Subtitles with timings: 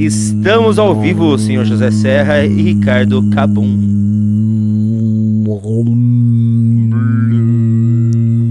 [0.00, 3.78] Estamos ao vivo, senhor José Serra e Ricardo Cabum.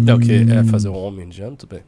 [0.05, 0.46] É o que?
[0.51, 1.55] É fazer um homem indiano?
[1.55, 1.81] Tudo bem.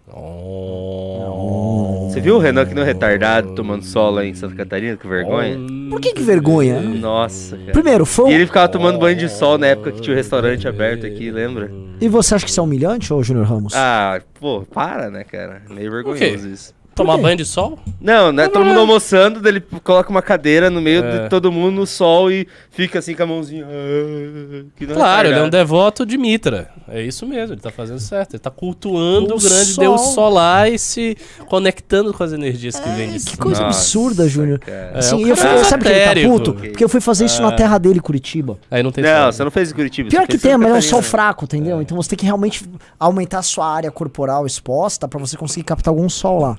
[2.09, 4.97] Você viu o Renan que não é retardado tomando sol lá em Santa Catarina?
[4.97, 5.57] Que vergonha.
[5.91, 6.81] Por que que vergonha?
[6.81, 7.71] Nossa, cara.
[7.71, 8.35] Primeiro, foi E um...
[8.37, 11.71] ele ficava tomando banho de sol na época que tinha o restaurante aberto aqui, lembra?
[11.99, 13.73] E você acha que isso é humilhante, ô Júnior Ramos?
[13.75, 15.61] Ah, pô, para, né, cara?
[15.69, 16.73] Meio vergonhoso isso.
[16.93, 17.79] Tomar banho de sol?
[18.01, 18.47] Não, né?
[18.49, 21.23] Todo mundo almoçando, daí ele coloca uma cadeira no meio É.
[21.23, 23.65] de todo mundo no sol e fica assim com a mãozinha.
[23.65, 26.69] ah, que não Claro, ele é um devoto de Mitra.
[26.89, 28.33] É isso mesmo, ele tá fazendo certo.
[28.33, 29.81] Ele tá cultuando O o, grande sol.
[29.83, 31.17] deus solar e se
[31.47, 34.59] conectando com as energias que vêm de que coisa Nossa, absurda, Júnior.
[34.67, 36.53] É, Assim, eu, fui- é sabe por que ele tá puto?
[36.53, 38.57] Porque eu fui fazer isso na terra dele, Curitiba.
[38.69, 39.31] Aí não tem Não, sol.
[39.31, 40.09] você não fez em Curitiba.
[40.09, 41.81] Pior que tem, mas é um sol fraco, entendeu?
[41.81, 42.65] Então você tem que realmente
[42.99, 46.57] aumentar a sua área corporal exposta pra você conseguir captar algum sol lá.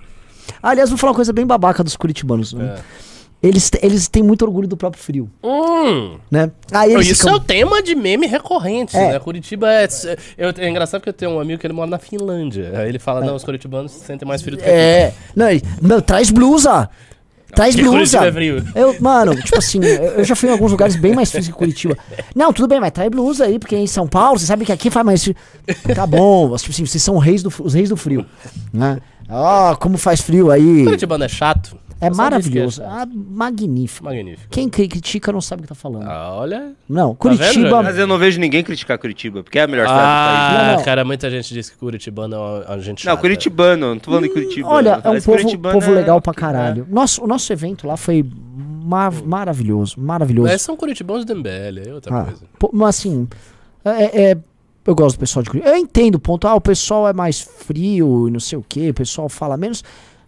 [0.62, 2.52] Aliás, vou falar uma coisa bem babaca dos curitibanos.
[2.52, 2.76] Né?
[3.42, 6.52] Eles, te- eles têm muito orgulho do próprio frio, Hum, né?
[6.70, 9.12] Aí eles isso ficam- é o tema de meme recorrente, É.
[9.14, 9.18] né?
[9.18, 9.88] Curitiba é.
[10.38, 12.70] eu- é engraçado porque eu tenho um amigo que ele mora na Finlândia.
[12.76, 14.68] Aí ele fala: não, os curitibanos sentem mais frio do que.
[14.70, 15.12] É.
[15.34, 16.88] Não, ele- não, traz blusa!
[17.52, 18.24] Traz blusa!
[18.24, 18.64] É frio.
[18.76, 21.52] Eu, mano, tipo assim, eu eu já fui em alguns lugares bem mais frios que
[21.52, 21.98] Curitiba.
[22.36, 24.88] Não, tudo bem, mas traz blusa aí, porque em São Paulo, você sabe que aqui
[24.88, 25.34] faz mais frio.
[25.94, 28.24] Tá bom, tipo assim, vocês são reis do, os reis do frio.
[28.72, 28.98] Né?
[29.32, 30.84] Ó, como faz frio aí.
[30.84, 31.76] Curitibano é chato?
[32.00, 32.82] É Você maravilhoso.
[32.82, 32.90] chato.
[32.90, 34.04] Ah, magnífico.
[34.04, 34.48] Magnífico.
[34.50, 36.02] Quem cri- critica não sabe o que tá falando.
[36.08, 36.72] Ah, olha.
[36.88, 37.68] Não, Tá vendo, Curitiba.
[37.68, 37.88] Jorge?
[37.90, 40.60] Mas eu não vejo ninguém criticar Curitiba, porque é a melhor cidade do país.
[40.60, 40.84] Ah, Não, não.
[40.84, 42.34] cara, muita gente diz que Curitibano
[42.68, 43.20] é a gente Não, chata.
[43.20, 44.68] Curitibano, não tô falando de Curitiba.
[44.68, 46.86] Olha, é um povo, povo é- legal pra caralho.
[46.90, 48.26] Nosso, o nosso evento lá foi
[48.84, 50.48] ma- maravilhoso, maravilhoso.
[50.50, 52.42] Mas são curitibanos do MBL, é outra Ah, coisa.
[52.72, 53.28] mas assim,
[53.84, 54.36] é, é-
[54.84, 55.74] eu gosto do pessoal de Curitiba.
[55.74, 56.46] Eu entendo o ponto.
[56.46, 59.84] Ah, o pessoal é mais frio e não sei o que, o pessoal fala menos.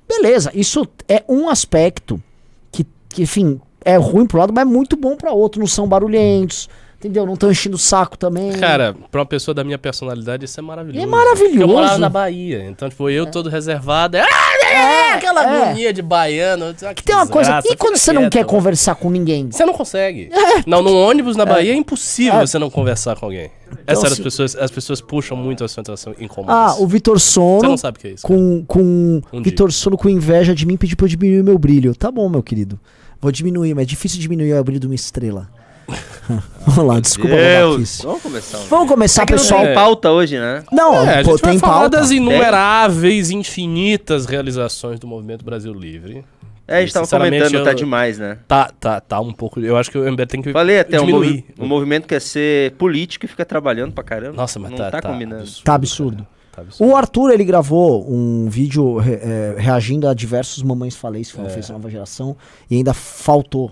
[0.08, 2.22] Beleza, isso é um aspecto
[2.70, 5.60] que, que enfim, é ruim pro lado, mas é muito bom pra outro.
[5.60, 6.68] Não são barulhentos,
[7.04, 7.26] entendeu?
[7.26, 8.52] Não estão enchendo o saco também.
[8.52, 11.04] Cara, pra uma pessoa da minha personalidade, isso é maravilhoso.
[11.04, 11.50] É maravilhoso.
[11.50, 14.16] Porque Eu morava na Bahia, então, tipo, eu todo reservado.
[14.16, 14.24] É,
[14.72, 15.62] é, aquela é.
[15.62, 16.74] agonia de baiano.
[16.82, 18.48] Ah, que Tem uma coisa, e quando você não quieto, quer mano.
[18.48, 19.50] conversar com ninguém?
[19.50, 20.30] Você não consegue.
[20.66, 23.50] Não, num ônibus na Bahia é impossível você não conversar com alguém.
[23.86, 26.52] É sério, as pessoas, as pessoas puxam muito a situação incômoda.
[26.52, 28.26] Ah, o Vitor Você Sono não sabe o que é isso.
[28.26, 31.94] com, com Um Vitor Sono com inveja de mim pediu pra eu diminuir meu brilho.
[31.94, 32.78] Tá bom, meu querido.
[33.20, 35.48] Vou diminuir, mas é difícil diminuir o brilho de uma estrela.
[36.66, 38.00] Vamos lá, desculpa a Deus.
[38.02, 38.58] Vamos começar.
[38.70, 39.64] Vamos começar, É que não pessoal.
[39.64, 40.62] tem pauta hoje, né?
[40.72, 41.98] Não, É, a pô, gente vai tem falar pauta.
[41.98, 46.24] das inumeráveis, infinitas realizações do Movimento Brasil Livre.
[46.66, 48.38] É, a gente tava comentando, tá eu- demais, né?
[48.48, 49.60] Tá, tá, tá um pouco.
[49.60, 51.26] Eu acho que o MBL tem que Falei até, um, diminuir.
[51.28, 54.34] movi um movimento que é ser político e fica trabalhando pra caramba.
[54.36, 55.42] Nossa, mas não tá, tá, tá combinando.
[55.42, 56.26] absurdo, Tá absurdo.
[56.56, 56.90] Tá absurdo.
[56.90, 61.48] O Arthur, ele gravou um vídeo re- é, reagindo a diversos Mamães Falês que foram
[61.48, 61.52] É.
[61.52, 62.34] feitos na nova geração
[62.70, 63.70] e ainda faltou.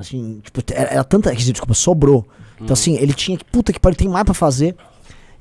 [0.00, 1.34] Assim, tipo, era, era tanta.
[1.34, 2.18] Desculpa, sobrou.
[2.58, 2.64] Uhum.
[2.64, 3.44] Então, assim, ele tinha que.
[3.44, 4.74] Puta que pariu, tem mais pra fazer.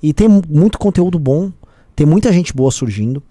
[0.01, 1.51] E tem mu- muito conteúdo bom.
[1.95, 3.21] Tem muita gente boa surgindo.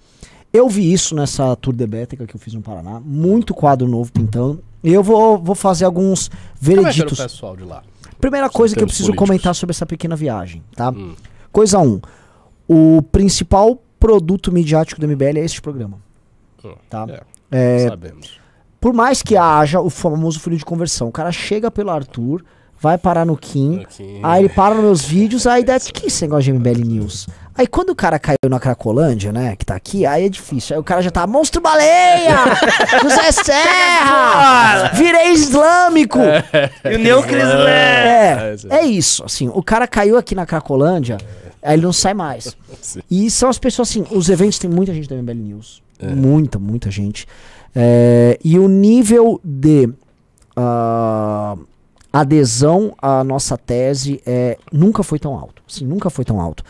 [0.52, 3.00] Eu vi isso nessa Tour de Bética que eu fiz no Paraná.
[3.00, 4.62] Muito quadro novo pintando.
[4.82, 7.18] E eu vou, vou fazer alguns Como é o vereditos.
[7.18, 7.82] pessoal de lá?
[8.20, 9.28] Primeira coisa que eu preciso políticos.
[9.28, 10.90] comentar sobre essa pequena viagem, tá?
[10.90, 11.14] Hum.
[11.52, 12.00] Coisa 1.
[12.68, 15.98] Um, o principal produto midiático do MBL é este programa.
[16.64, 17.06] Hum, Tá.
[17.50, 18.38] É, É, sabemos.
[18.80, 22.44] Por mais que haja o famoso funil de conversão, o cara chega pelo Arthur,
[22.80, 23.84] vai parar no Kim,
[24.22, 27.28] aí ele para nos meus vídeos, aí dá que esse negócio de MBL News.
[27.56, 30.76] Aí quando o cara caiu na Cracolândia, né, que tá aqui, aí é difícil.
[30.76, 32.36] Aí o cara já tá, monstro baleia!
[33.02, 34.90] José Serra!
[34.94, 36.20] Virei islâmico!
[36.84, 38.68] E o Neocris É, É, sim.
[38.70, 41.18] é isso, assim, o cara caiu aqui na Cracolândia,
[41.60, 42.56] aí ele não sai mais.
[43.10, 45.82] E são as pessoas, assim, os eventos tem muita gente da MBL News.
[45.98, 46.06] É.
[46.06, 47.26] Muita, muita gente.
[47.74, 49.88] É, e o nível de
[50.56, 51.56] ah,
[52.12, 55.62] adesão à nossa tese é, nunca foi tão alto.
[55.68, 56.64] Assim, nunca foi tão alto.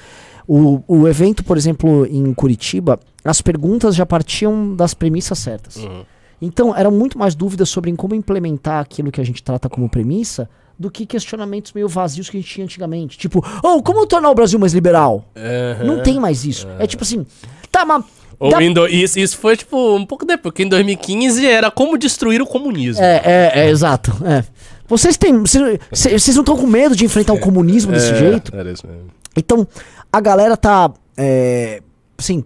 [0.46, 5.76] O, o evento, por exemplo, em Curitiba, as perguntas já partiam das premissas certas.
[5.76, 6.04] Uhum.
[6.40, 10.48] Então, eram muito mais dúvidas sobre como implementar aquilo que a gente trata como premissa
[10.78, 13.18] do que questionamentos meio vazios que a gente tinha antigamente.
[13.18, 15.24] Tipo, oh, como tornar o Brasil mais liberal?
[15.36, 15.84] Aham.
[15.84, 16.68] Não tem mais isso.
[16.78, 17.26] É tipo assim,
[17.70, 18.04] tá, mas.
[18.40, 22.40] Ou do- isso, isso foi, tipo, um pouco depois, porque em 2015 era como destruir
[22.40, 23.02] o comunismo.
[23.02, 24.12] É, é, é, exato.
[24.24, 24.44] É.
[24.86, 25.34] Vocês têm.
[25.42, 28.56] Vocês não estão com medo de enfrentar o comunismo desse É, jeito?
[28.56, 29.08] Era isso mesmo.
[29.36, 29.66] Então,
[30.12, 30.90] a galera tá.
[31.16, 31.82] É,
[32.16, 32.44] assim,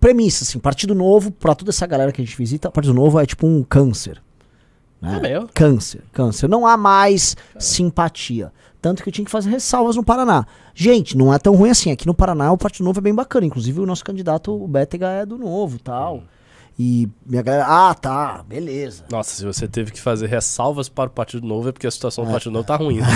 [0.00, 3.26] premissa, assim, Partido Novo, pra toda essa galera que a gente visita, Partido Novo é
[3.26, 4.22] tipo um câncer.
[5.02, 5.16] né?
[5.16, 5.48] É meu?
[5.52, 6.48] Câncer, câncer.
[6.48, 8.52] Não há mais simpatia.
[8.84, 10.46] Tanto que eu tinha que fazer ressalvas no Paraná.
[10.74, 11.90] Gente, não é tão ruim assim.
[11.90, 13.46] Aqui no Paraná o Partido Novo é bem bacana.
[13.46, 16.22] Inclusive o nosso candidato, o Bétega, é do Novo tal.
[16.78, 19.04] E minha galera, ah, tá, beleza.
[19.10, 22.24] Nossa, se você teve que fazer ressalvas para o Partido Novo é porque a situação
[22.24, 22.32] do É.
[22.34, 22.98] Partido Novo tá ruim.
[23.00, 23.06] Né?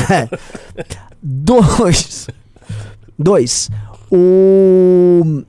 [1.22, 2.28] Dois.
[3.18, 3.68] Dois.
[4.10, 5.42] O.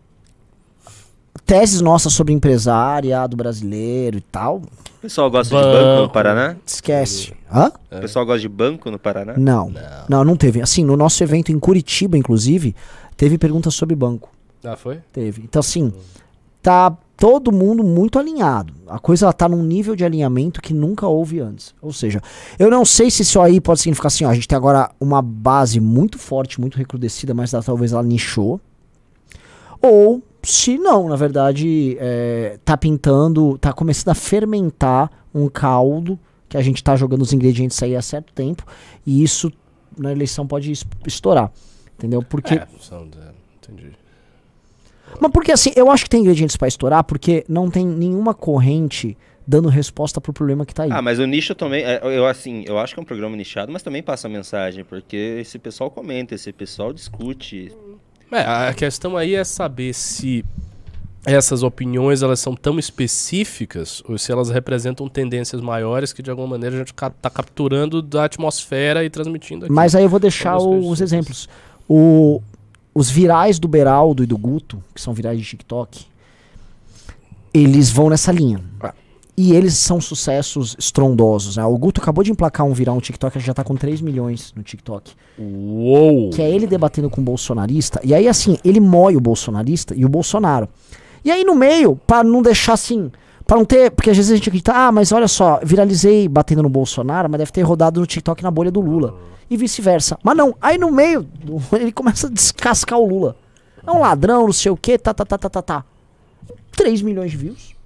[1.50, 4.58] Teses nossas sobre empresariado brasileiro e tal.
[4.58, 5.74] O pessoal gosta de Banco.
[5.78, 6.56] banco no Paraná?
[6.64, 7.34] Esquece.
[7.52, 7.72] Hã?
[7.92, 9.34] O pessoal gosta de banco no Paraná?
[9.36, 9.74] Não.
[10.08, 10.62] Não, não teve.
[10.62, 12.76] Assim, no nosso evento em Curitiba, inclusive,
[13.18, 14.30] teve perguntas sobre banco.
[14.64, 15.00] Ah, foi?
[15.12, 15.42] Teve.
[15.42, 15.92] Então, assim,
[16.62, 18.72] tá todo mundo muito alinhado.
[18.88, 21.74] A coisa ela tá num nível de alinhamento que nunca houve antes.
[21.82, 22.22] Ou seja,
[22.60, 25.20] eu não sei se isso aí pode significar assim, ó, a gente tem agora uma
[25.22, 28.62] base muito forte, muito recrudescida, mas ela- talvez ela nichou.
[29.82, 36.58] Ou se não, na verdade, é, tá pintando, tá começando a fermentar um caldo que
[36.58, 38.64] a gente tá jogando os ingredientes aí há certo tempo.
[39.06, 39.52] E isso
[39.98, 41.52] na eleição pode es- estourar.
[41.98, 42.24] Entendeu?
[42.24, 43.32] Porque É, são, é,
[43.62, 43.92] entendi.
[45.20, 49.18] mas porque assim, eu acho que tem ingredientes pra estourar, porque não tem nenhuma corrente
[49.46, 50.90] dando resposta pro problema que tá aí.
[50.92, 53.72] Ah, mas o nicho também, é, eu assim, eu acho que é um programa nichado,
[53.72, 57.72] mas também passa mensagem, porque esse pessoal comenta, esse pessoal discute.
[58.32, 60.46] É, a questão aí é saber se
[61.26, 66.48] essas opiniões elas são tão específicas ou se elas representam tendências maiores que de alguma
[66.48, 69.74] maneira a gente ca- tá capturando da atmosfera e transmitindo aqui.
[69.74, 71.50] Mas aí eu vou deixar os exemplos.
[71.88, 72.42] O-
[72.96, 76.06] os virais do Beraldo e do Guto, que são virais de TikTok,
[77.54, 78.62] eles vão nessa linha.
[78.80, 78.94] Ah.
[79.42, 81.56] E eles são sucessos estrondosos.
[81.56, 81.64] Né?
[81.64, 84.52] O Guto acabou de emplacar um viral no TikTok, ele já tá com 3 milhões
[84.54, 85.14] no TikTok.
[85.40, 86.30] Uou!
[86.32, 90.04] que é ele debatendo com o bolsonarista, e aí assim, ele mói o bolsonarista e
[90.04, 90.68] o Bolsonaro.
[91.24, 93.10] E aí no meio, pra não deixar assim,
[93.48, 96.62] pra não ter, porque às vezes a gente acredita, ah, mas olha só, viralizei batendo
[96.62, 99.16] no Bolsonaro, mas deve ter rodado no TikTok na bolha do Lula.
[99.50, 100.20] E vice-versa.
[100.22, 101.26] Mas não, aí no meio,
[101.80, 103.38] ele começa a descascar o Lula.
[103.88, 105.86] É um ladrão, não sei o que, tá, tá, tá, tá, tá, tá.
[106.76, 107.79] 3 milhões de views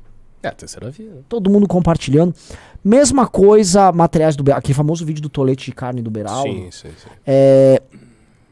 [0.43, 1.09] É terceira via.
[1.09, 1.21] né?
[1.29, 2.35] todo mundo compartilhando.
[2.83, 6.51] Mesma coisa, materiais do aquele famoso vídeo do tolete de carne do Beraldo.
[6.51, 7.09] Sim, sim, sim.
[7.25, 7.81] É,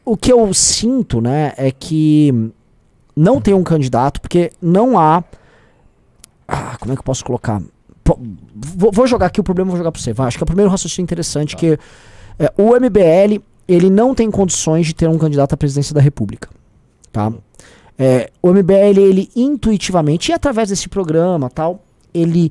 [0.04, 2.50] o que eu sinto, né, é que
[3.14, 5.22] não tem um candidato, porque não há.
[6.48, 7.62] Ah, como é que eu posso colocar?
[8.02, 8.18] Pô,
[8.54, 10.12] vou, vou jogar aqui o problema, vou jogar pra você.
[10.12, 11.78] Vai, acho que é o primeiro raciocínio interessante que
[12.38, 16.48] é, o MBL ele não tem condições de ter um candidato à presidência da República,
[17.12, 17.32] tá?
[18.02, 22.50] É, o MBL ele intuitivamente e através desse programa tal ele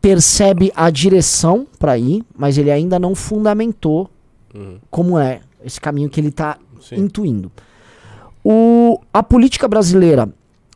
[0.00, 4.08] percebe a direção para ir, mas ele ainda não fundamentou
[4.54, 4.76] Uhum.
[4.90, 6.58] como é esse caminho que ele está
[6.92, 7.50] intuindo.
[8.44, 10.28] O, a política brasileira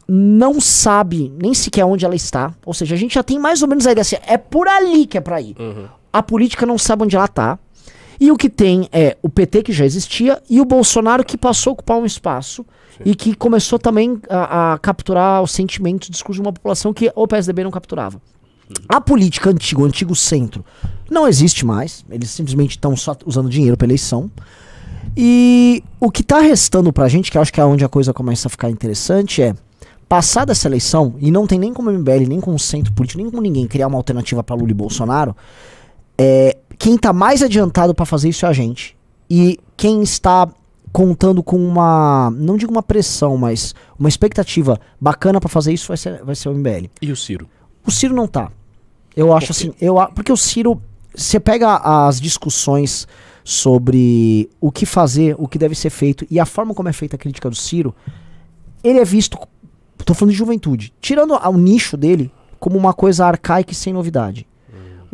[0.09, 2.55] não sabe nem sequer onde ela está.
[2.65, 5.07] Ou seja, a gente já tem mais ou menos a ideia assim, é por ali
[5.07, 5.57] que é para ir.
[5.59, 5.87] Uhum.
[6.13, 7.59] A política não sabe onde ela está.
[8.21, 11.71] E o que tem é o PT que já existia e o Bolsonaro que passou
[11.71, 12.65] a ocupar um espaço
[13.05, 17.11] e que começou também a, a capturar os sentimentos, o discurso de uma população que
[17.15, 18.21] o PSDB não capturava.
[18.89, 20.65] A política antiga, o antigo centro,
[21.11, 22.05] não existe mais.
[22.11, 24.31] Eles simplesmente estão só usando dinheiro para eleição.
[25.17, 28.13] E o que tá restando pra gente, que eu acho que é onde a coisa
[28.13, 29.55] começa a ficar interessante, é
[30.09, 33.21] passada essa eleição, e não tem nem como o MBL, nem com o centro político,
[33.21, 35.35] nem com ninguém criar uma alternativa pra Lula e Bolsonaro,
[36.19, 38.97] é, quem tá mais adiantado pra fazer isso é a gente.
[39.29, 40.49] E quem está
[40.93, 45.97] contando com uma, não digo uma pressão, mas uma expectativa bacana pra fazer isso vai
[45.97, 46.87] ser, vai ser o MBL.
[47.03, 47.49] E o Ciro?
[47.87, 48.51] O Ciro não tá.
[49.15, 50.81] Eu acho assim, eu, porque o Ciro,
[51.15, 53.07] você pega as discussões
[53.45, 57.17] sobre o que fazer, o que deve ser feito e a forma como é feita
[57.17, 57.95] a crítica do Ciro,
[58.83, 59.39] ele é visto,
[60.05, 64.47] tô falando de juventude, tirando o nicho dele como uma coisa arcaica e sem novidade.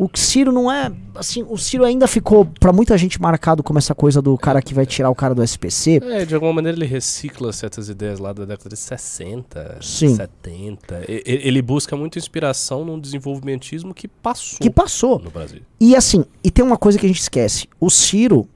[0.03, 3.93] O Ciro não é, assim, o Ciro ainda ficou pra muita gente marcado como essa
[3.95, 5.99] coisa do cara que vai tirar o cara do SPC.
[6.03, 10.15] É, de alguma maneira ele recicla certas ideias lá da década de 60, Sim.
[10.15, 11.05] 70.
[11.07, 15.19] E- ele busca muito inspiração num desenvolvimentismo que passou Que passou.
[15.19, 15.61] no Brasil.
[15.79, 17.67] E assim, e tem uma coisa que a gente esquece.
[17.79, 18.47] O Ciro,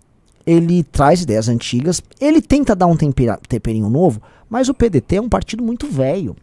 [0.46, 5.22] ele traz ideias antigas, ele tenta dar um tempera- temperinho novo, mas o PDT é
[5.22, 6.36] um partido muito velho.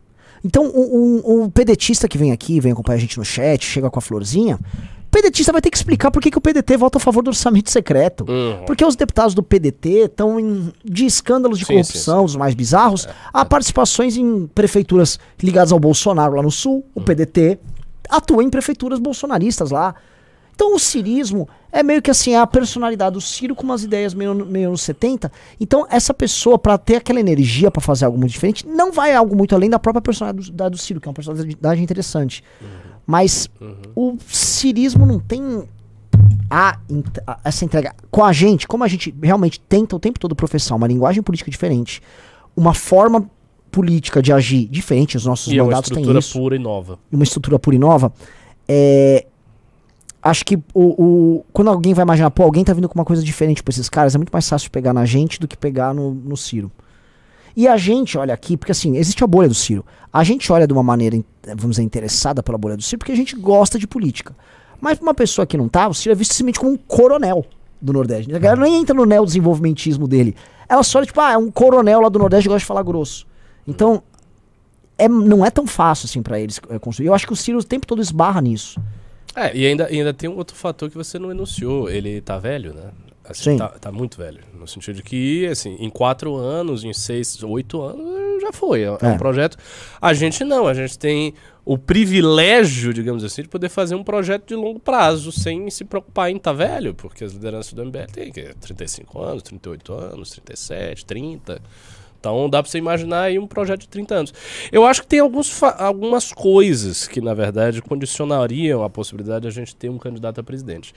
[0.46, 3.88] Então, um, um- um pedetista que vem aqui, vem acompanhar a gente no chat, chega
[3.88, 6.98] com a florzinha, o pedetista vai ter que explicar por que, que o PDT vota
[6.98, 8.24] a favor do orçamento secreto.
[8.28, 8.64] Uhum.
[8.66, 13.06] Porque os deputados do PDT estão em- de escândalos de Sim, corrupção, os mais bizarros,
[13.32, 16.84] há participações em prefeituras ligadas ao Bolsonaro lá no Sul.
[16.94, 17.58] O PDT
[18.10, 19.94] atua em prefeituras bolsonaristas lá.
[20.54, 24.14] Então o cirismo é meio que assim, é a personalidade do Ciro com umas ideias
[24.14, 25.32] meio, meio anos 70.
[25.60, 29.34] Então essa pessoa, pra ter aquela energia pra fazer algo muito diferente, não vai algo
[29.34, 32.44] muito além da própria personalidade do, da do Ciro, que é uma personalidade interessante.
[33.06, 33.48] Mas
[33.94, 35.64] o cirismo não tem
[36.50, 36.78] a,
[37.26, 40.76] a- essa entrega com a gente, como a gente realmente tenta o tempo todo professar
[40.76, 42.00] uma linguagem política diferente,
[42.56, 43.28] uma forma
[43.70, 46.58] política de agir diferente, os nossos E é uma mandatos têm estrutura isso, pura e
[46.58, 46.98] nova.
[47.12, 48.12] uma estrutura pura e nova,
[48.68, 49.26] é,
[50.22, 53.22] acho que o, o- quando alguém vai imaginar, pô, alguém tá vindo com uma coisa
[53.22, 56.12] diferente pra esses caras, é muito mais fácil pegar na gente do que pegar no,
[56.14, 56.70] no Ciro.
[57.56, 59.84] E a gente olha aqui, porque assim, existe a bolha do Ciro.
[60.12, 61.18] A gente olha de uma maneira,
[61.56, 64.34] vamos dizer, interessada pela bolha do Ciro, porque a gente gosta de política.
[64.80, 67.44] Mas pra uma pessoa que não tá, o Ciro é visto simplesmente como um coronel
[67.80, 68.34] do Nordeste.
[68.34, 70.34] A galera nem entra no neodesenvolvimentismo dele.
[70.68, 72.82] Ela só olha, tipo, ah, é um coronel lá do Nordeste que gosta de falar
[72.82, 73.26] grosso.
[73.66, 74.02] Então,
[74.98, 77.08] é, não é tão fácil assim pra eles é, construir.
[77.08, 78.80] Eu acho que o Ciro o tempo todo esbarra nisso.
[79.34, 81.90] É, e ainda, ainda tem um outro fator que você não enunciou.
[81.90, 82.90] Ele tá velho, né?
[83.24, 83.56] Assim, Sim.
[83.58, 84.40] Tá, tá muito velho.
[84.52, 88.82] No sentido de que, assim, em quatro anos, em seis, oito anos, já foi.
[88.82, 89.08] É, é É.
[89.08, 89.56] um projeto.
[90.00, 91.32] A gente não, a gente tem
[91.64, 96.30] o privilégio, digamos assim, de poder fazer um projeto de longo prazo sem se preocupar
[96.30, 101.06] em tá velho, porque as lideranças do MBL têm que 35 anos, 38 anos, 37,
[101.06, 101.62] 30.
[102.24, 104.34] Então dá pra você imaginar aí um projeto de 30 anos.
[104.72, 109.50] Eu acho que tem alguns algumas coisas que, na verdade, condicionariam a possibilidade de a
[109.50, 110.94] gente ter um candidato a presidente.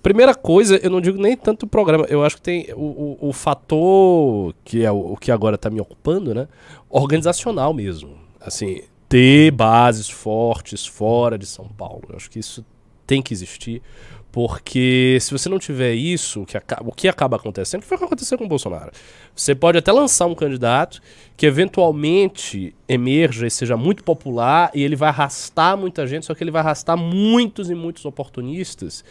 [0.00, 3.28] Primeira coisa, eu não digo nem tanto o programa, eu acho que tem o, o,
[3.28, 6.46] o fator que é o, o que agora está me ocupando, né?
[6.88, 8.16] Organizacional mesmo.
[8.40, 12.02] Assim, ter bases fortes fora de São Paulo.
[12.10, 12.64] Eu acho que isso
[13.04, 13.82] tem que existir.
[14.30, 17.96] Porque se você não tiver isso, o que, acaba, o que acaba acontecendo, que foi
[17.96, 18.92] o que aconteceu com o Bolsonaro.
[19.38, 21.00] Você pode até lançar um candidato
[21.36, 26.42] que eventualmente emerja e seja muito popular e ele vai arrastar muita gente, só que
[26.42, 29.04] ele vai arrastar muitos e muitos oportunistas.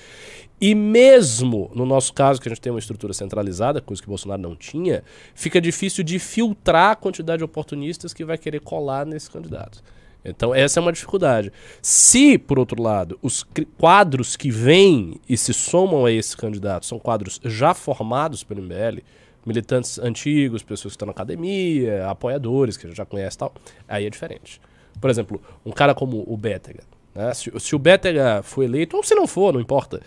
[0.59, 4.41] E mesmo no nosso caso, que a gente tem uma estrutura centralizada, coisa que Bolsonaro
[4.41, 5.01] não tinha,
[5.33, 9.81] fica difícil de filtrar a quantidade de oportunistas que vai querer colar nesse candidato.
[10.25, 11.53] Então, essa é uma dificuldade.
[11.81, 13.45] Se, por outro lado, os
[13.77, 18.99] quadros que vêm e se somam a esse candidato são quadros já formados pelo MBL,
[19.47, 23.53] militantes antigos, pessoas que estão na academia, apoiadores que a gente já conhece e tal,
[23.87, 24.61] aí é diferente.
[24.99, 26.83] Por exemplo, um cara como o Bétega.
[27.15, 27.33] Né?
[27.33, 30.01] Se, se o Bétega for eleito, ou se não for, não importa.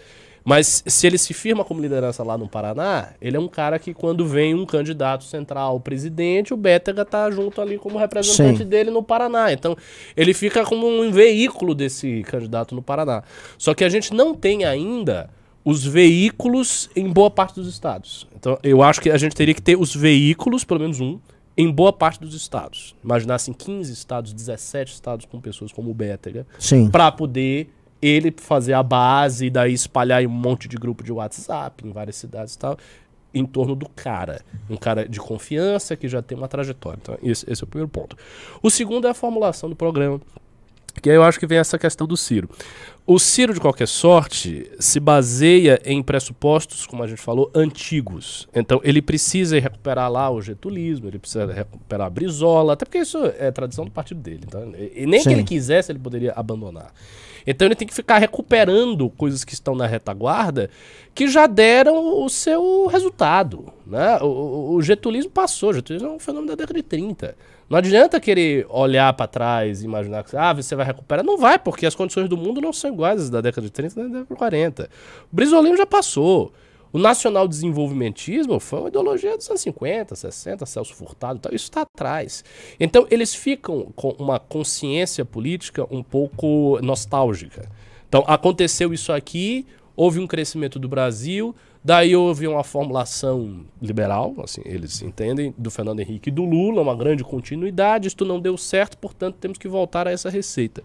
[0.45, 3.93] Mas se ele se firma como liderança lá no Paraná, ele é um cara que
[3.93, 8.65] quando vem um candidato central presidente, o Bétega tá junto ali como representante Sim.
[8.65, 9.53] dele no Paraná.
[9.53, 9.77] Então,
[10.17, 13.23] ele fica como um veículo desse candidato no Paraná.
[13.59, 15.29] Só que a gente não tem ainda
[15.65, 18.27] os veículos em boa parte dos estados.
[18.35, 21.19] Então, eu acho que a gente teria que ter os veículos, pelo menos um,
[21.57, 22.95] em boa parte dos estados.
[23.05, 26.47] Imaginar assim, 15 estados, 17 estados com pessoas como o Bétega,
[26.91, 31.13] para poder ele fazer a base e daí espalhar em um monte de grupo de
[31.13, 32.79] WhatsApp em várias cidades e tal,
[33.35, 34.41] em torno do cara.
[34.69, 36.99] Um cara de confiança que já tem uma trajetória.
[37.01, 38.17] Então, esse, esse é o primeiro ponto.
[38.63, 40.21] O segundo é a formulação do programa.
[40.91, 42.49] Que aí eu acho que vem essa questão do Ciro.
[43.07, 48.47] O Ciro, de qualquer sorte, se baseia em pressupostos, como a gente falou, antigos.
[48.55, 53.19] Então, ele precisa recuperar lá o getulismo, ele precisa recuperar a Brizola, até porque isso
[53.39, 54.43] é tradição do partido dele.
[54.47, 55.29] Então, e nem Sim.
[55.31, 56.93] que ele quisesse, ele poderia abandonar.
[57.47, 60.71] Então, ele tem que ficar recuperando coisas que estão na retaguarda
[61.15, 63.73] que já deram o seu resultado.
[63.87, 64.19] Né?
[64.21, 67.35] O, o- o getulismo passou, o getulismo é um fenômeno da década de 30.
[67.71, 71.25] Não adianta querer olhar para trás e imaginar que ah, você vai recuperar.
[71.25, 74.03] Não vai, porque as condições do mundo não são iguais da década de 30 e
[74.03, 74.91] da década de 40.
[75.33, 76.53] O brisolismo já passou.
[76.93, 81.55] O nacional desenvolvimentismo foi uma ideologia dos anos 50, 60, Celso Furtado e tal.
[81.55, 82.45] Isso está atrás.
[82.81, 87.71] Então, eles ficam com uma consciência política um pouco nostálgica.
[88.09, 94.61] Então, aconteceu isso aqui, houve um crescimento do Brasil, daí houve uma formulação liberal, assim,
[94.65, 98.99] eles entendem, do Fernando Henrique e do Lula, uma grande continuidade, isto não deu certo,
[98.99, 100.83] portanto temos que voltar a essa receita.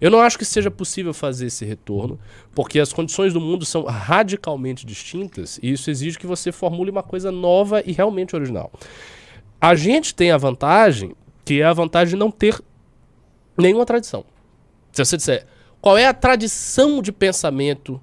[0.00, 2.18] Eu não acho que seja possível fazer esse retorno,
[2.54, 7.02] porque as condições do mundo são radicalmente distintas, e isso exige que você formule uma
[7.02, 8.70] coisa nova e realmente original.
[9.60, 12.60] A gente tem a vantagem, que é a vantagem de não ter
[13.56, 14.24] nenhuma tradição.
[14.92, 15.46] Se você disser,
[15.80, 18.00] qual é a tradição de pensamento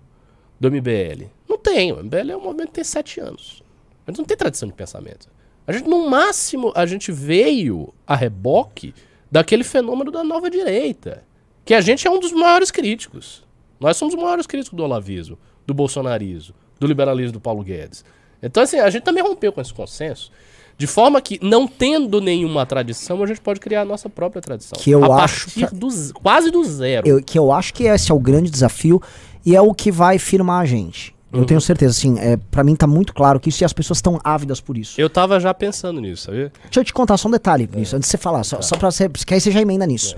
[0.59, 1.29] do MBL?
[1.65, 1.91] Não tem.
[1.91, 3.61] O MBL é um movimento que tem sete anos.
[4.07, 5.27] A gente não tem tradição de pensamento.
[5.67, 8.93] A gente, no máximo, a gente veio a reboque
[9.31, 11.23] daquele fenômeno da nova direita.
[11.63, 13.43] Que a gente é um dos maiores críticos.
[13.79, 18.03] Nós somos os maiores críticos do olavismo, do bolsonarismo, do liberalismo do Paulo Guedes.
[18.41, 20.31] Então, assim, a gente também rompeu com esse consenso.
[20.77, 24.79] De forma que, não tendo nenhuma tradição, a gente pode criar a nossa própria tradição.
[24.81, 27.07] Que eu a acho partir que- do quase do zero.
[27.07, 28.99] Eu- que eu acho que esse é o grande desafio
[29.45, 31.13] e é o que vai firmar a gente.
[31.33, 33.99] Eu tenho certeza, assim, é, para mim tá muito claro que isso e as pessoas
[33.99, 34.99] estão ávidas por isso.
[34.99, 36.51] Eu tava já pensando nisso, sabia?
[36.63, 38.91] Deixa eu te contar só um detalhe nisso, antes de você falar, só, só pra
[38.91, 40.15] você, que aí você já emenda nisso.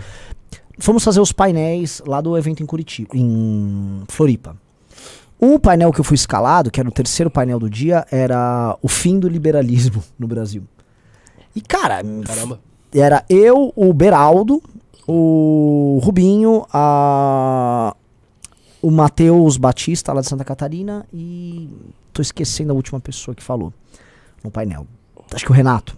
[0.80, 4.58] Fomos fazer os painéis lá do evento em Curitiba, em Floripa.
[5.40, 8.88] O painel que eu fui escalado, que era o terceiro painel do dia, era o
[8.88, 10.64] fim do liberalismo no Brasil.
[11.56, 12.60] E, cara, Caramba.
[12.94, 14.64] era eu, o Beraldo,
[15.08, 17.96] o Rubinho, a,
[18.84, 21.70] o Matheus Batista, lá de Santa Catarina, e
[22.12, 23.74] tô esquecendo a última pessoa que falou
[24.44, 24.86] no painel.
[25.34, 25.96] Acho que o Renato.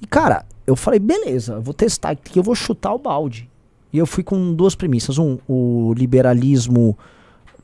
[0.00, 3.50] E, cara, eu falei, beleza, vou testar aqui, eu vou chutar o balde.
[3.92, 5.18] E eu fui com duas premissas.
[5.18, 6.96] Um, o liberalismo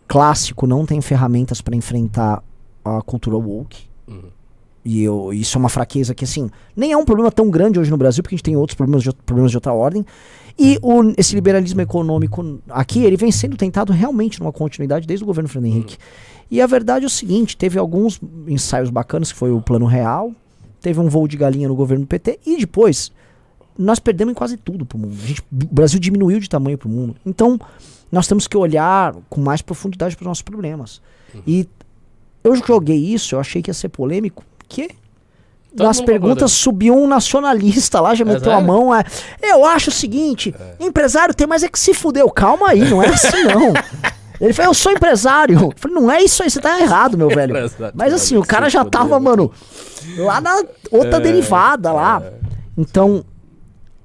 [0.08, 2.42] clássico não tem ferramentas para enfrentar
[2.84, 3.86] a cultura woke.
[4.84, 7.90] E eu, isso é uma fraqueza que, assim, nem é um problema tão grande hoje
[7.92, 10.04] no Brasil, porque a gente tem outros problemas de, problemas de outra ordem.
[10.58, 15.26] E o, esse liberalismo econômico aqui, ele vem sendo tentado realmente numa continuidade desde o
[15.26, 15.98] governo Fernando Henrique.
[16.50, 20.32] E a verdade é o seguinte, teve alguns ensaios bacanas, que foi o Plano Real,
[20.80, 23.12] teve um voo de galinha no governo do PT, e depois
[23.76, 25.14] nós perdemos em quase tudo pro mundo.
[25.22, 27.16] A gente, o Brasil diminuiu de tamanho pro mundo.
[27.26, 27.60] Então,
[28.10, 31.02] nós temos que olhar com mais profundidade para os nossos problemas.
[31.46, 31.68] E
[32.42, 34.90] eu joguei isso, eu achei que ia ser polêmico, que
[35.76, 38.66] Todo nas perguntas subiu um nacionalista lá, já É meteu a sério?
[38.66, 38.94] mão.
[38.94, 39.04] É,
[39.42, 42.30] eu acho o seguinte: empresário tem, mas é que se fudeu.
[42.30, 43.72] Calma aí, não é assim não.
[44.40, 45.58] Ele falou, eu sou empresário.
[45.58, 47.52] Eu falei, não é isso aí, você tá errado, meu velho.
[47.56, 49.24] Empresário, Mas assim, o cara já tava, né?
[49.30, 49.50] mano,
[50.18, 52.22] lá na outra derivada lá.
[52.76, 53.24] Então,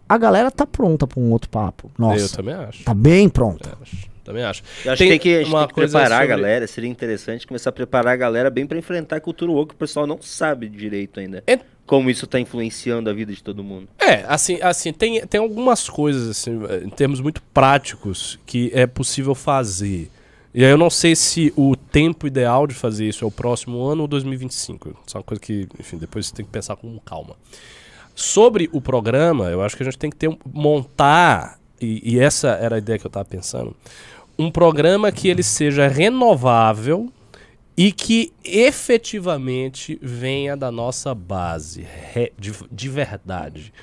[0.07, 1.91] a galera tá pronta pra um outro papo.
[1.99, 2.83] Eu Nossa, também acho.
[2.85, 3.77] tá bem pronta.
[4.23, 4.61] Também acho.
[4.85, 7.47] Eu acho que tem que, a gente tem que preparar a sobre- galera, seria interessante
[7.47, 10.21] começar a preparar a galera bem pra enfrentar a cultura woke, que o pessoal não
[10.21, 11.43] sabe direito ainda.
[11.47, 13.89] É- Como isso tá influenciando a vida de todo mundo.
[13.99, 16.51] É, assim, assim tem, tem algumas coisas, assim,
[16.85, 20.09] em termos muito práticos, que é possível fazer.
[20.53, 23.83] E aí eu não sei se o tempo ideal de fazer isso é o próximo
[23.85, 24.89] ano ou 2025.
[25.05, 27.35] Isso é uma coisa que, enfim, depois você tem que pensar com calma.
[28.13, 32.49] Sobre o programa, eu acho que a gente tem que ter montar, e, e essa
[32.49, 33.75] era a ideia que eu estava pensando,
[34.37, 37.11] um programa que ele seja renovável
[37.77, 41.85] e que efetivamente venha da nossa base,
[42.37, 43.73] de, de verdade.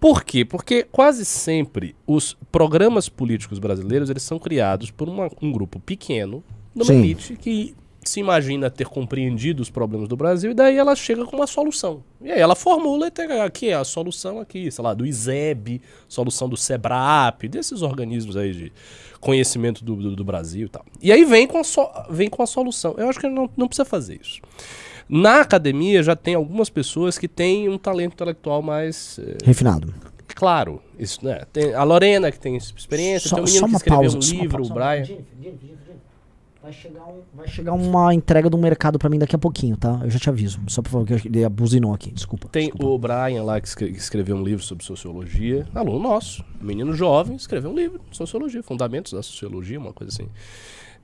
[0.00, 0.44] Por quê?
[0.44, 6.42] Porque quase sempre os programas políticos brasileiros eles são criados por uma- um grupo pequeno,
[6.74, 6.98] numa Sim.
[6.98, 7.74] elite que
[8.08, 12.02] se imagina ter compreendido os problemas do Brasil e daí ela chega com uma solução.
[12.22, 16.48] E aí ela formula e tem aqui a solução aqui, sei lá, do ISEB, solução
[16.48, 18.72] do SEBRAP, desses organismos aí de
[19.20, 20.84] conhecimento do, do, do Brasil e tal.
[21.02, 22.94] E aí vem com a, so- vem com a solução.
[22.98, 24.40] Eu acho que não, não precisa fazer isso.
[25.08, 29.94] Na academia já tem algumas pessoas que têm um talento intelectual mais eh, Refinado.
[30.34, 30.82] claro.
[30.98, 31.42] Isso, né?
[31.52, 35.04] Tem a Lorena, que tem experiência, tem um menino que escreveu um livro, o Brian.
[36.66, 40.00] Vai chegar, um- vai chegar uma entrega do mercado pra mim daqui a pouquinho, tá?
[40.02, 40.60] Eu já te aviso.
[40.66, 42.10] Só por favor, que ele buzinou aqui.
[42.10, 42.48] Desculpa.
[42.48, 42.86] Tem desculpa.
[42.86, 45.64] o Brian lá que escre- que escreveu um livro sobre sociologia.
[45.72, 50.28] Aluno nosso, menino jovem, escreveu um livro de sociologia, fundamentos da sociologia, uma coisa assim.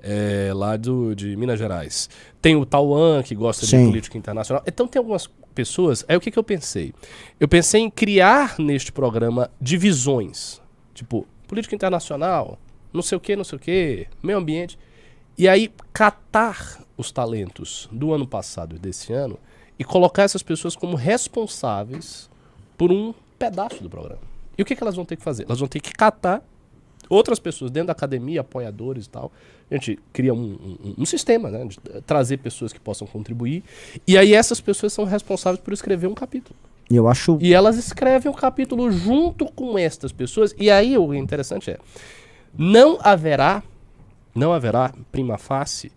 [0.02, 2.10] É, lá do, de Minas Gerais.
[2.40, 3.86] Tem o Tauan, que gosta de Sim.
[3.86, 4.64] política internacional.
[4.66, 6.04] Então tem algumas pessoas.
[6.08, 6.92] Aí o que, que eu pensei?
[7.38, 10.60] Eu pensei em criar neste programa divisões.
[10.92, 12.58] Tipo, política internacional,
[12.92, 14.76] não sei o que, não sei o que, meio ambiente.
[15.36, 19.38] E aí catar os talentos do ano passado e desse ano
[19.78, 22.30] e colocar essas pessoas como responsáveis
[22.76, 24.20] por um pedaço do programa.
[24.56, 25.44] E o que, que elas vão ter que fazer?
[25.44, 26.42] Elas vão ter que catar
[27.08, 29.32] outras pessoas dentro da academia, apoiadores e tal.
[29.70, 30.38] A gente cria um,
[30.82, 31.64] um- um sistema, né?
[31.64, 33.64] De trazer pessoas que possam contribuir.
[34.06, 36.54] E aí essas pessoas são responsáveis por escrever um capítulo.
[36.90, 37.38] E eu acho.
[37.40, 40.54] E elas escrevem o capítulo junto com estas pessoas.
[40.58, 41.78] E aí o interessante é,
[42.56, 43.62] não haverá,
[44.34, 45.92] não haverá, prima facie,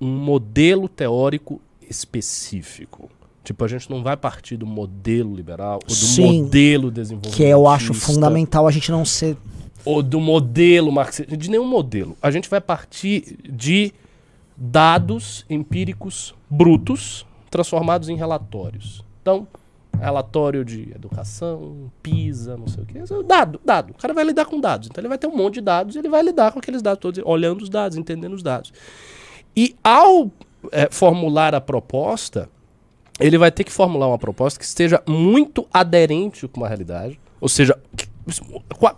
[0.00, 3.10] um modelo teórico específico.
[3.42, 7.36] Tipo, a gente não vai partir do modelo liberal ou do Sim, modelo desenvolvimento.
[7.36, 9.36] Que eu acho fundamental a gente não ser.
[9.84, 12.16] Ou do modelo marxista, de nenhum modelo.
[12.22, 13.92] A gente vai partir de
[14.56, 19.04] dados empíricos brutos transformados em relatórios.
[19.20, 19.46] Então,
[20.00, 22.98] relatório de educação, PISA, não sei o quê.
[22.98, 23.90] É Dado, dado.
[23.90, 24.88] O cara vai lidar com dados.
[24.88, 27.00] Então ele vai ter um monte de dados e ele vai lidar com aqueles dados
[27.00, 28.72] todos, olhando os dados, entendendo os dados.
[29.56, 30.30] E ao
[30.72, 32.48] eh, formular a proposta,
[33.20, 37.48] ele vai ter que formular uma proposta que esteja muito aderente com a realidade, ou
[37.48, 37.78] seja,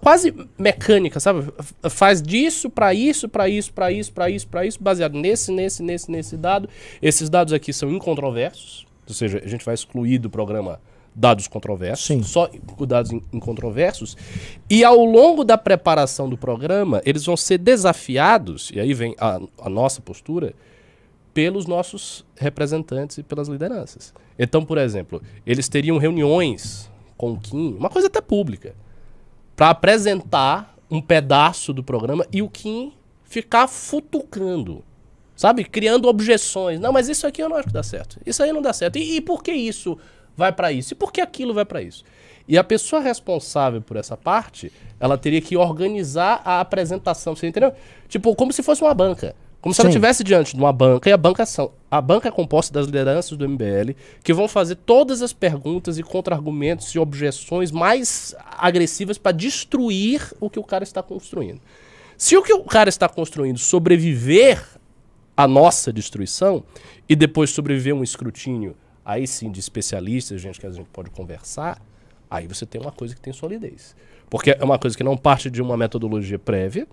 [0.01, 1.47] quase mecânica, sabe?
[1.91, 5.83] Faz disso para isso, para isso, para isso, para isso, para isso, baseado nesse, nesse,
[5.83, 6.69] nesse, nesse dado.
[7.03, 10.81] Esses dados aqui são incontroversos, ou seja, a gente vai excluir do programa
[11.15, 12.23] dados controversos, Sim.
[12.23, 12.49] só
[12.87, 14.17] dados in- incontroversos.
[14.69, 19.41] E ao longo da preparação do programa, eles vão ser desafiados, e aí vem a,
[19.63, 20.53] a nossa postura,
[21.33, 24.13] pelos nossos representantes e pelas lideranças.
[24.39, 28.75] Então, por exemplo, eles teriam reuniões com o Kim, uma coisa até pública,
[29.55, 32.93] para apresentar um pedaço do programa e o Kim
[33.25, 34.85] ficar futucando,
[35.37, 35.63] sabe?
[35.63, 36.81] Criando objeções.
[36.81, 38.19] Não, mas isso aqui eu não acho que dá certo.
[38.25, 38.97] Isso aí não dá certo.
[38.97, 39.99] E, e por que isso
[40.37, 40.95] vai para isso?
[40.95, 42.03] E por que aquilo vai para isso?
[42.49, 47.73] E a pessoa responsável por essa parte, ela teria que organizar a apresentação, você entendeu?
[48.09, 49.35] Tipo, como se fosse uma banca.
[49.61, 51.73] Como se ela estivesse diante de uma banca, e a banca são.
[51.91, 56.05] A banca é composta das lideranças do MBL, que vão fazer todas as perguntas e
[56.05, 61.61] contra-argumentos e objeções mais agressivas para destruir o que o cara está construindo.
[62.17, 64.63] Se o que o cara está construindo sobreviver
[65.37, 66.65] à nossa destruição
[67.09, 71.11] e depois sobreviver a um escrutínio, aí sim, de especialistas, gente que a gente pode
[71.11, 71.81] conversar,
[72.31, 73.95] aí você tem uma coisa que tem solidez.
[74.29, 76.89] Porque é uma coisa que não parte de uma metodologia prévia,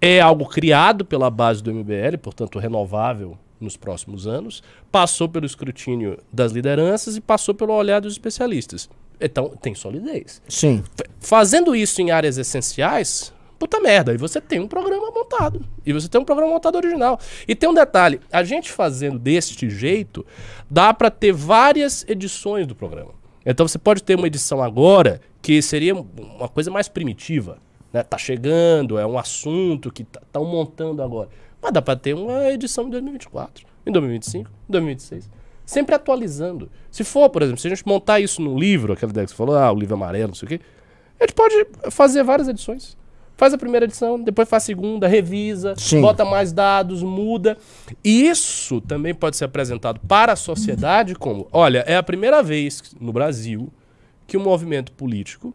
[0.00, 6.18] é algo criado pela base do MBL, portanto renovável nos próximos anos, passou pelo escrutínio
[6.32, 8.88] das lideranças e passou pelo olhar dos especialistas.
[9.20, 10.40] Então tem solidez.
[10.48, 10.82] Sim.
[10.98, 15.60] F- Fazendo isso em áreas essenciais, puta merda, aí você tem um programa montado.
[15.84, 17.18] E você tem um programa montado original.
[17.46, 20.24] E tem um detalhe, a gente fazendo deste jeito,
[20.70, 23.12] dá pra ter várias edições do programa.
[23.44, 27.58] Então você pode ter uma edição agora que seria uma coisa mais primitiva.
[27.92, 28.02] Né?
[28.02, 31.28] Tá chegando, é um assunto que estão montando agora.
[31.60, 35.30] Mas dá pra ter uma edição em 2024, em 2025, em 2026.
[35.64, 36.70] Sempre atualizando.
[36.90, 39.36] Se for, por exemplo, se a gente montar isso num livro, aquela ideia que você
[39.36, 40.60] falou, ah, o livro amarelo, não sei o quê,
[41.18, 42.96] a gente pode fazer várias edições.
[43.36, 46.00] Faz a primeira edição, depois faz a segunda, revisa, Sim.
[46.00, 47.58] bota mais dados, muda.
[48.02, 52.94] E isso também pode ser apresentado para a sociedade como: olha, é a primeira vez
[53.00, 53.72] no Brasil
[54.26, 55.52] que um movimento político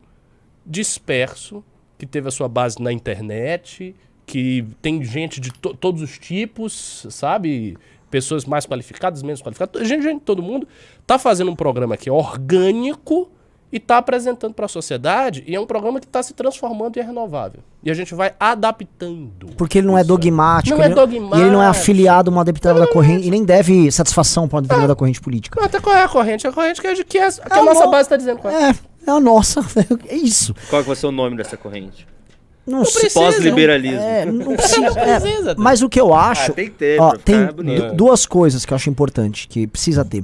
[0.65, 1.63] disperso,
[1.97, 7.05] que teve a sua base na internet, que tem gente de to- todos os tipos,
[7.09, 7.77] sabe?
[8.11, 10.67] Pessoas mais qualificadas, menos qualificadas, gente, gente de todo mundo,
[11.07, 13.29] tá fazendo um programa que é orgânico
[13.71, 16.99] e tá apresentando para a sociedade, e é um programa que está se transformando e
[16.99, 17.59] é renovável.
[17.83, 19.47] E a gente vai adaptando.
[19.57, 20.75] Porque ele não é dogmático.
[20.77, 21.37] Não é dogmático.
[21.37, 23.27] E ele não é afiliado a uma determinada corrente.
[23.27, 25.59] E nem deve satisfação para uma determinada corrente política.
[25.59, 26.47] Não, até qual é a corrente?
[26.47, 28.53] A corrente que, a, que, a, que É a nossa no- base está dizendo qual
[28.53, 28.69] é.
[28.71, 28.75] É,
[29.07, 29.61] é a nossa.
[30.07, 30.53] É isso.
[30.69, 32.07] Qual que vai ser o nome dessa corrente?
[32.65, 33.01] Não, sei.
[33.01, 33.19] precisa.
[33.25, 33.99] Pós-liberalismo.
[33.99, 34.81] É, não precisa.
[34.81, 36.51] Não é, precisa mas o que eu acho.
[36.51, 39.65] Ah, tem que ter, ó, pra tem du- duas coisas que eu acho importante que
[39.67, 40.23] precisa ter.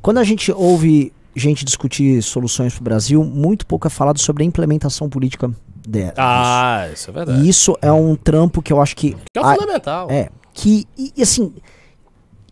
[0.00, 4.42] Quando a gente ouve gente discutir soluções para o Brasil, muito pouco é falado sobre
[4.42, 5.50] a implementação política
[5.86, 6.14] dela.
[6.16, 7.40] Ah, isso é verdade.
[7.42, 9.12] E isso é um trampo que eu acho que.
[9.32, 10.10] Que é a- fundamental.
[10.10, 10.28] é.
[10.52, 11.52] Que, e, e assim.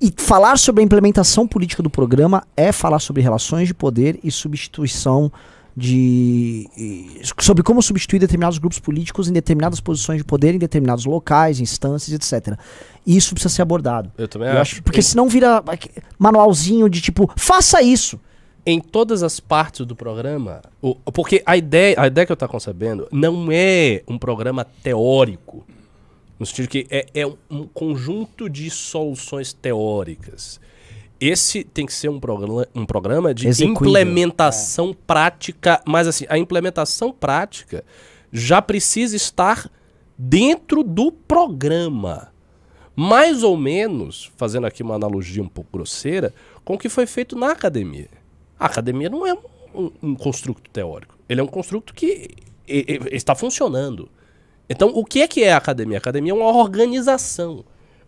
[0.00, 4.30] E falar sobre a implementação política do programa é falar sobre relações de poder e
[4.30, 5.32] substituição
[5.76, 6.68] de.
[7.40, 12.12] sobre como substituir determinados grupos políticos em determinadas posições de poder, em determinados locais, instâncias,
[12.12, 12.58] etc.
[13.06, 14.12] E isso precisa ser abordado.
[14.18, 14.82] Eu também Eu acho.
[14.82, 15.62] porque senão vira
[16.18, 18.20] manualzinho de tipo, faça isso.
[18.66, 22.48] Em todas as partes do programa, o- porque a ideia, a ideia que eu estou
[22.48, 25.66] concebendo não é um programa teórico,
[26.38, 30.60] no sentido que é, é um, um conjunto de soluções teóricas.
[31.20, 33.86] Esse tem que ser um programa, um programa de Execuível.
[33.86, 37.84] implementação prática, mas assim, a implementação prática
[38.32, 39.70] já precisa estar
[40.18, 42.28] dentro do programa.
[42.96, 46.32] Mais ou menos, fazendo aqui uma analogia um pouco grosseira,
[46.64, 48.08] com o que foi feito na academia.
[48.58, 49.34] A academia não é
[49.74, 51.18] um, um- construto teórico.
[51.28, 52.28] Ele é um construto que
[52.66, 54.08] e- e- está funcionando.
[54.68, 55.96] Então, o que é que é a academia?
[55.96, 57.64] A academia é uma organização.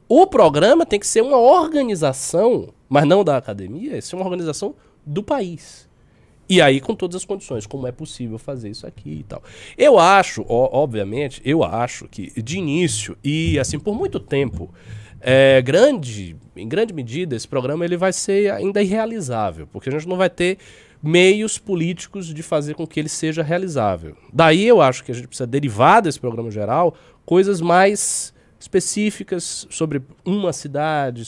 [0.09, 4.75] O programa tem que ser uma organização, mas não da academia, é ser uma organização
[5.05, 5.87] do país.
[6.49, 9.43] E aí, com todas as condições, como é possível fazer isso aqui e tal.
[9.77, 14.71] Eu acho, ó, obviamente, eu acho que de início, e assim, por muito tempo,
[15.21, 20.09] é, grande, em grande medida, esse programa ele vai ser ainda irrealizável, porque a gente
[20.09, 20.59] não vai ter
[21.03, 24.17] meios políticos de fazer com que ele seja realizável.
[24.33, 30.03] Daí eu acho que a gente precisa derivar desse programa geral coisas mais específicas sobre
[30.25, 31.25] uma cidade,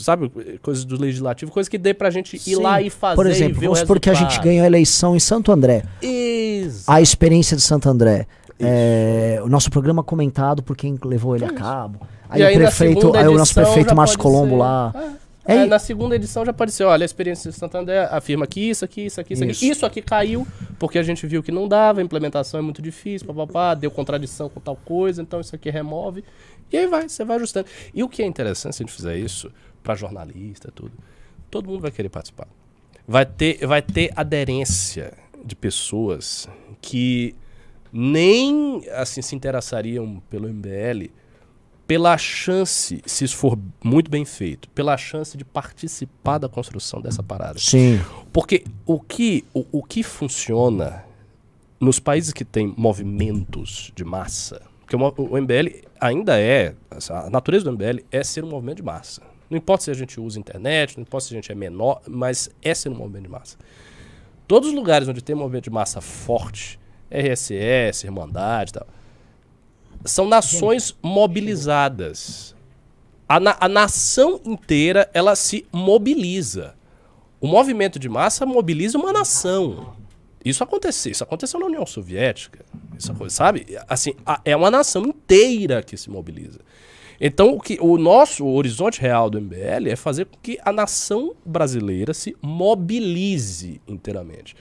[0.00, 2.56] sabe, coisas do legislativo, coisas que dê pra gente ir Sim.
[2.56, 5.52] lá e fazer Por exemplo, vamos supor que a gente ganhou a eleição em Santo
[5.52, 5.84] André.
[6.02, 6.84] Isso.
[6.90, 8.26] A experiência de Santo André.
[8.58, 12.00] É, o nosso programa comentado por quem levou ele a cabo.
[12.28, 14.92] Aí, E o aí, prefeito, aí o nosso prefeito Márcio Colombo ser- lá.
[15.20, 15.24] É.
[15.46, 18.60] É É, i- na segunda edição já apareceu, olha, a experiência de Santander afirma que
[18.62, 19.58] isso aqui, isso aqui, isso, Isso.
[19.64, 19.70] aqui.
[19.72, 20.46] Isso aqui caiu,
[20.78, 24.48] porque a gente viu que não dava, a implementação é muito difícil, papapá, deu contradição
[24.48, 26.24] com tal coisa, então isso aqui remove.
[26.72, 27.66] E aí vai, você vai ajustando.
[27.92, 30.92] E o que é interessante se a gente fizer isso, para jornalista, tudo,
[31.50, 32.48] todo mundo vai querer participar.
[33.06, 35.12] Vai ter, vai ter aderência
[35.44, 36.48] de pessoas
[36.80, 37.34] que
[37.92, 41.10] nem assim se interessariam pelo MBL
[41.86, 47.22] pela chance, se isso for muito bem feito, pela chance de participar da construção dessa
[47.22, 47.58] parada.
[47.58, 48.00] Sim.
[48.32, 51.04] Porque o que, o, o que funciona
[51.78, 56.74] nos países que têm movimentos de massa, porque o, o MBL ainda é,
[57.10, 59.22] a natureza do MBL é ser um movimento de massa.
[59.50, 62.50] Não importa se a gente usa internet, não importa se a gente é menor, mas
[62.62, 63.58] é ser um movimento de massa.
[64.48, 66.78] Todos os lugares onde tem movimento de massa forte,
[67.10, 68.86] RSS, Irmandade e tal,
[70.04, 72.54] são nações mobilizadas.
[73.28, 76.74] A, na- a nação inteira, ela se mobiliza.
[77.40, 79.94] O movimento de massa mobiliza uma nação.
[80.44, 82.64] Isso aconteceu, isso aconteceu na União Soviética.
[82.98, 83.66] Isso, sabe?
[83.88, 86.60] Assim, a- é uma nação inteira que se mobiliza.
[87.20, 91.34] Então, o, que, o nosso horizonte real do MBL é fazer com que a nação
[91.44, 94.54] brasileira se mobilize inteiramente.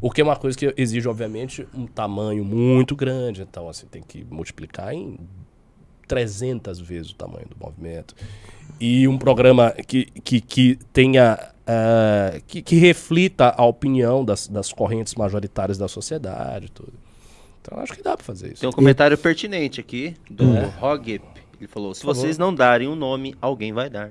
[0.00, 3.42] O que é uma coisa que exige, obviamente, um tamanho muito grande.
[3.42, 5.18] Então, assim, tem que multiplicar em
[6.06, 8.14] 300 vezes o tamanho do movimento.
[8.80, 11.38] E um programa que, que, que tenha.
[11.66, 16.92] ah, que, que reflita a opinião das, das correntes majoritárias da sociedade tudo.
[17.60, 18.60] Então acho que dá pra fazer isso.
[18.60, 20.68] Tem um comentário pertinente aqui do Hum.
[20.80, 21.22] Rogep.
[21.60, 22.20] Ele falou: se Por favor.
[22.20, 24.10] vocês não darem um nome, alguém vai dar.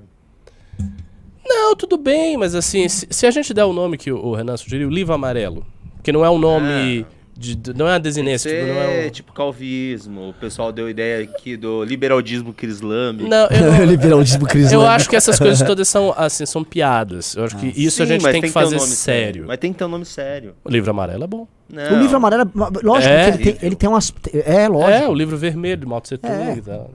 [1.44, 4.34] Não, tudo bem, mas assim, se, se a gente der o nome que o, o
[4.34, 5.64] Renan sugeriu, o livro amarelo,
[6.02, 7.06] que não é um nome.
[7.40, 9.10] De, de- não é uma Tem que desinência, tipo, não é um.
[9.10, 10.30] tipo calvismo.
[10.30, 13.28] O pessoal deu ideia aqui do liberaldismo crislâmico.
[13.30, 14.80] Não, eu, Liberalismo cristão.
[14.82, 17.36] eu acho que essas coisas todas são, assim, são piadas.
[17.36, 19.44] Eu acho que isso a Sim, gente mas tem que um fazer nome sério.
[19.46, 20.56] Mas tem que ter um nome sério.
[20.64, 21.46] O livro amarelo é bom.
[21.72, 21.92] Não.
[21.96, 23.30] O livro amarelo, é- lógico É.
[23.30, 24.12] que ele tem, ele tem umas.
[24.44, 24.90] É, lógico.
[25.04, 26.54] É, o livro vermelho de Mao Tse Tung É.
[26.56, 26.90] e tal.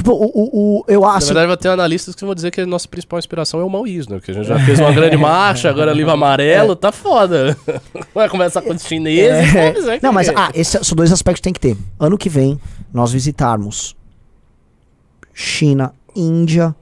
[0.00, 1.26] Tipo, o, o, o- eu Na acho.
[1.26, 4.14] verdade, vai ter analistas que vão dizer que a nossa principal inspiração é o maoísmo,
[4.14, 4.18] né?
[4.18, 7.54] Porque a gente já fez uma grande marcha, agora livro amarelo, tá foda.
[8.14, 9.98] Vai começar com os chineses, É.
[9.98, 11.76] que- Não, mas ah, esses são dois aspectos que tem que ter.
[11.98, 12.58] Ano que vem,
[12.94, 13.94] nós visitarmos
[15.34, 16.74] China, Índia,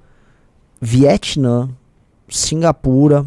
[0.81, 1.68] Vietnã,
[2.28, 3.26] Singapura,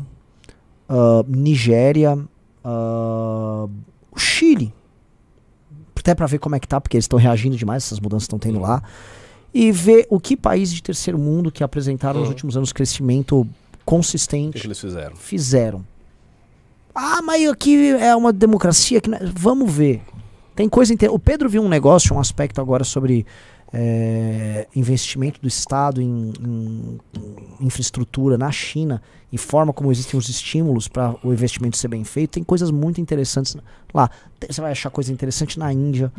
[0.88, 2.17] ah, Nigéria,
[2.63, 3.69] o
[4.17, 4.73] Chile.
[5.97, 8.39] Até pra ver como é que tá, porque eles estão reagindo demais, essas mudanças estão
[8.39, 8.82] tendo lá.
[9.54, 12.34] E ver o que países de terceiro mundo que apresentaram nos Uhum.
[12.34, 13.52] últimos anos crescimento O que,
[13.86, 15.16] consistente eles fizeram?
[15.16, 15.86] fizeram.
[16.96, 20.02] Ah, mas aqui é uma democracia que é- vamos ver.
[20.56, 21.14] Tem coisa inteira.
[21.14, 23.26] O Pedro viu um negócio, um aspecto agora sobre
[23.74, 27.00] é, investimento do Estado em, em-
[27.62, 32.04] em infraestrutura na China e forma como existem os estímulos para o investimento ser bem
[32.04, 32.32] feito.
[32.32, 33.56] Tem coisas muito interessantes
[33.94, 34.10] lá.
[34.50, 36.12] Você vai achar coisa interessante na Índia.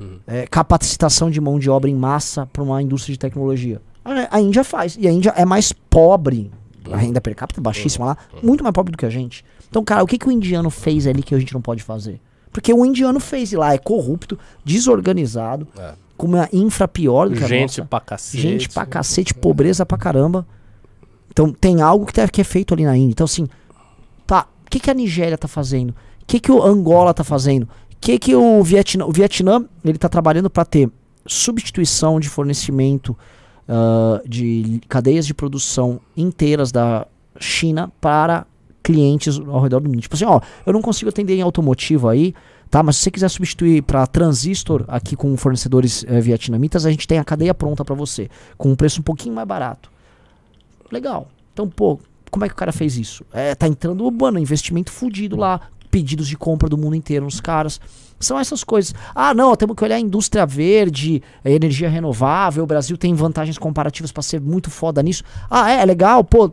[0.00, 0.18] Uhum.
[0.26, 3.80] É, capacitação de mão de obra em massa para uma indústria de tecnologia.
[4.04, 4.96] A, a Índia faz.
[4.98, 6.50] E a Índia é mais pobre.
[6.90, 8.16] A renda per capita é baixíssima lá.
[8.42, 9.44] Muito mais pobre do que a gente.
[9.68, 12.18] Então, cara, o que, que o indiano fez ali que a gente não pode fazer?
[12.50, 15.92] Porque o indiano fez e lá é corrupto, desorganizado, É.
[16.16, 17.84] com uma infra pior do que a Gente nossa.
[17.88, 18.40] pra cacete.
[18.42, 20.46] Gente pra cacete, pobreza pra caramba.
[21.30, 23.12] Então tem algo que, deve, que é feito ali na Índia.
[23.12, 23.46] Então assim,
[24.26, 25.90] tá, o que, que a Nigéria tá fazendo?
[25.90, 25.94] O
[26.26, 27.68] que, que o Angola tá fazendo?
[27.98, 29.04] O que, que o Vietnã...
[29.04, 30.90] O Vietnã, ele tá trabalhando para ter
[31.26, 33.16] substituição de fornecimento
[33.68, 37.06] ah, de cadeias de produção inteiras da
[37.38, 38.46] China para
[38.82, 40.00] clientes ao redor do mundo.
[40.00, 42.34] Tipo assim, ó, eu não consigo atender em automotivo aí,
[42.70, 42.82] tá?
[42.82, 47.18] Mas se você quiser substituir para transistor aqui com fornecedores eh, vietnamitas, a gente tem
[47.18, 49.90] a cadeia pronta para você, com um preço um pouquinho mais barato.
[50.90, 51.28] Legal.
[51.52, 53.22] Então, pô, como é que o cara fez isso?
[53.30, 57.80] É, tá entrando urbano, investimento fudido lá, pedidos de compra do mundo inteiro nos caras.
[58.20, 58.94] São essas coisas.
[59.14, 62.64] Ah, não, temos que olhar a indústria verde, a energia renovável.
[62.64, 65.22] O Brasil tem vantagens comparativas para ser muito foda nisso.
[65.50, 66.52] Ah, é, é legal, pô.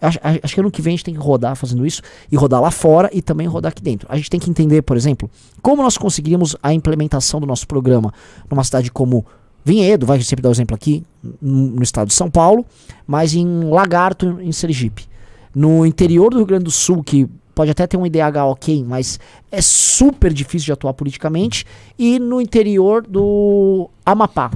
[0.00, 2.60] Acho, acho que ano que vem a gente tem que rodar fazendo isso e rodar
[2.60, 4.06] lá fora e também rodar aqui dentro.
[4.10, 5.30] A gente tem que entender, por exemplo,
[5.62, 8.12] como nós conseguiríamos a implementação do nosso programa
[8.50, 9.24] numa cidade como
[9.66, 11.04] Vinhedo, vai sempre dar o exemplo aqui,
[11.42, 12.64] no estado de São Paulo,
[13.04, 15.08] mas em Lagarto, em Sergipe.
[15.52, 19.18] No interior do Rio Grande do Sul, que pode até ter um IDH ok, mas
[19.50, 21.64] é super difícil de atuar politicamente,
[21.98, 24.50] e no interior do Amapá,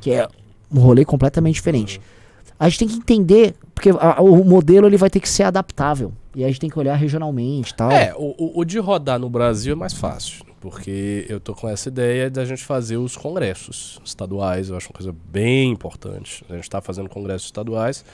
[0.00, 0.26] que é
[0.72, 2.00] um rolê completamente diferente.
[2.58, 6.12] A gente tem que entender, porque a- o modelo ele vai ter que ser adaptável.
[6.34, 7.90] E a gente tem que olhar regionalmente tal.
[7.90, 10.44] É, o, o- de rodar no Brasil é mais fácil.
[10.60, 14.68] Porque eu tô com essa ideia da gente fazer os congressos estaduais.
[14.68, 16.44] Eu acho uma coisa bem importante.
[16.48, 18.04] A gente tá fazendo congressos estaduais.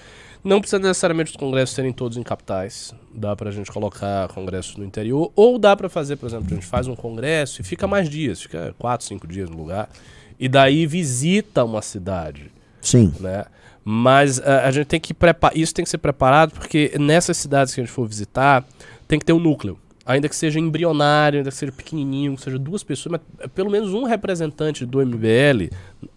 [0.45, 2.95] Não precisa necessariamente os congressos serem todos em capitais.
[3.15, 5.31] Dá pra gente colocar congressos no interior.
[5.37, 8.43] Ou dá pra fazer, por exemplo, a gente faz um congresso e fica mais dias.
[8.43, 9.89] Fica quatro, cinco dias no lugar.
[10.39, 12.51] E daí visita uma cidade
[12.83, 13.15] Sim.
[13.21, 13.45] né?
[13.85, 17.75] Mas ah, a gente tem que preparar, isso tem que ser preparado porque nessas cidades
[17.75, 18.65] que a gente for visitar,
[19.09, 19.79] tem que ter um núcleo.
[20.05, 23.71] Ainda que seja embrionário, ainda que seja pequenininho, que seja duas pessoas, mas eh, pelo
[23.71, 25.71] menos um representante do MBL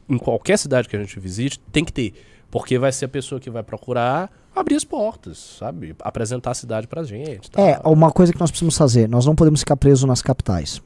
[0.10, 2.14] em qualquer cidade que a gente visite, tem que ter.
[2.56, 5.94] Porque vai ser a pessoa que vai procurar abrir as portas, sabe?
[6.00, 7.52] Apresentar a cidade pra gente.
[7.52, 7.62] tal.
[7.62, 10.82] É, uma coisa que nós precisamos fazer, nós não podemos ficar presos nas capitais.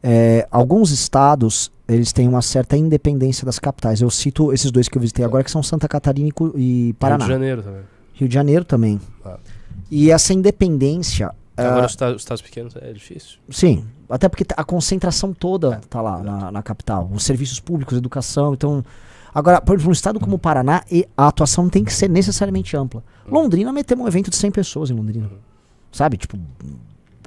[0.00, 4.00] É, alguns estados, eles têm uma certa independência das capitais.
[4.00, 7.24] Eu cito esses dois que eu visitei agora, que são Santa Catarina e Paraná.
[7.24, 7.82] Rio de Janeiro também.
[8.14, 9.00] Rio de Janeiro também.
[9.24, 9.38] Ah.
[9.90, 11.34] E essa independência.
[11.56, 13.40] Agora ah, os estados, os estados pequenos é difícil.
[13.50, 17.10] Sim, até porque a concentração toda tá lá na, na capital.
[17.12, 18.84] Os serviços públicos, educação, então...
[19.36, 20.82] Agora, por exemplo, um estado como o Paraná,
[21.14, 23.04] a atuação tem que ser necessariamente ampla.
[23.28, 25.30] Londrina metemos um evento de 100 pessoas em Londrina.
[25.92, 26.16] Sabe?
[26.16, 26.38] Tipo,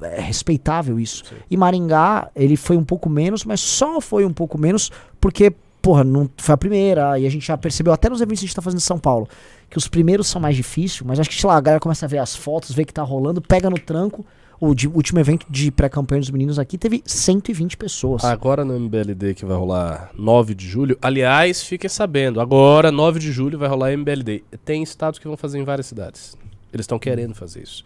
[0.02, 1.24] é respeitável isso.
[1.24, 1.36] Sim.
[1.48, 6.02] E Maringá, ele foi um pouco menos, mas só foi um pouco menos porque, porra,
[6.02, 7.16] não foi a primeira.
[7.16, 8.98] E a gente já percebeu, até nos eventos que a gente tá fazendo em São
[8.98, 9.28] Paulo,
[9.70, 12.08] que os primeiros são mais difíceis, mas acho que, sei lá, a galera começa a
[12.08, 14.26] ver as fotos, vê que tá rolando, pega no tranco.
[14.60, 18.22] O de- último evento de pré-campanha dos meninos aqui teve 120 pessoas.
[18.24, 20.98] Agora no MBLD que vai rolar 9 de julho.
[21.00, 24.44] Aliás, fiquem sabendo, agora 9 de julho vai rolar MBLD.
[24.64, 26.36] Tem estados que vão fazer em várias cidades.
[26.72, 27.82] Eles estão querendo fazer isso.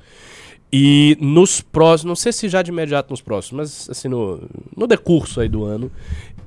[0.72, 4.42] E nos próximos, não sei se já de imediato nos próximos, mas assim, no,
[4.76, 5.90] no decurso aí do ano,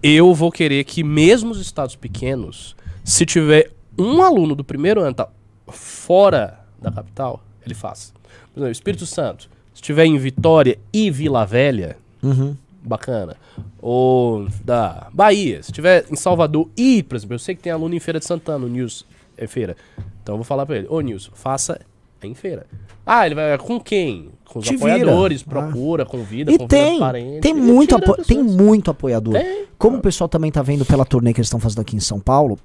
[0.03, 5.13] eu vou querer que mesmo os estados pequenos, se tiver um aluno do primeiro ano
[5.15, 5.29] tá
[5.69, 8.11] fora da capital, ele faça.
[8.53, 12.55] Por exemplo, Espírito Santo, se tiver em Vitória e Vila Velha, Uhum.
[12.83, 13.35] bacana.
[13.79, 17.93] Ou da Bahia, se tiver em Salvador e, por exemplo, eu sei que tem aluno
[17.93, 19.05] em Feira de Santana, o Nils
[19.37, 19.77] é feira.
[20.23, 21.79] Então eu vou falar pra ele, ô Nils, faça
[22.23, 22.65] em feira.
[23.05, 24.29] Ah, ele vai com quem?
[24.45, 24.95] Com os Te vira.
[24.95, 25.49] apoiadores, Ah.
[25.49, 27.41] procura, convida, E convida tem, parentes.
[27.41, 29.33] tem muito, apo- tem muito apoiador.
[29.35, 29.65] Tem.
[29.77, 32.19] Como o pessoal também tá vendo pela turnê que eles estão fazendo aqui em São
[32.19, 32.57] Paulo,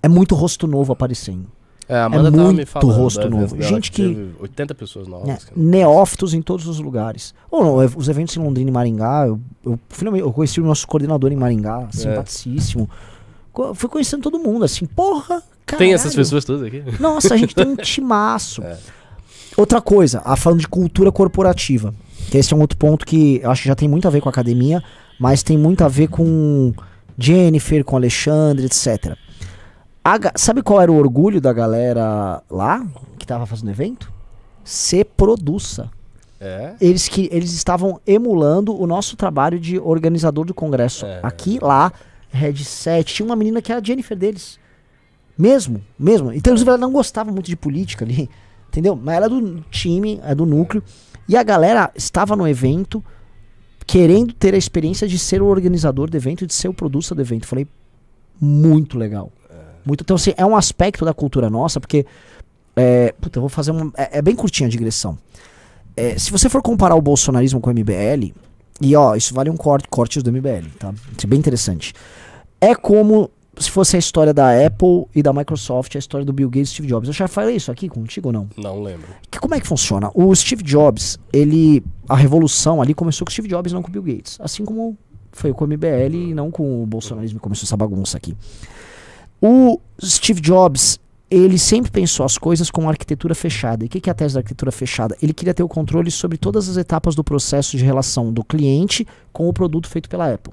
[0.00, 1.46] é muito rosto novo aparecendo.
[1.90, 3.56] É, me muito falando rosto novo.
[3.56, 5.26] dela Gente que- teve 80 pessoas novas.
[5.28, 5.38] né?
[5.56, 7.34] Neófitos em todos os lugares.
[7.50, 10.86] Ou não, os eventos em Londrina e Maringá, eu, eu, finalmente, eu conheci o nosso
[10.86, 11.96] coordenador em Maringá, É.
[11.96, 12.88] simpaticíssimo.
[13.52, 15.42] Co- Fui conhecendo todo mundo, assim, porra.
[15.78, 16.82] Tem essas pessoas todas aqui?
[17.00, 18.62] Nossa, a gente tem um timaço.
[18.62, 18.76] É.
[19.56, 21.92] Outra coisa, a falando de cultura corporativa,
[22.30, 24.20] que esse é um outro ponto que eu acho que já tem muito a ver
[24.20, 24.82] com a academia,
[25.18, 26.72] mas tem muito a ver com
[27.18, 29.16] Jennifer, com Alexandre, etc.
[30.10, 32.84] A sabe qual era o orgulho da galera lá,
[33.16, 34.12] que tava fazendo evento?
[34.64, 35.88] Ser produça.
[36.40, 36.74] É.
[36.80, 41.06] Eles, que, eles estavam emulando o nosso trabalho de organizador do congresso.
[41.06, 41.20] É.
[41.22, 41.92] Aqui, lá,
[42.28, 44.58] Red 7, tinha uma menina que era a Jennifer deles.
[45.38, 46.32] Mesmo, mesmo.
[46.32, 48.28] Então, inclusive, ela não gostava muito de política ali,
[48.66, 48.96] entendeu?
[48.96, 50.82] Mas ela é do time, é do núcleo.
[51.28, 53.04] E a galera estava no evento
[53.86, 57.14] querendo ter a experiência de ser o organizador do evento e de ser o producer
[57.14, 57.46] do evento.
[57.46, 57.68] Falei,
[58.40, 59.30] muito legal.
[59.84, 62.06] Muito, então, assim, é um aspecto da cultura nossa, porque.
[62.76, 63.92] É, puta, eu vou fazer uma.
[63.96, 65.18] É, é bem curtinha a digressão.
[65.96, 68.32] É, se você for comparar o bolsonarismo com o MBL,
[68.80, 70.94] e ó, isso vale um corte, cortes do MBL, tá?
[71.16, 71.92] Isso é bem interessante.
[72.60, 76.48] É como se fosse a história da Apple e da Microsoft, a história do Bill
[76.48, 77.08] Gates e Steve Jobs.
[77.08, 78.48] Eu já falei isso aqui contigo ou não?
[78.56, 79.08] Não lembro.
[79.30, 80.10] Que, como é que funciona?
[80.14, 81.82] O Steve Jobs, ele.
[82.08, 84.38] A revolução ali começou com o Steve Jobs, não com o Bill Gates.
[84.40, 84.96] Assim como
[85.32, 88.34] foi com o MBL e não com o bolsonarismo que começou essa bagunça aqui.
[89.40, 90.98] O Steve Jobs,
[91.30, 93.84] ele sempre pensou as coisas com arquitetura fechada.
[93.84, 95.16] E o que, que é a tese da arquitetura fechada?
[95.22, 99.06] Ele queria ter o controle sobre todas as etapas do processo de relação do cliente
[99.32, 100.52] com o produto feito pela Apple.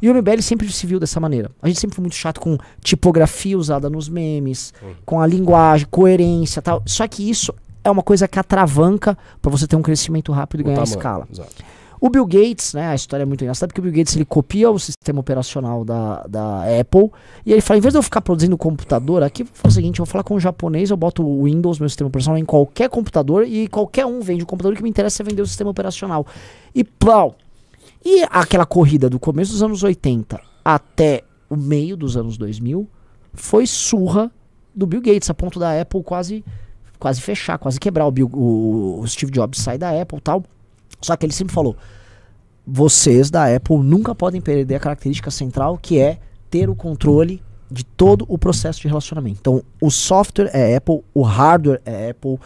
[0.00, 1.50] E o MBL sempre se viu dessa maneira.
[1.60, 4.72] A gente sempre foi muito chato com tipografia usada nos memes,
[5.04, 6.82] com a linguagem, coerência tal.
[6.86, 10.62] Só que isso é uma coisa que atravanca para você ter um crescimento rápido e
[10.62, 11.28] O ganhar tamanho, escala.
[11.32, 11.64] Exato.
[12.00, 14.70] O Bill Gates, né, a história é muito engraçada, porque o Bill Gates ele copia
[14.70, 17.10] o sistema operacional da, da Apple
[17.44, 19.98] e ele fala, em vez de eu ficar produzindo computador, aqui vou fazer o seguinte,
[19.98, 22.88] eu vou falar com o japonês, eu boto o Windows, meu sistema operacional, em qualquer
[22.88, 25.70] computador e qualquer um vende o computador, o que me interessa é vender o sistema
[25.70, 26.26] operacional.
[26.74, 27.34] E plau!
[28.04, 32.86] E aquela corrida do começo dos anos 80 até o meio dos anos 2000
[33.34, 34.30] foi surra
[34.74, 36.44] do Bill Gates, a ponto da Apple quase
[36.98, 38.06] quase fechar, quase quebrar.
[38.06, 40.44] O, Bill- o- o Steve Jobs sai da Apple tal.
[41.00, 41.76] Só que ele sempre falou:
[42.66, 46.18] vocês da Apple nunca podem perder a característica central que é
[46.50, 49.38] ter o controle de todo o processo de relacionamento.
[49.40, 52.38] Então, o software é Apple, o hardware é Apple,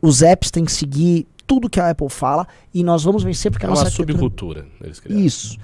[0.00, 3.66] os apps têm que seguir tudo que a Apple fala e nós vamos vencer porque
[3.66, 4.66] É a nossa uma arquitetura- subcultura.
[4.80, 5.24] Eles criaram.
[5.24, 5.58] isso.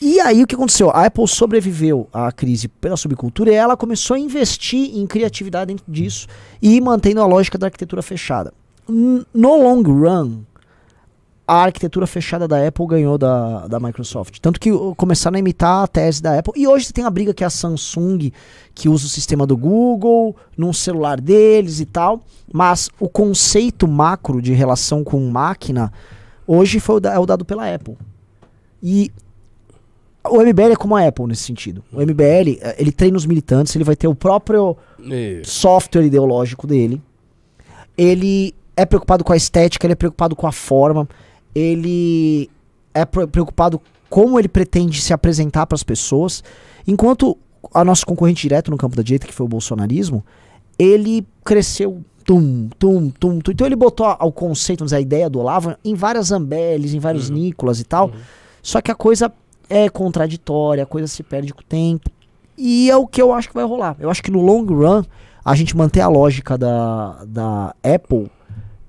[0.00, 0.90] E aí o que aconteceu?
[0.90, 5.84] A Apple sobreviveu à crise pela subcultura e ela começou a investir em criatividade dentro
[5.90, 6.28] disso
[6.62, 8.52] e mantendo a lógica da arquitetura fechada.
[8.88, 10.42] No long run,
[11.50, 14.38] a arquitetura fechada da Apple ganhou da, da Microsoft.
[14.38, 16.52] Tanto que uh, começaram a imitar a tese da Apple.
[16.54, 18.30] E hoje você tem a briga que é a Samsung,
[18.74, 22.22] que usa o sistema do Google, num celular deles e tal.
[22.52, 25.90] Mas o conceito macro de relação com máquina,
[26.46, 27.96] hoje foi o da- é o dado pela Apple.
[28.82, 29.10] E
[30.30, 31.82] o MBL é como a Apple nesse sentido.
[31.90, 35.50] O MBL, eh, ele treina os militantes, ele vai ter o próprio Isso.
[35.60, 37.00] software ideológico dele.
[37.96, 41.08] Ele é preocupado com a estética, ele é preocupado com a forma,
[41.58, 42.48] ele
[42.94, 46.42] é pre- preocupado como ele pretende se apresentar para as pessoas,
[46.86, 47.36] enquanto
[47.74, 50.24] a nosso concorrente direto no campo da direita, que foi o bolsonarismo,
[50.78, 53.50] ele cresceu tum, tum, tum, tum.
[53.52, 56.94] Então ele botou a- o conceito, vamos dizer, a ideia do Olavo em várias Zambelles,
[56.94, 58.10] em vários Nicolas e tal.
[58.62, 59.32] Só que a coisa
[59.68, 62.10] é contraditória, a coisa se perde com o tempo.
[62.56, 63.96] E é o que eu acho que vai rolar.
[63.98, 65.02] Eu acho que no long run,
[65.44, 68.30] a gente manter a lógica da, da Apple,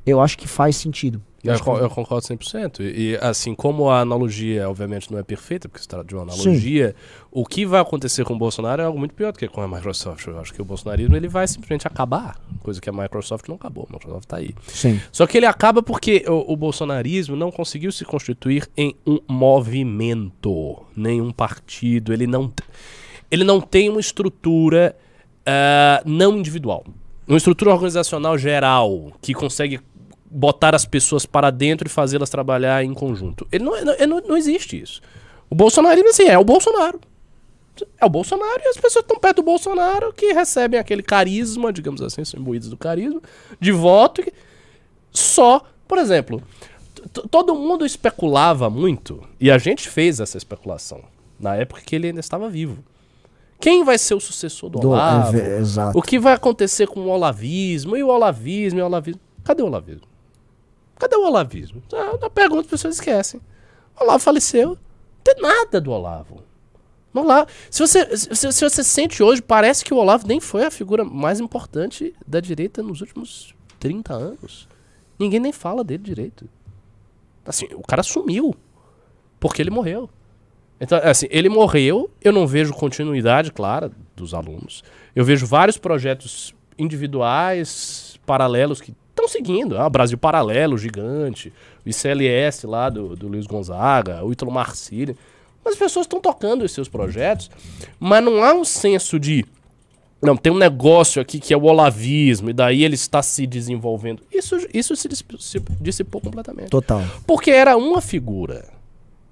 [0.05, 1.21] eu acho que faz sentido.
[1.43, 2.81] Eu que- con- eu concordo 100%.
[2.81, 6.93] E, assim, como a analogia, obviamente, não é perfeita, porque se trata de uma analogia,
[7.31, 9.67] o que vai acontecer com o Bolsonaro é algo muito pior do que com a
[9.67, 10.27] Microsoft.
[10.27, 13.87] Eu acho que o bolsonarismo ele vai simplesmente acabar, coisa que a Microsoft não acabou.
[13.89, 14.53] A Microsoft está aí.
[14.67, 14.99] Sim.
[15.11, 20.77] Só que ele acaba porque o, o bolsonarismo não conseguiu se constituir em um movimento,
[20.95, 22.11] nenhum partido.
[22.13, 22.51] Ele não,
[23.31, 24.95] ele não tem uma estrutura
[25.45, 26.83] ah, não individual.
[27.27, 29.79] Uma estrutura organizacional geral que consegue
[30.31, 33.47] botar as pessoas para dentro e fazê-las trabalhar em conjunto.
[33.51, 35.01] Ele não, ele não, não existe isso.
[35.49, 36.99] O bolsonarismo, assim, é o Bolsonaro.
[37.99, 42.01] É o Bolsonaro e as pessoas estão perto do Bolsonaro que recebem aquele carisma, digamos
[42.01, 43.21] assim, são imbuídos do carisma,
[43.59, 44.21] de voto.
[44.21, 44.33] que-
[45.11, 46.43] Só, por exemplo,
[47.31, 51.01] todo mundo especulava muito, e a gente fez essa especulação
[51.39, 52.83] na época que ele ainda estava vivo.
[53.61, 55.37] Quem vai ser o sucessor do, Do- Olavo?
[55.37, 55.61] é.
[55.95, 57.95] O que vai acontecer com o olavismo?
[57.97, 59.19] E o olavismo, e o olavismo?
[59.43, 60.03] Cadê o olavismo?
[60.99, 61.81] Cadê o olavismo?
[61.93, 63.39] Ah, na pergunta as pessoas esquecem.
[63.99, 64.69] O Olavo faleceu.
[64.69, 64.77] Não
[65.23, 66.43] tem nada do Olavo.
[67.13, 67.47] Não lá.
[67.71, 71.03] Se você, se, se você sente hoje, parece que o Olavo nem foi a figura
[71.03, 74.67] mais importante da direita nos últimos 30 anos.
[75.17, 76.47] Ninguém nem fala dele direito.
[77.45, 78.53] Assim, o cara sumiu.
[79.39, 80.09] Porque ele morreu.
[80.79, 84.83] Então, assim, ele morreu, eu não vejo continuidade clara dos alunos.
[85.15, 89.77] Eu vejo vários projetos individuais, paralelos, que estão seguindo.
[89.77, 91.53] Ah, Brasil Paralelo, gigante,
[91.85, 95.15] o ICLS lá do, do Luiz Gonzaga, o Ítalo Marcílio.
[95.63, 97.49] Mas as pessoas estão tocando os seus projetos,
[97.99, 99.45] mas não há um senso de.
[100.21, 104.21] Não, tem um negócio aqui que é o olavismo, e daí ele está se desenvolvendo.
[104.31, 105.07] Isso, isso se
[105.79, 106.69] dissipou completamente.
[106.69, 107.03] Total.
[107.25, 108.67] Porque era uma figura.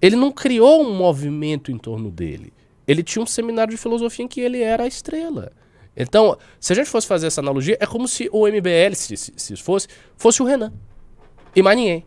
[0.02, 2.54] Ele não criou um movimento em torno dele.
[2.88, 5.52] Ele tinha um seminário de filosofia em que ele era a estrela.
[5.98, 9.34] Então, se a gente fosse fazer essa analogia, é como se o MBL, se, se,
[9.36, 10.72] se fosse, fosse o Renan.
[11.56, 12.06] E mais ninguém.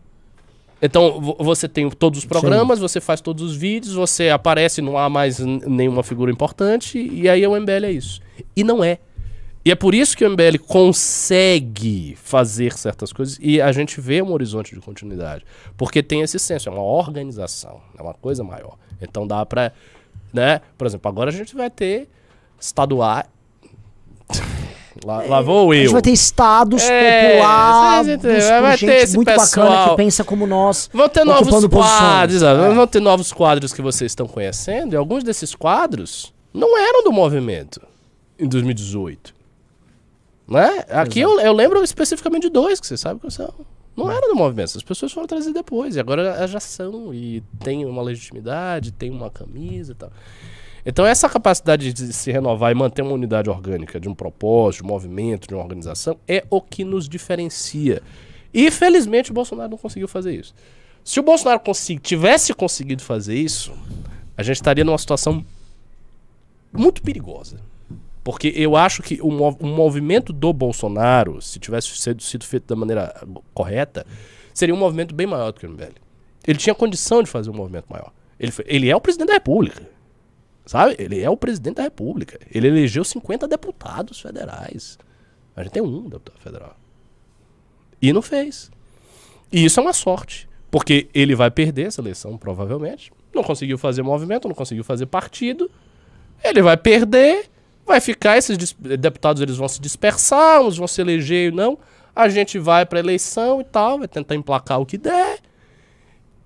[0.81, 4.97] Então, vo- você tem todos os programas, você faz todos os vídeos, você aparece, não
[4.97, 8.21] há mais nenhuma figura importante, e aí o MBL é isso.
[8.55, 8.97] E não é.
[9.63, 14.19] E é por isso que o MBL consegue fazer certas coisas e a gente vê
[14.21, 15.45] um horizonte de continuidade.
[15.77, 18.75] Porque tem esse senso, é uma organização, é uma coisa maior.
[18.99, 19.71] Então dá pra.
[20.33, 20.61] Né?
[20.77, 22.09] Por exemplo, agora a gente vai ter
[22.59, 23.25] estaduais.
[25.05, 25.81] Lá, lá vou A eu.
[25.83, 28.23] gente vai ter estados É, populares,
[28.61, 29.89] vai gente ter esse muito bacana pessoal.
[29.91, 30.89] que pensa como nós.
[30.93, 32.53] Vão ter novos quadros, É.
[32.73, 37.11] vão ter novos quadros que vocês estão conhecendo, e alguns desses quadros não eram do
[37.11, 37.81] movimento
[38.37, 39.33] em 2018.
[40.47, 40.83] Né?
[40.89, 43.53] Aqui eu, eu lembro especificamente de dois, que vocês sabem que são.
[43.95, 47.85] Não eram do movimento, essas pessoas foram trazidas depois, e agora já são, e tem
[47.85, 50.09] uma legitimidade, tem uma camisa e tal.
[50.85, 54.85] Então essa capacidade de se renovar e manter uma unidade orgânica de um propósito, de
[54.87, 58.01] um movimento, de uma organização, é o que nos diferencia.
[58.53, 60.53] E felizmente o Bolsonaro não conseguiu fazer isso.
[61.03, 61.61] Se o Bolsonaro
[62.01, 63.71] tivesse conseguido fazer isso,
[64.37, 65.45] a gente estaria numa situação
[66.73, 67.57] muito perigosa.
[68.23, 72.67] Porque eu acho que o, mov- o movimento do Bolsonaro, se tivesse sido, sido feito
[72.67, 73.13] da maneira
[73.53, 74.05] correta,
[74.53, 75.93] seria um movimento bem maior do que o MBL.
[76.47, 78.11] Ele tinha condição de fazer um movimento maior.
[78.39, 79.87] Ele, foi- ele é o presidente da República.
[80.65, 80.95] Sabe?
[80.99, 82.39] Ele é o presidente da República.
[82.53, 84.97] Ele elegeu 50 deputados federais.
[85.55, 86.75] A gente tem um deputado federal.
[88.01, 88.71] E não fez.
[89.51, 90.47] E isso é uma sorte.
[90.69, 93.11] Porque ele vai perder essa eleição, provavelmente.
[93.33, 95.69] Não conseguiu fazer movimento, não conseguiu fazer partido.
[96.43, 97.49] Ele vai perder,
[97.85, 101.77] vai ficar, esses deputados eles vão se dispersar, uns vão se eleger e não.
[102.15, 105.39] A gente vai para eleição e tal, vai tentar emplacar o que der.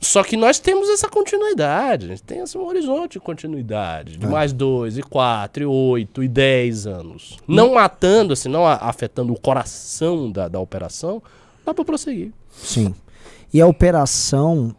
[0.05, 4.53] Só que nós temos essa continuidade, a gente tem esse horizonte de continuidade, de mais
[4.53, 7.37] dois, e quatro, e oito, e dez anos.
[7.47, 11.21] Não matando, assim, não afetando o coração da, da operação,
[11.65, 12.31] dá para prosseguir.
[12.51, 12.93] Sim.
[13.53, 14.75] E a operação,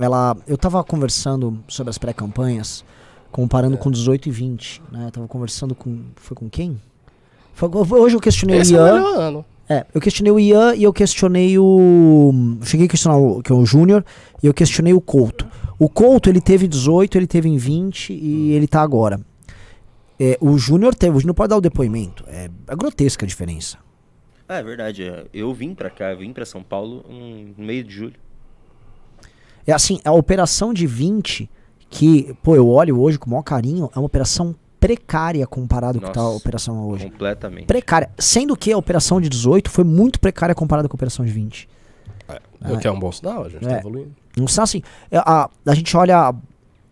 [0.00, 0.36] ela.
[0.46, 2.84] Eu tava conversando sobre as pré-campanhas,
[3.30, 4.82] comparando com 18 e 20.
[4.90, 5.06] Né?
[5.06, 6.00] Eu tava conversando com.
[6.16, 6.80] Foi com quem?
[7.52, 8.94] Foi- hoje eu questionei Esse o é o Ian.
[8.94, 9.44] melhor ano.
[9.72, 12.58] É, eu questionei o Ian e eu questionei o.
[12.62, 14.04] Cheguei a questionar o, que é o Júnior
[14.42, 15.48] e eu questionei o Couto.
[15.78, 19.18] O Couto, ele teve 18, ele teve em 20 e ele tá agora.
[20.20, 22.22] É, o Júnior teve, o Júnior pode dar o depoimento.
[22.28, 23.78] É, é grotesca a diferença.
[24.46, 25.04] Ah, é verdade.
[25.04, 25.24] é.
[25.32, 28.20] Eu vim pra cá, eu vim pra São Paulo no meio de julho.
[29.66, 31.48] É assim, a operação de 20,
[31.88, 34.54] que, pô, eu olho hoje com o maior carinho, é uma operação
[34.86, 36.36] precária comparado com que tá a Nossa.
[36.36, 37.08] operação hoje.
[37.10, 37.66] Completamente.
[37.66, 38.10] Precária.
[38.18, 41.68] Sendo que a operação de 18 foi muito precária comparada com a operação de 20.
[42.68, 43.78] O que é um bom sinal, a gente tá É.
[43.78, 44.12] evoluindo.
[44.36, 44.82] Não são assim.
[45.10, 46.34] é, A, a gente olha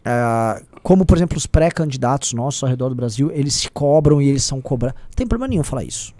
[0.04, 4.28] é, como, por exemplo, os pré-candidatos nossos ao redor do Brasil, eles se cobram e
[4.28, 5.00] eles são cobrados.
[5.02, 6.12] Não tem problema nenhum falar isso.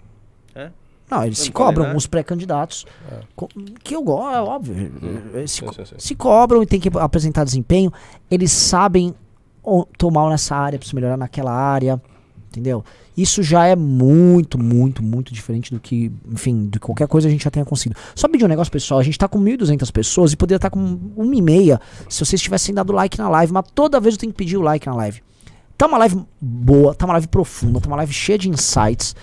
[0.55, 0.69] É?
[1.09, 1.97] Não, eles se não falei cobram, nada.
[1.97, 2.85] os pré-candidatos,
[3.35, 3.49] co-
[3.83, 4.91] que eu gosto, é óbvio.
[5.33, 5.95] eles se, Sim, sim, sim.
[5.97, 7.91] se cobram e tem que apresentar desempenho.
[8.29, 9.13] Eles sabem
[9.63, 12.01] o- tô mal nessa área, preciso melhorar naquela área,
[12.49, 12.83] entendeu?
[13.15, 17.43] Isso já é muito, muito, muito diferente do que, enfim, de qualquer coisa a gente
[17.43, 17.99] já tenha conseguido.
[18.15, 20.79] Só pedir um negócio, pessoal, a gente tá com 1.200 pessoas e poderia estar com
[21.15, 24.31] uma e meia se vocês tivessem dado like na live, mas toda vez eu tenho
[24.31, 25.21] que pedir o like na live.
[25.77, 29.15] Tá uma live boa, tá uma live profunda, tá uma live cheia de insights,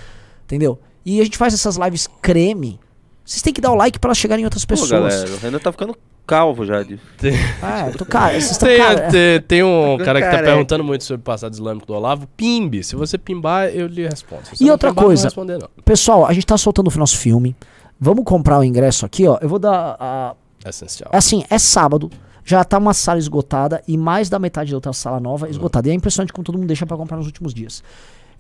[0.45, 0.79] entendeu?
[1.05, 2.79] E a gente faz essas lives creme.
[3.25, 4.91] Vocês têm que dar o like pra elas chegarem em outras Pô, pessoas.
[4.91, 5.97] galera, o Renan tá ficando
[6.29, 6.83] calvo já.
[6.83, 6.99] De...
[7.23, 10.53] É, tô, cara, Tem, cara, tem, tem um Tô cara que tá careca.
[10.53, 12.27] perguntando muito sobre o passado islâmico do Olavo.
[12.37, 12.85] Pimbe.
[12.85, 14.43] Se você pimbar, eu lhe respondo.
[14.53, 15.23] Se E outra pimbar, coisa.
[15.23, 15.69] vou responder, não.
[15.85, 17.57] Pessoal, a gente tá soltando o nosso filme.
[17.99, 19.39] Vamos comprar o ingresso aqui, ó.
[19.41, 19.97] Eu vou dar.
[19.99, 21.11] a- É essencial.
[21.13, 22.11] assim, é sábado.
[22.45, 25.89] Já tá uma sala esgotada e mais da metade da outra sala nova esgotada.
[25.89, 27.83] E é impressionante como todo mundo deixa pra comprar nos últimos dias.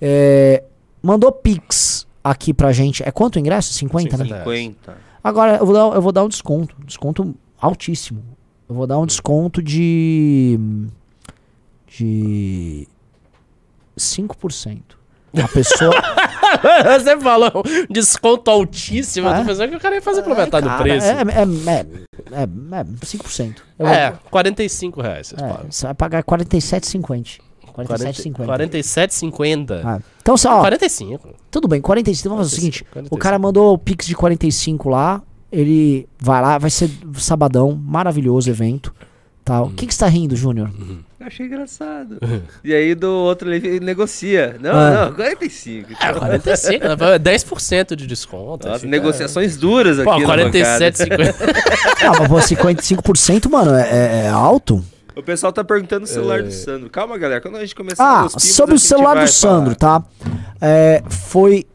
[0.00, 0.62] É,
[1.02, 3.02] mandou Pix aqui pra gente.
[3.02, 3.72] É quanto o ingresso?
[3.74, 4.24] 50, né?
[4.24, 4.44] 50.
[4.44, 5.08] 50.
[5.22, 6.74] Agora eu vou, dar, eu vou dar um desconto.
[6.86, 8.22] Desconto altíssimo.
[8.68, 10.58] Eu vou dar um desconto de.
[11.86, 12.86] de.
[13.96, 14.80] 5%.
[15.42, 15.92] A pessoa.
[16.98, 17.50] você falou
[17.90, 19.28] desconto altíssimo.
[19.28, 19.40] Eu É.
[19.40, 21.06] tô pensando que o cara ia fazer pela metade do Cara, preço.
[21.06, 23.56] É, é, é, é, é 5%.
[23.78, 25.28] Eu vou- É, 45 reais.
[25.28, 25.70] Vocês É, pagam.
[25.70, 27.40] você vai pagar 47,50.
[27.72, 28.46] 40 47,50.
[28.46, 29.82] 47,50.
[29.84, 31.28] Ah, então, só, ó, 45.
[31.50, 32.20] tudo bem, 45.
[32.26, 33.14] Então vamos fazer o seguinte: 45.
[33.14, 35.22] o cara mandou o Pix de 45 lá.
[35.50, 38.94] Ele vai lá, vai ser sabadão, maravilhoso evento.
[39.44, 39.66] Tal.
[39.68, 40.70] O que, que você tá rindo, Júnior?
[41.18, 42.18] Eu achei engraçado.
[42.62, 44.56] e aí do outro ele negocia.
[44.60, 45.06] Não, Ah.
[45.06, 45.92] não, 45.
[45.98, 46.84] É, 45.
[46.86, 47.18] né?
[47.18, 48.66] 10% de desconto.
[48.68, 51.34] Nossa, fica- negociações duras aqui Pô, na 47,50.
[52.04, 54.84] Ah, mas pô, 55%, mano, é, é- é alto?
[55.16, 56.42] O pessoal tá perguntando o celular É.
[56.42, 56.90] do Sandro.
[56.90, 57.40] Calma, galera.
[57.40, 60.00] Quando a gente começar Ah, sobre o celular do Sandro, falar.
[60.00, 60.06] tá?
[60.60, 61.66] É, foi.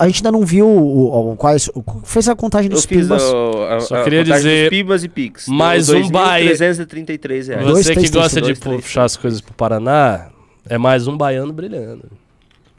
[0.00, 1.68] A gente ainda não viu o, o- quais.
[1.68, 2.86] o- fez a contagem dos
[3.66, 5.46] a, Só a queria dizer Pibas e Pix.
[5.46, 6.52] mais um Bahia.
[6.54, 7.64] 2.333 reais.
[7.66, 10.28] Você que gosta de puxar as coisas pro Paraná,
[10.66, 12.04] é mais um baiano brilhando.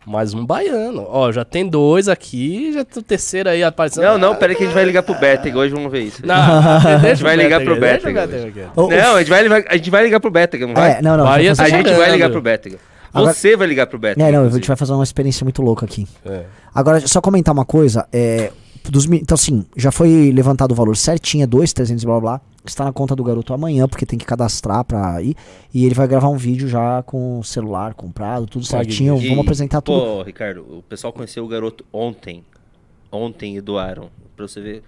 [0.03, 1.05] Mais um baiano.
[1.07, 4.03] Ó, já tem dois aqui, já tem o terceiro aí aparecendo.
[4.03, 5.55] Não, não, pera aí que a gente vai ligar pro Beteg.
[5.55, 6.25] Hoje vamos ver isso.
[6.25, 6.33] Não,
[6.97, 8.27] A gente vai ligar Betega, pro Betega.
[8.27, 8.71] Betega aqui.
[8.75, 10.93] O- o- Não, a gente vai, ligar- a gente vai ligar pro Beteg, não vai?
[10.93, 11.25] É, não, não.
[11.25, 12.79] Bahia tá A gente vai ligar pro Betega.
[13.13, 14.27] Agora- Você vai ligar pro Betega.
[14.27, 16.07] É, não, a gente vai fazer uma experiência muito louca aqui.
[16.25, 16.45] É.
[16.73, 18.07] Agora, só comentar uma coisa.
[18.11, 18.51] É,
[18.89, 22.41] dos, então, assim, já foi levantado o valor certinho, é 2,300 e blá blá.
[22.65, 25.35] Está na conta do garoto amanhã, porque tem que cadastrar pra ir.
[25.73, 29.17] E ele vai gravar um vídeo já com o celular comprado, tudo certinho.
[29.19, 29.99] E, Vamos apresentar tudo.
[29.99, 32.43] Pô, Ricardo, o pessoal conheceu o garoto ontem.
[33.11, 34.09] Ontem e doaram.
[34.37, 34.83] Pra você ver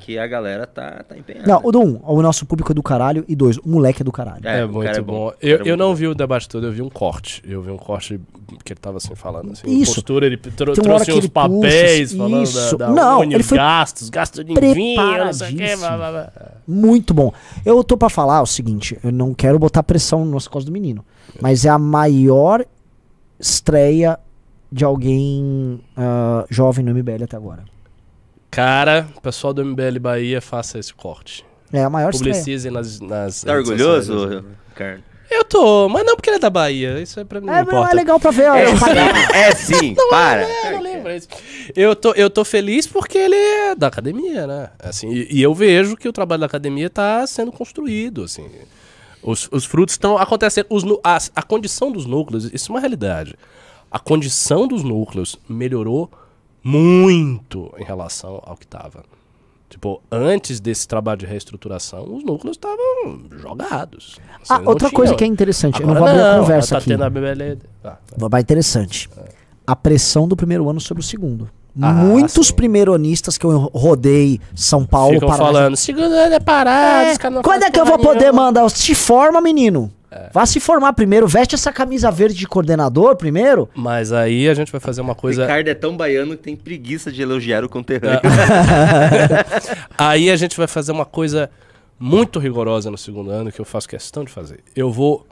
[0.00, 1.46] que a galera tá, tá empenhada.
[1.46, 3.24] Não, o do um, o nosso público é do caralho.
[3.28, 4.46] E dois, o moleque é do caralho.
[4.46, 5.12] É, o muito cara é bom.
[5.12, 5.32] bom.
[5.40, 5.94] Eu, é eu não bom.
[5.94, 7.42] vi o debate todo, eu vi um corte.
[7.46, 8.20] Eu vi um corte
[8.64, 9.52] que ele tava assim falando.
[9.52, 9.94] Assim, Isso.
[9.94, 12.76] Postura, ele tro trouxe uns ele puxa, papéis falando isso.
[12.76, 15.56] da, da Não, ele foi gastos, gastos de vinho, não sei o que.
[15.56, 15.78] preparadíssimo.
[15.78, 16.52] blá, blá, blá.
[16.66, 17.32] Muito bom.
[17.64, 21.04] Eu tô pra falar o seguinte, eu não quero botar pressão nas costas do menino,
[21.40, 22.64] mas é a maior
[23.38, 24.18] estreia
[24.70, 27.64] de alguém ah, jovem no MBL até agora.
[28.50, 31.44] Cara, pessoal do MBL Bahia, faça esse corte.
[31.72, 32.34] É a maior estreia.
[32.34, 34.44] Publicizem nas, nas Tá orgulhoso.
[34.70, 35.02] Ricardo?
[35.30, 37.00] Eu tô, mas não porque ele é da Bahia.
[37.00, 37.92] Isso é pra mim não É, importa.
[37.92, 38.50] é legal pra ver.
[38.50, 40.42] ó, É eu falei- sim, é sim, para.
[40.42, 41.28] É, não lembro isso.
[41.76, 44.70] Eu tô, eu tô feliz porque ele é da academia, né?
[44.80, 48.50] Assim, e, e eu vejo que o trabalho da academia tá sendo construído, assim.
[49.22, 50.66] Os, os frutos estão acontecendo.
[50.68, 53.36] Os, a, a condição dos núcleos, isso é uma realidade.
[53.88, 56.10] A condição dos núcleos melhorou
[56.62, 59.02] muito em relação ao que tava.
[59.68, 64.18] Tipo, antes desse trabalho de reestruturação, os núcleos estavam jogados.
[64.48, 65.18] Ah, outra coisa tinham.
[65.18, 66.88] que é interessante, eu não Agora vou abrir a não, conversa tá aqui.
[66.88, 67.58] tendo a BBL.
[67.84, 67.96] Ah,
[68.30, 68.40] tá.
[68.40, 69.08] Interessante.
[69.64, 71.48] A pressão do primeiro ano sobre o segundo.
[71.80, 72.54] Ah, Muitos sim.
[72.54, 77.62] primeironistas que eu rodei São Paulo, Ficam Paraná- falando, segundo ano é parado, É, quando
[77.62, 78.68] é que eu vou poder nenhuma." mandar?
[78.70, 79.88] Se forma, menino.
[80.10, 80.30] É.
[80.32, 81.26] Vá se formar primeiro.
[81.28, 83.68] Veste essa camisa verde de coordenador primeiro.
[83.74, 85.42] Mas aí a gente vai fazer uma coisa.
[85.42, 88.20] Ricardo é tão baiano que tem preguiça de elogiar o conterrâneo.
[89.96, 91.50] Aí a gente vai fazer uma coisa
[91.98, 94.60] muito rigorosa no segundo ano que eu faço questão de fazer.
[94.74, 95.26] Eu vou,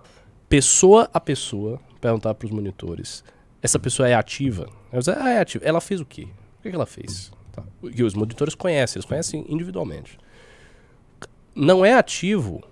[0.49, 3.25] pessoa a pessoa, perguntar pros monitores:
[3.61, 4.69] essa pessoa é ativa?
[4.93, 5.65] Eu dizer, ah, é ativa.
[5.65, 6.29] Ela fez o quê?
[6.59, 7.33] O que, que ela fez?
[7.53, 7.63] Tá.
[7.83, 10.19] E os monitores conhecem, eles conhecem individualmente.
[11.55, 12.63] Não é ativo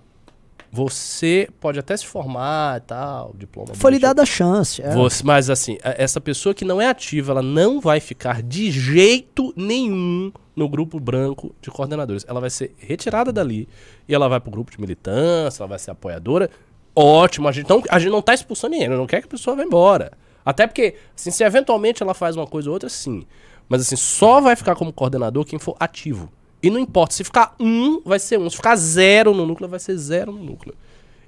[0.71, 3.73] Você pode até se formar e tal, diploma.
[3.73, 4.81] Foi lhe dada a chance.
[4.81, 4.93] é.
[4.93, 8.69] Você- mas assim, a- essa pessoa que não é ativa, ela não vai ficar de
[8.69, 12.25] jeito nenhum no grupo branco de coordenadores.
[12.27, 13.67] Ela vai ser retirada dali
[14.07, 16.49] e ela vai pro grupo de militância, ela vai ser apoiadora.
[16.95, 19.55] Ótimo, a gente não, a gente não tá expulsando ninguém, não quer que a pessoa
[19.55, 20.11] vá embora.
[20.43, 23.25] Até porque, assim, se eventualmente ela faz uma coisa ou outra, sim.
[23.69, 26.31] Mas assim, só vai ficar como coordenador quem for ativo.
[26.61, 28.49] E não importa, se ficar um, vai ser um.
[28.49, 30.75] Se ficar zero no núcleo, vai ser zero no núcleo.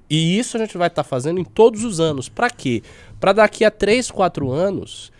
[0.09, 2.27] E isso a gente vai estar fazendo em todos os anos.
[2.27, 2.81] Pra quê?
[3.19, 5.11] Pra daqui a 3, 4 anos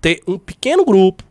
[0.00, 1.24] ter um pequeno grupo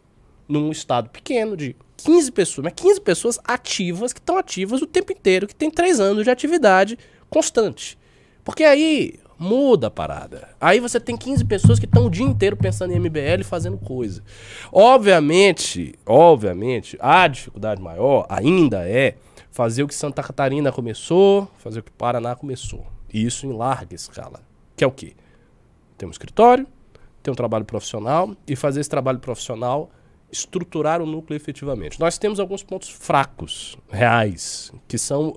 [0.48, 5.14] num estado pequeno de 15 pessoas, mas 15 pessoas ativas que estão ativas o tempo
[5.14, 7.98] inteiro, que tem 3 anos de atividade constante.
[8.44, 10.50] Porque aí muda a parada.
[10.60, 13.78] Aí você tem 15 pessoas que estão o dia inteiro pensando em MBL e fazendo
[13.78, 14.24] coisa.
[14.72, 19.16] Obviamente, obviamente, a dificuldade maior ainda é
[19.52, 22.86] fazer o que Santa Catarina começou, fazer o que Paraná começou.
[23.14, 24.42] E isso em larga escala.
[24.76, 25.14] Que é o quê?
[25.98, 26.68] Ter um escritório,
[27.24, 29.90] ter um trabalho profissional e fazer esse trabalho profissional
[30.32, 32.00] estruturar o núcleo efetivamente.
[32.00, 35.36] Nós temos alguns pontos fracos, reais, que são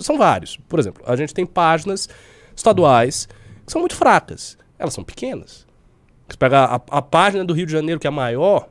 [0.00, 0.56] são vários.
[0.56, 2.08] Por exemplo, a gente tem páginas
[2.54, 3.28] estaduais
[3.70, 4.58] que são muito fracas.
[4.76, 5.64] Elas são pequenas.
[6.28, 8.68] Você pega a, a página do Rio de Janeiro, que é a maior,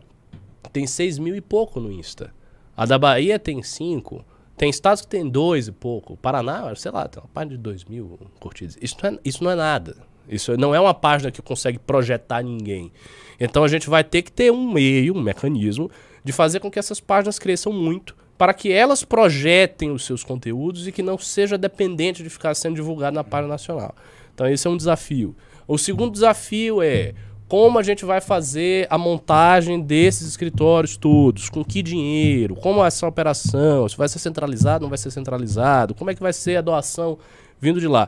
[0.73, 2.33] tem 6 mil e pouco no Insta.
[2.75, 4.25] A da Bahia tem 5.
[4.57, 6.13] Tem estados que tem 2 e pouco.
[6.13, 8.77] O Paraná, sei lá, tem uma página de 2 mil curtidas.
[8.81, 9.95] Isso não, é, isso não é nada.
[10.27, 12.91] Isso não é uma página que consegue projetar ninguém.
[13.39, 15.89] Então a gente vai ter que ter um meio, um mecanismo,
[16.25, 20.87] de fazer com que essas páginas cresçam muito, para que elas projetem os seus conteúdos
[20.87, 23.95] e que não seja dependente de ficar sendo divulgado na página nacional.
[24.39, 25.35] Então esse é um desafio.
[25.67, 27.13] O segundo desafio é
[27.45, 32.87] como a gente vai fazer a montagem desses escritórios todos, com que dinheiro, como é
[32.87, 36.55] essa operação, se vai ser centralizado, não vai ser centralizado, como é que vai ser
[36.55, 37.17] a doação
[37.59, 38.07] vindo de lá.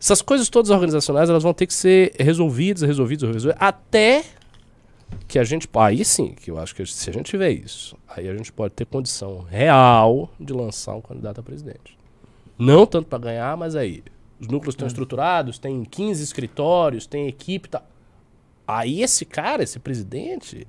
[0.00, 4.24] Essas coisas todas organizacionais, elas vão ter que ser resolvidas, resolvidas, resolvidas, até
[5.28, 8.28] que a gente, aí sim, que eu acho que se a gente tiver isso, aí
[8.28, 11.96] a gente pode ter condição real de lançar um candidato a presidente.
[12.58, 14.02] Não tanto para ganhar, mas aí,
[14.40, 17.82] os núcleos estão estruturados, tem 15 escritórios, tem equipe, tá.
[18.66, 20.66] Aí esse cara, esse presidente,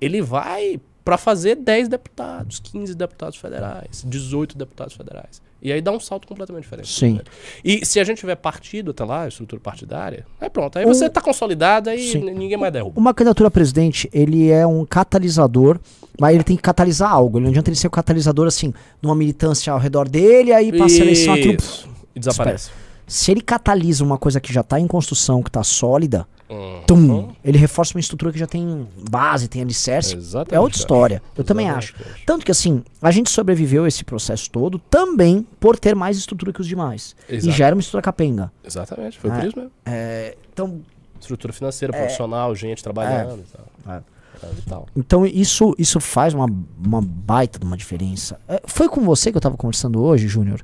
[0.00, 5.42] ele vai para fazer 10 deputados, 15 deputados federais, 18 deputados federais.
[5.60, 6.92] E aí dá um salto completamente diferente.
[6.92, 7.20] Sim.
[7.64, 10.76] E se a gente tiver partido até lá, estrutura partidária, aí pronto.
[10.76, 12.98] Aí você tá consolidado e ninguém mais derruba.
[12.98, 15.78] Uma candidatura a presidente, ele é um catalisador,
[16.18, 17.38] mas ele tem que catalisar algo.
[17.38, 20.96] Ele não adianta ele ser o catalisador, assim, numa militância ao redor dele, aí passa
[20.96, 21.54] a eleição, aquilo...
[21.54, 21.88] Isso.
[22.14, 22.70] E desaparece.
[23.06, 26.82] Se ele catalisa uma coisa que já tá em construção, que tá sólida, Uhum.
[26.86, 30.14] tum, ele reforça uma estrutura que já tem base, tem alicerce.
[30.14, 31.22] Exatamente, É outra história.
[31.34, 31.94] Eu também acho.
[31.94, 32.26] Exatamente.
[32.26, 36.60] Tanto que assim, a gente sobreviveu esse processo todo também por ter mais estrutura que
[36.60, 37.16] os demais.
[37.26, 37.56] E Exato.
[37.56, 38.52] já era uma estrutura capenga.
[38.62, 39.72] Exatamente, foi Ah, por isso mesmo.
[39.86, 40.80] É, então,
[41.18, 43.94] Estrutura financeira, profissional, gente trabalhando e tal.
[43.94, 44.02] É.
[44.44, 44.86] É, e tal.
[44.96, 46.46] então isso, isso faz uma,
[46.84, 48.38] uma baita de uma diferença.
[48.48, 50.60] É, foi com você que eu tava conversando hoje, Júnior,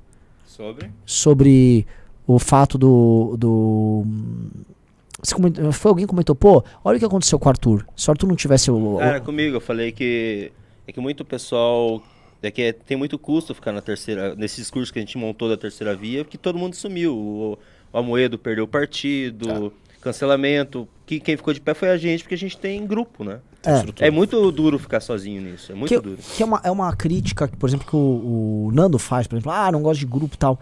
[0.46, 0.90] Sobre?
[1.06, 1.86] sobre
[2.28, 3.34] o fato do.
[3.38, 4.04] do
[5.34, 7.86] comentou- foi alguém que comentou, pô, olha o que aconteceu com o Arthur.
[7.96, 8.96] Se o Arthur não tivesse o.
[8.96, 10.52] o- Cara, comigo, eu falei que
[10.86, 12.02] é que muito pessoal.
[12.40, 14.34] É que é- tem muito custo ficar na terceira.
[14.36, 17.12] Nesse discurso que a gente montou da terceira via, que todo mundo sumiu.
[17.16, 17.58] O,
[17.92, 20.86] o Amoedo perdeu o partido, cancelamento.
[21.04, 23.40] Que, quem ficou de pé foi a gente, porque a gente tem grupo, né?
[24.00, 24.06] É.
[24.06, 25.72] É muito duro ficar sozinho nisso.
[25.72, 26.18] É muito que, duro.
[26.36, 29.34] que é, uma, é uma crítica, que, por exemplo, que o, o Nando faz, por
[29.34, 30.60] exemplo, ah, não gosto de grupo e tal.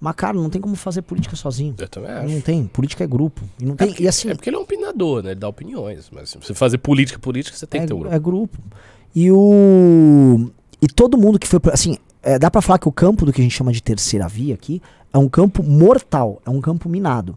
[0.00, 1.74] Mas, cara, não tem como fazer política sozinho.
[1.76, 2.42] Eu também Não acho.
[2.42, 2.64] tem.
[2.66, 3.42] Política é grupo.
[3.60, 5.30] E, não tem, e assim, É porque ele é um opinador, né?
[5.32, 6.08] Ele dá opiniões.
[6.12, 8.14] Mas se você fazer política, política, você tem é, que ter um grupo.
[8.14, 8.58] é grupo.
[9.14, 10.50] E o.
[10.80, 11.58] E todo mundo que foi.
[11.72, 14.28] Assim, é, dá pra falar que o campo do que a gente chama de terceira
[14.28, 14.80] via aqui
[15.12, 17.36] é um campo mortal, é um campo minado.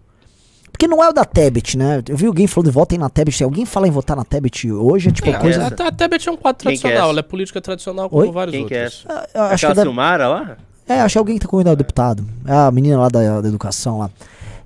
[0.72, 2.02] Porque não é o da Tebet, né?
[2.08, 3.38] Eu vi alguém falando de votem na Tebet.
[3.38, 5.62] Se alguém fala em votar na Tebet hoje, é tipo que coisa.
[5.62, 5.84] é?
[5.84, 7.10] A, a Tebet é um quadro Quem é tradicional, essa?
[7.12, 8.32] ela é política tradicional como Oi?
[8.32, 9.06] vários Quem que é outros.
[9.08, 9.14] essa?
[9.14, 10.58] Ah, eu acho que é Aquela da, Silmara lá?
[10.88, 12.26] É, acho que é alguém que tá convidando o deputado.
[12.46, 14.10] É a menina lá da, da educação lá.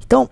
[0.05, 0.29] Então,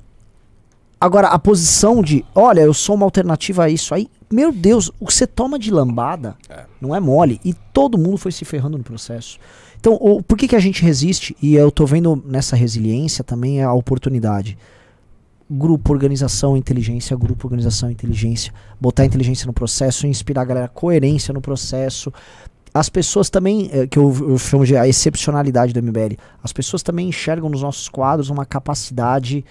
[0.99, 5.05] agora, a posição de, olha, eu sou uma alternativa a isso aí, meu Deus, o
[5.05, 6.63] que você toma de lambada É.
[6.81, 7.39] não é mole.
[7.45, 9.37] E todo mundo foi se ferrando no processo.
[9.79, 11.35] Então, o, por que, que a gente resiste?
[11.41, 14.57] E eu tô vendo nessa resiliência também a oportunidade.
[15.51, 18.51] Grupo, organização, inteligência, grupo, organização, inteligência.
[18.79, 22.11] Botar inteligência no processo, inspirar a galera, coerência no processo.
[22.73, 26.81] As pessoas também, eh, que eu, eu chamo de a excepcionalidade do MBL, as pessoas
[26.81, 29.45] também enxergam nos nossos quadros uma capacidade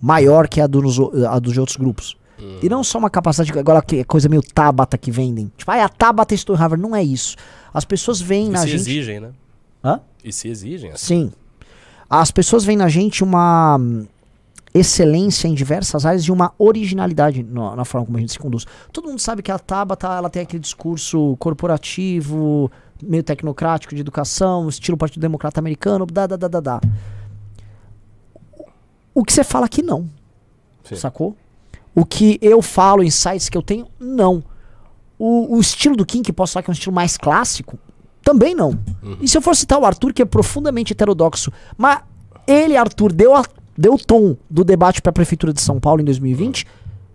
[0.00, 2.16] maior que a, do, nos o- a dos outros grupos.
[2.38, 2.58] Hum.
[2.62, 5.50] E não só uma capacidade, agora que é coisa meio Tabata que vendem.
[5.56, 6.82] Tipo, ah, a Tabata estudou Harvard.
[6.82, 7.34] Não é isso.
[7.72, 8.80] As pessoas veem E na se gente.
[8.80, 9.30] exigem, né?
[9.82, 10.00] Hã?
[10.22, 10.90] E se exigem.
[10.90, 11.30] assim.
[11.30, 11.32] Sim.
[12.10, 14.06] As pessoas veem na gente uma hum,
[14.74, 18.66] excelência em diversas áreas e uma originalidade no- na forma como a gente se conduz.
[18.92, 22.70] Todo mundo sabe que a Tabata ela tem aquele discurso corporativo,
[23.02, 26.80] meio tecnocrático de educação, estilo Partido Democrata Americano, da, da, da, da.
[29.14, 30.08] O que você fala aqui não,
[30.84, 30.96] Sim.
[30.96, 31.36] sacou?
[31.94, 34.44] O que eu falo, insights que eu tenho, não.
[35.18, 37.78] O, o estilo do Kim, que posso falar que é um estilo mais clássico,
[38.22, 38.78] também não.
[39.20, 42.00] E se eu for citar o Arthur, que é profundamente heterodoxo, mas
[42.46, 43.44] ele, Arthur, deu, a-
[43.76, 46.66] deu o tom do debate para a Prefeitura de São Paulo em 2020?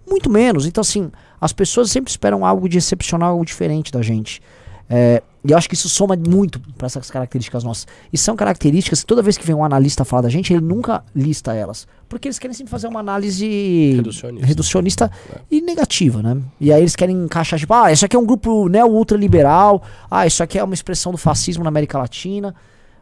[0.08, 0.66] Muito menos.
[0.66, 4.42] Então, assim, as pessoas sempre esperam algo de excepcional, algo diferente da gente.
[4.90, 7.88] É, e eu acho que isso soma muito para essas características nossas.
[8.12, 11.04] E são características que toda vez que vem um analista falar da gente, ele nunca
[11.16, 11.88] lista elas.
[12.10, 14.46] Porque eles querem sempre fazer uma análise Reducionista.
[14.46, 15.12] reducionista
[15.50, 16.38] e negativa, né?
[16.60, 20.44] E aí eles querem encaixar, tipo, ah, isso aqui é um grupo neo-ultraliberal, ah, isso
[20.44, 22.54] aqui é uma expressão do fascismo na América Latina.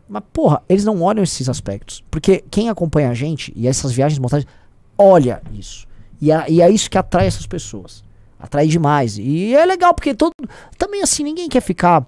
[0.10, 2.04] Mas, porra, eles não olham esses aspectos.
[2.10, 4.48] Porque quem acompanha a gente e essas viagens de montagem,
[4.98, 5.88] olha isso.
[6.22, 8.04] E é, e é isso que atrai essas pessoas.
[8.40, 9.18] Atrai demais.
[9.18, 10.32] E é legal, porque todo.
[10.78, 12.06] Também assim, ninguém quer ficar.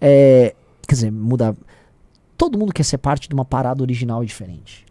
[0.00, 0.54] é,
[0.86, 1.54] quer dizer, mudar.
[2.36, 4.86] Todo mundo quer ser parte de uma parada original e diferente.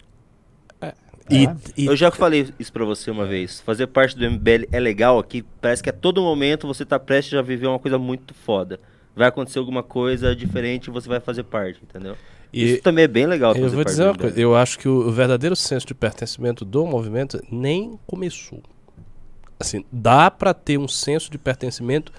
[1.29, 1.55] E, É.
[1.77, 3.59] e- Eu já falei isso pra você uma vez.
[3.61, 5.43] Fazer parte do MBL é legal aqui.
[5.61, 8.79] Parece que a todo momento você tá prestes a viver uma coisa muito foda.
[9.15, 12.15] Vai acontecer alguma coisa diferente e você vai fazer parte, entendeu?
[12.51, 13.55] E- isso também é bem legal.
[13.55, 14.39] eu vou dizer uma coisa.
[14.39, 18.61] Eu acho que o, verdadeiro senso de pertencimento do movimento nem começou.
[19.59, 22.11] Assim, dá pra ter um senso de pertencimento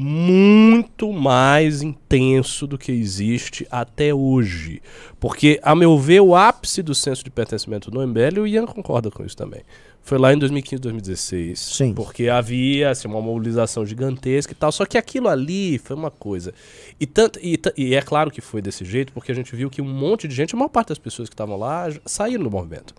[0.00, 4.80] muito mais intenso do que existe até hoje.
[5.18, 9.10] Porque, a meu ver, o ápice do senso de pertencimento no MBL, o Ian concorda
[9.10, 9.60] com isso também.
[10.00, 11.58] Foi lá em 2015, 2016.
[11.58, 11.92] Sim.
[11.92, 14.72] Porque havia assim, uma mobilização gigantesca e tal.
[14.72, 16.54] Só que aquilo ali foi uma coisa.
[16.98, 19.82] E, tanto, e, e é claro que foi desse jeito, porque a gente viu que
[19.82, 22.94] um monte de gente, a maior parte das pessoas que estavam lá, saíram do movimento.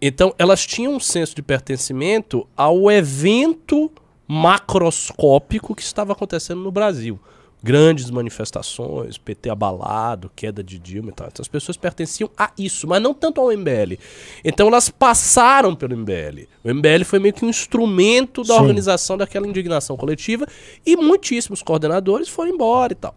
[0.00, 3.90] Então, elas tinham um senso de pertencimento ao evento
[4.26, 7.18] macroscópico que estava acontecendo no Brasil.
[7.62, 11.28] Grandes manifestações, PT abalado, queda de Dilma e tal.
[11.28, 13.98] Então, as pessoas pertenciam a isso, mas não tanto ao MBL.
[14.44, 16.46] Então, elas passaram pelo MBL.
[16.62, 18.60] O MBL foi meio que um instrumento da Sim.
[18.60, 20.46] organização daquela indignação coletiva
[20.84, 23.14] e muitíssimos coordenadores foram embora e tal.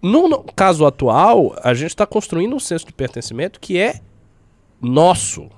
[0.00, 4.00] No, no caso atual, a gente está construindo um senso de pertencimento que é
[4.80, 5.48] nosso.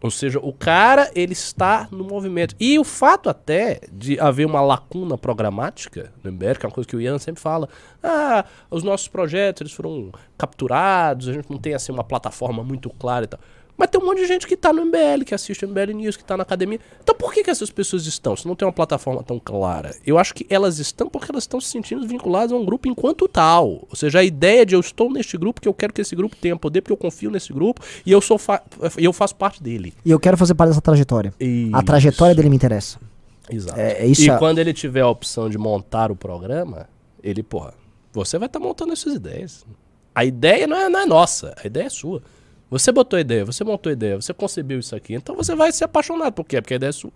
[0.00, 2.54] Ou seja, o cara ele está no movimento.
[2.60, 6.88] E o fato até de haver uma lacuna programática no MBL, que é uma coisa
[6.88, 7.68] que o Ian sempre fala,
[8.02, 12.88] ah, os nossos projetos eles foram capturados, a gente não tem assim uma plataforma muito
[12.90, 13.40] clara e tal.
[13.78, 16.22] Mas tem um monte de gente que está no MBL, que assiste MBL News, que
[16.24, 16.80] está na academia.
[17.00, 18.36] Então por que, que essas pessoas estão?
[18.36, 19.94] Se não tem uma plataforma tão clara?
[20.04, 23.28] Eu acho que elas estão porque elas estão se sentindo vinculadas a um grupo enquanto
[23.28, 23.86] tal.
[23.88, 26.34] Ou seja, a ideia de eu estou neste grupo, que eu quero que esse grupo
[26.34, 28.62] tenha poder, porque eu confio nesse grupo e eu, sou fa-
[28.96, 29.94] eu faço parte dele.
[30.04, 31.32] E eu quero fazer parte dessa trajetória.
[31.40, 31.82] A Isso.
[31.84, 32.98] trajetória dele me interessa.
[33.48, 33.78] Exato.
[33.78, 36.88] É- é isso e é- quando ele tiver a opção de montar o programa,
[37.22, 37.74] ele, porra,
[38.12, 39.64] você vai estar montando as suas ideias.
[40.14, 42.20] A ideia não é, não é nossa, a ideia é sua.
[42.70, 45.72] Você botou a ideia, você montou a ideia, você concebeu isso aqui, então você vai
[45.72, 46.32] ser apaixonado.
[46.34, 46.60] Por quê?
[46.60, 47.10] Porque a ideia é sua.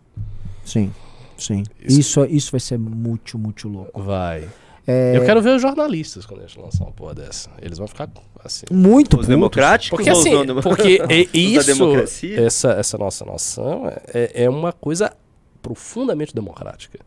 [0.65, 0.91] Sim,
[1.37, 1.63] sim.
[1.81, 4.01] Isso- Isso, isso vai ser muito, muito louco.
[4.03, 4.49] Vai.
[4.87, 7.51] É, Eu quero ver os jornalistas quando a gente lançar uma porra dessa.
[7.61, 8.09] Eles vão ficar
[8.45, 8.65] assim.
[8.71, 9.29] Muito Os putos.
[9.29, 12.41] democráticos Porque ou os assim, porque é- isso, democracia?
[12.41, 15.13] essa, essa nossa noção é, é uma coisa
[15.61, 16.99] profundamente democrática.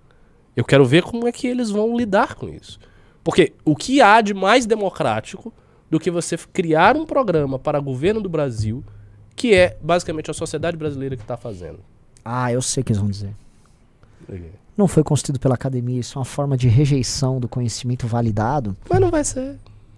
[0.56, 2.80] Eu quero ver como é que eles vão lidar com isso.
[3.24, 5.52] Porque o que há de mais democrático
[5.90, 8.84] do que você criar um programa para governo do Brasil,
[9.36, 11.80] que é basicamente a sociedade brasileira que está fazendo.
[12.24, 13.34] Ah, eu sei o que eles vão dizer.
[14.76, 18.76] Não foi construído pela academia, isso é uma forma de rejeição do conhecimento validado.
[18.90, 19.58] Mas não vai ser.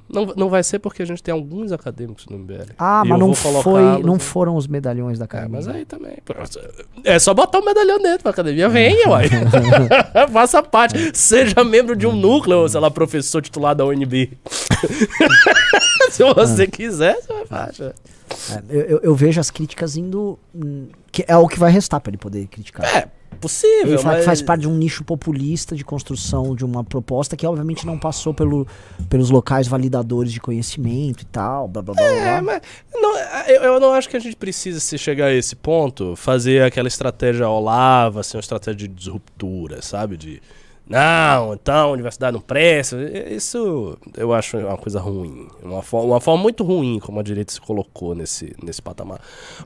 [0.09, 2.71] Não, não vai ser porque a gente tem alguns acadêmicos no MBL.
[2.77, 5.57] Ah, mas não foi, não foram os medalhões da É, academia.
[5.57, 6.17] mas aí também.
[7.03, 8.69] É só botar o medalhão dentro pra academia.
[8.69, 9.27] Venha, uai.
[10.31, 11.11] Faça parte.
[11.17, 14.31] Seja membro de um núcleo, sei lá, professor titular da UNB.
[16.11, 17.93] Se você quiser, você vai fazer.
[18.51, 20.37] É, eu, eu- vejo as críticas indo.
[20.53, 22.85] hum, que é o que vai restar pra ele poder criticar.
[22.85, 23.07] É,
[23.41, 24.19] possível, Ele fala mas...
[24.19, 27.97] que faz parte de um nicho populista de construção de uma proposta que obviamente não
[27.97, 28.67] passou pelo,
[29.09, 32.03] pelos locais validadores de conhecimento e tal, blá blá blá.
[32.03, 32.41] É, blá.
[32.41, 32.61] mas
[33.01, 33.17] não,
[33.47, 36.87] eu, eu não acho que a gente precisa, se chegar a esse ponto, fazer aquela
[36.87, 40.17] estratégia Olava, assim, uma estratégia de disruptura, sabe?
[40.17, 40.41] De,
[40.89, 42.97] não, então, a universidade não presta.
[43.29, 45.47] Isso eu acho uma coisa ruim.
[45.61, 49.19] Uma forma, uma forma muito ruim como a direita se colocou nesse, nesse patamar.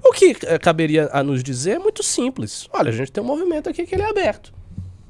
[0.04, 2.68] O que eh, caberia a nos dizer é muito simples.
[2.74, 4.52] Olha, a gente tem um movimento aqui que ele é aberto.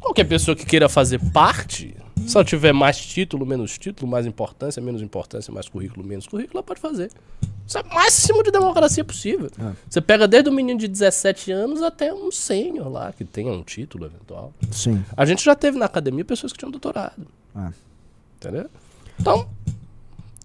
[0.01, 1.95] Qualquer pessoa que queira fazer parte
[2.27, 6.57] Se ela tiver mais título, menos título, mais importância, menos importância, mais currículo, menos currículo,
[6.59, 7.09] ela pode fazer.
[7.67, 9.49] Isso é o máximo de democracia possível.
[9.89, 13.63] Você pega desde o menino de 17 anos até um sênior lá, que tenha um
[13.63, 14.53] título eventual.
[14.71, 15.03] Sim.
[15.15, 17.25] A gente já teve na academia pessoas que tinham doutorado.
[17.55, 17.69] É.
[18.37, 18.69] Entendeu?
[19.19, 19.47] Então,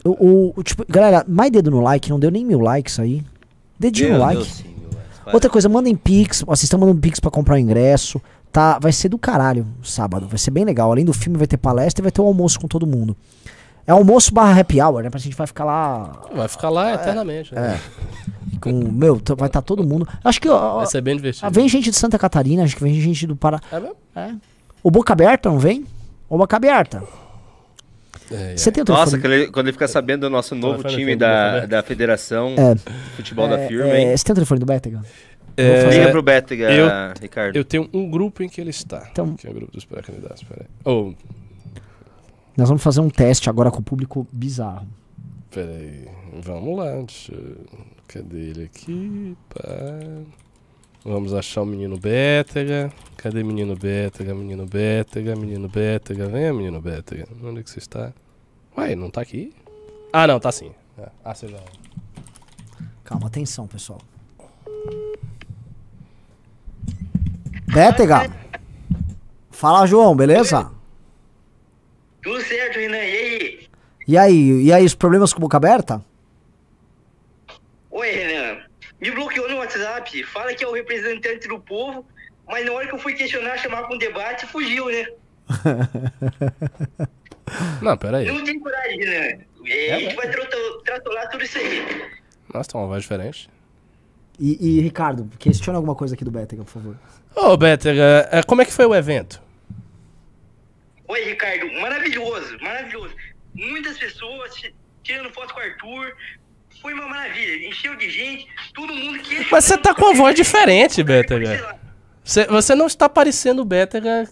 [0.05, 3.25] O, o- o, tipo, galera, mais dedo no like, não deu nem mil likes aí.
[3.79, 4.37] Dedinho no like.
[4.37, 4.77] Deus, sim.
[5.33, 6.43] Outra coisa, mandem pix.
[6.43, 8.23] Vocês estão mandando pix pra comprar o ingresso.
[8.57, 10.27] Tá, vai ser do caralho sábado.
[10.27, 10.91] Vai ser bem legal.
[10.91, 13.15] Além do filme, vai ter palestra e vai ter um almoço com todo mundo.
[13.87, 15.11] É almoço barra happy hour, né?
[15.11, 17.55] Pra gente vai ficar lá vai ficar lá eternamente.
[17.55, 17.79] Né?
[18.59, 18.73] com.
[18.73, 20.09] Meu, vai estar todo mundo.
[20.25, 20.49] Acho que.
[20.49, 21.47] ó, Vai ser bem divertido.
[21.47, 23.61] ah, vem gente de Santa Catarina, acho que vem gente do Pará.
[23.71, 23.97] É mesmo?
[24.17, 24.31] É.
[24.83, 25.85] O Boca Aberta não vem?
[26.27, 27.03] O Boca Aberta.
[28.31, 28.57] É, é.
[28.57, 29.23] Você tem o Nossa, telefone?
[29.23, 32.75] quando ele, quando ele fica sabendo do nosso novo Telefone time da, da Federação É.
[33.17, 34.17] Futebol da É, firma, é, hein?
[34.17, 35.03] Você tem o telefone do Betega?
[35.57, 36.89] É, Liga pro Bétega, eu-
[37.21, 37.57] Ricardo.
[37.57, 39.09] Eu tenho um grupo em que ele está.
[39.11, 40.43] Então- Que é o grupo dos pré-candidatos.
[40.43, 40.67] Peraí.
[40.85, 41.13] Oh,
[42.57, 44.87] Nós vamos fazer um teste agora com o público bizarro.
[45.51, 46.07] peraí.
[46.43, 46.91] Vamos lá.
[47.03, 47.57] Deixa eu...
[48.09, 49.37] Cadê ele aqui?
[49.49, 49.63] Pá.
[51.05, 52.93] Vamos achar o menino Bétega.
[53.17, 54.35] Cadê menino Bétega?
[54.35, 56.27] Menino Bétega, menino Bétega.
[56.29, 57.27] Venha, menino Bétega.
[57.43, 58.13] Onde é que você está?
[58.77, 59.53] Ué, não tá aqui?
[60.13, 60.71] Ah, não, tá sim.
[61.25, 61.59] Ah, você já.
[63.05, 64.01] Calma, atenção, pessoal.
[67.67, 68.31] Bétega.
[69.51, 70.71] Fala, João, beleza?
[72.23, 72.97] Tudo certo, Renan.
[72.97, 73.69] E aí?
[74.09, 76.05] E aí, e aí, os problemas com boca aberta?
[77.91, 78.59] Oi, Renan.
[79.01, 80.23] Me bloqueou no WhatsApp.
[80.25, 82.07] Fala que é o representante do povo,
[82.47, 85.07] mas na hora que eu fui questionar, chamar pra um debate, fugiu, né?
[87.81, 88.27] Não, peraí.
[88.27, 89.45] Não tem coragem, Renan.
[89.67, 90.31] É, a gente vai
[90.85, 92.11] tratolar tudo isso aí.
[92.53, 93.51] Nossa, tá uma voz diferente.
[94.39, 96.97] E, e, Ricardo, questiona alguma coisa aqui do Bétega, por favor.
[97.37, 99.41] Ô, Bétega, é, como é que foi o evento?
[101.09, 101.71] Oi, Ricardo.
[101.81, 103.15] Maravilhoso, maravilhoso.
[103.55, 106.13] Muitas pessoas ti- tirando foto com o Arthur.
[106.81, 107.69] Foi uma maravilha.
[107.69, 109.47] Encheu de gente, todo mundo que.
[109.51, 111.77] Mas você tá com uma voz diferente, Bétega.
[112.25, 113.65] Você, você não está parecendo o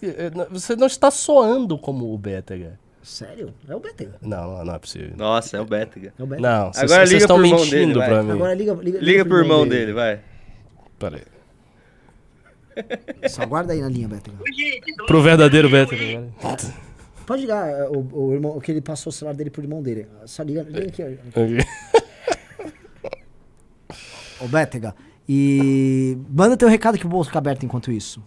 [0.03, 2.77] eh, não- Você não está soando como o Bétega.
[3.01, 3.53] Sério?
[3.69, 4.15] É o Bétega.
[4.21, 5.13] Não, não, é possível.
[5.15, 6.13] Nossa, é o Bétega.
[6.19, 6.49] É o Bétega.
[6.49, 8.31] Não, vocês Agora vocês liga estão irmão mentindo dele, pra mim.
[8.31, 10.19] Agora liga, liga, Liga pro irmão dele, vai.
[10.99, 11.21] Peraí.
[13.29, 14.07] Só aguarda aí na linha,
[14.55, 15.71] gente, tô- Pro verdadeiro oi.
[15.71, 16.57] agora.
[17.25, 20.07] Pode ligar é, o, o irmão, que ele passou o celular dele pro irmão dele.
[20.25, 21.07] Só liga, liga aqui, ó.
[24.43, 24.95] Ô, Bétega.
[25.27, 28.21] E manda teu recado que o bolso fica aberto enquanto isso.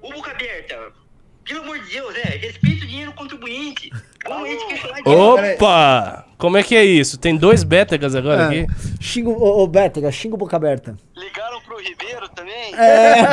[0.00, 0.92] Ô, boca aberta.
[1.44, 2.22] Pelo amor de Deus, né?
[2.40, 3.90] Respeita o dinheiro do contribuinte.
[3.90, 6.26] Questionar Opa!
[6.38, 7.18] Como é que é isso?
[7.18, 8.66] Tem dois Bétegas agora aqui?
[9.00, 10.96] Xinga, o- ô, ô, Bétega, xinga o boca aberta.
[12.74, 13.24] Também?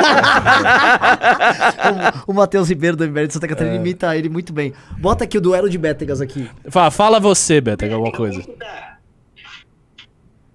[2.28, 4.74] o o Matheus Ribeiro do MBL de Santa Catarina imita ele muito bem.
[5.00, 6.50] Bota aqui o duelo de Bétegas aqui.
[6.70, 8.42] Fala, fala você, Bétega, alguma coisa.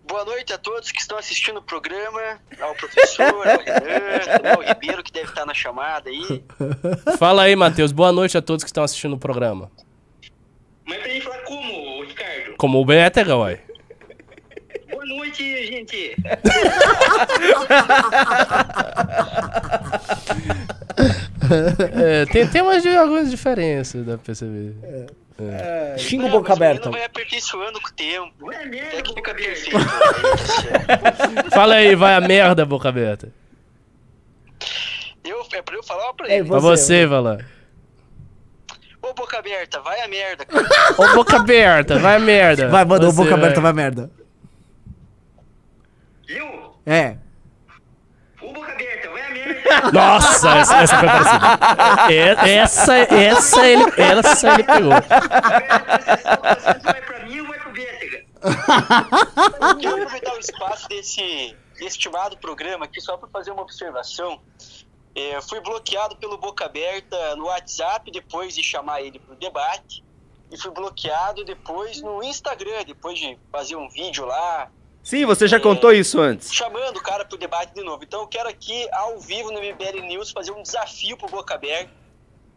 [0.09, 5.03] Boa noite a todos que estão assistindo o programa, ao professor, ao Renan, ao Ribeiro
[5.03, 6.43] que deve estar na chamada aí.
[7.19, 7.93] Fala aí, Matheus.
[7.93, 9.71] Boa noite a todos que estão assistindo o programa.
[10.87, 12.55] Mas pra gente falar como, Ricardo?
[12.57, 13.61] Como o Bétega, uai.
[15.07, 16.17] Boa noite, gente.
[21.95, 24.75] É, tem, tem umas, algumas diferenças, dá pra perceber.
[25.99, 26.91] Xinga o Não, boca mas o menino aberta.
[26.91, 28.53] vai aperfeiçoando com o tempo.
[28.53, 29.79] É tipo, que fica perfeito.
[31.53, 33.29] Fala aí, vai a merda, boca aberta.
[35.25, 36.49] Eu, é pra eu falar ou pra É, ele?
[36.49, 37.39] Pra você, vai lá.
[39.03, 40.67] Ô, boca aberta, vai a merda, cara.
[40.99, 42.69] Ô, boca aberta, vai a merda.
[42.69, 44.11] Vai, manda o Você, boca aberta, vai merda.
[46.29, 46.77] Eu?
[46.87, 47.17] É.
[48.43, 49.91] Ô, boca aberta, vai a merda.
[49.93, 52.13] Nossa, essa, essa foi parecida.
[52.13, 54.93] É- Essa, essa, ele, essa ele pegou.
[54.93, 58.25] Você vai pra mim ou vai pro Bétega?
[58.43, 64.41] Eu quero aproveitar o espaço desse, desse estimado programa aqui só para fazer uma observação.
[65.15, 70.05] É, fui bloqueado pelo Boca Aberta no WhatsApp depois de chamar ele para o debate.
[70.53, 74.71] E fui bloqueado depois no Instagram, depois de fazer um vídeo lá,
[75.07, 76.53] Sim, você já contou isso antes.
[76.53, 78.03] chamando o cara para o debate de novo.
[78.03, 81.93] Então eu quero aqui, ao vivo no MBL News, fazer um desafio pro Boca Aberta.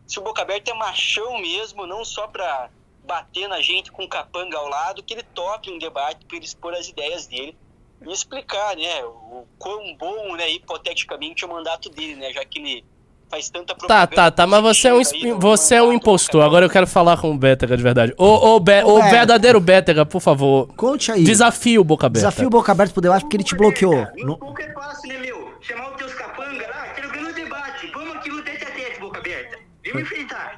[0.07, 2.71] Se o Boca Aberta é machão mesmo, não só para
[3.05, 6.73] bater na gente com capanga ao lado, que ele tope um debate para ele expor
[6.73, 7.55] as ideias dele
[8.01, 12.85] e explicar, né, o quão bom, né, hipoteticamente o mandato dele, né, já que ele
[13.29, 15.01] faz tanta Tá, tá, tá, mas você é um,
[15.39, 16.43] você é um impostor.
[16.43, 18.13] Agora eu quero falar com o Bétega de verdade.
[18.17, 20.67] Ô, ô, Bé- ô, Bé- verdadeiro Bétega, por favor.
[20.75, 21.23] Conte aí.
[21.23, 22.27] Desafio o boca aberta.
[22.27, 24.07] Desafio o boca aberta pro debate porque ele te bloqueou.
[24.17, 25.49] No- pouco é fácil, né, meu?
[25.61, 27.91] Chamar os teus capanga lá, quero ganhar o debate.
[27.93, 29.57] Vamos aqui no tete a tete, boca aberta.
[29.83, 30.48] Vem me enfrentar.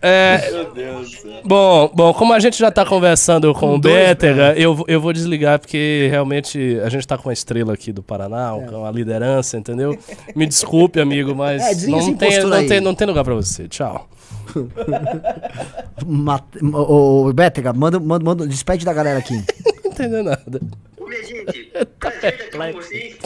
[0.00, 1.40] É, Meu Deus do céu.
[1.44, 5.00] Bom, bom, como a gente já tá conversando com o dois, Bétega, eu, vou- eu
[5.00, 8.60] vou desligar porque realmente a gente tá com uma estrela aqui do Paraná, É.
[8.66, 9.96] com uma liderança, entendeu?
[10.36, 13.68] Me desculpe, amigo, mas É, não, tem, não, tem, não tem lugar pra você.
[13.68, 14.08] Tchau.
[16.72, 19.34] Ô, Bétega, manda, manda, manda, despede da galera aqui.
[19.84, 20.60] Não entendeu nada.
[21.08, 23.18] Minha gente, Tá prazer estar aqui com vocês.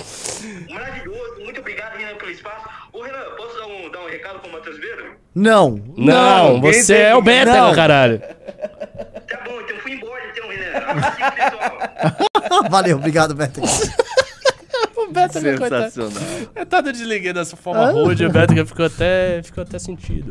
[0.70, 2.68] Maravilhoso, muito obrigado, Renan, pelo espaço.
[2.92, 5.16] Ô, Renan, posso dar um, dar um recado pro Matheus Beiro?
[5.34, 5.82] Não.
[5.96, 7.74] Não, ninguém você é o Bétega, Não.
[7.74, 8.20] caralho.
[8.20, 10.78] Tá bom, então fui embora, então, Renan.
[10.78, 12.62] Abraço, pessoal.
[12.70, 13.66] Valeu, obrigado, Bétega.
[15.20, 15.90] O coitado.
[15.90, 16.22] Sensacional.
[16.54, 20.30] Eu tava desliguei dessa forma rude, o Bétega ficou até, ficou até sentido.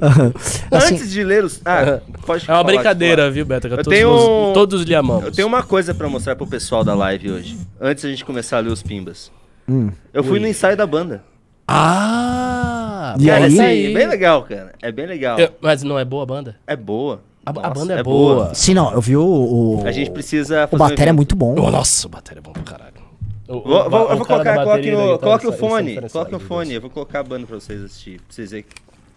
[0.71, 1.61] Assim, Antes de ler os.
[1.65, 3.75] Ah, pode É uma brincadeira, viu, Bétega?
[3.75, 5.25] Eu Todos, tenho um- todos lhe amamos.
[5.25, 7.57] Eu tenho uma coisa pra mostrar pro pessoal da live hoje.
[7.79, 9.31] Antes da gente começar a ler os pimbas.
[9.69, 9.89] Hum.
[10.13, 11.23] Eu fui no ensaio da banda.
[11.67, 13.15] Ah!
[13.19, 13.51] E cara, aí?
[13.51, 14.73] isso aí é bem legal, cara.
[14.81, 15.39] É bem legal.
[15.39, 16.55] Eu- mas não é boa a banda?
[16.67, 17.21] É boa.
[17.45, 18.53] A, a Nossa, banda é, boa.
[18.53, 19.23] Sim, não, eu vi o.
[19.23, 20.75] o A gente precisa o fazer.
[20.75, 21.15] um Batéria é evento.
[21.17, 21.55] muito bom.
[21.57, 23.00] Oh, nossa, o bateria é bom pra caralho.
[23.47, 26.35] O- o Vou, ba- eu o vou colocar, coloque, no, guitarra coloque o fone, coloque
[26.35, 28.65] o fone, eu vou colocar a banda pra vocês assistir, pra vocês verem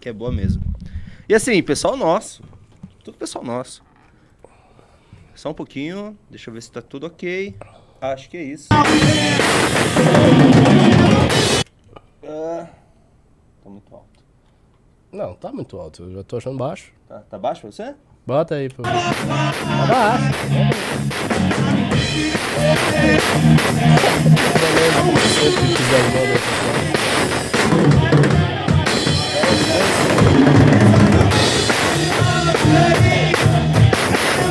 [0.01, 0.61] que é boa mesmo.
[1.29, 2.43] E assim, pessoal nosso,
[3.03, 3.81] tudo pessoal nosso.
[5.35, 7.55] Só um pouquinho, deixa eu ver se tá tudo ok.
[8.01, 8.67] Acho que é isso.
[12.27, 12.67] Ah,
[13.63, 14.07] tá muito alto.
[15.11, 16.03] Não, tá muito alto.
[16.03, 16.91] Eu já tô achando baixo.
[17.07, 17.95] Tá, tá baixo pra você?
[18.25, 18.83] Bota aí pra.
[18.83, 21.24] Tá baixo.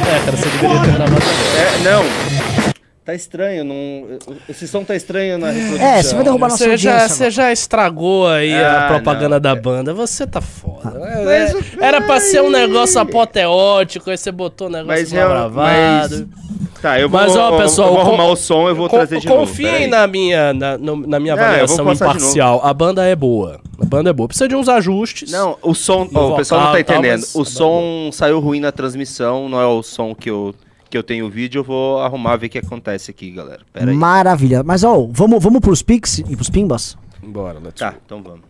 [0.07, 1.23] É, cara, você deveria ter gravado.
[1.57, 2.74] É, não.
[3.05, 4.19] Tá estranho, não.
[4.49, 5.87] Esse som tá estranho na reprodução.
[5.87, 7.17] É, você vai derrubar nossa Você já, audiência.
[7.17, 9.41] você já estragou aí a Ah, propaganda não.
[9.41, 9.93] da banda.
[9.93, 10.89] Você tá foda.
[11.07, 14.89] É, Mas é, o- era pra ser um negócio apoteótico, aí você botou o negócio
[15.03, 16.29] Mas, mal real- gravado.
[16.31, 16.45] mas
[16.81, 18.97] Tá, eu vou, Mas, ó, eu- pessoal, eu vou arrumar o som, eu vou Con-
[18.99, 19.41] trazer de novo.
[19.41, 22.61] Confiem na minha, na, na minha Ah, avaliação de imparcial.
[22.63, 23.59] A banda é boa.
[23.81, 24.29] A banda é boa.
[24.29, 25.31] Precisa de uns ajustes.
[25.31, 26.07] Não, o som.
[26.11, 27.21] No ó, o pessoal não tá vocal tal, entendendo.
[27.21, 30.55] mas o a som saiu ruim na transmissão, não é o som que eu,
[30.91, 31.61] que eu tenho o vídeo.
[31.61, 33.63] Eu vou arrumar ver o que acontece aqui, galera.
[33.73, 33.97] Pera aí.
[33.97, 34.63] Maravilha.
[34.63, 36.97] Mas, ó, vamos, vamos pros Pix e pros Pimbas?
[37.23, 37.99] Bora, let's Tá, go.
[38.05, 38.43] então vamos.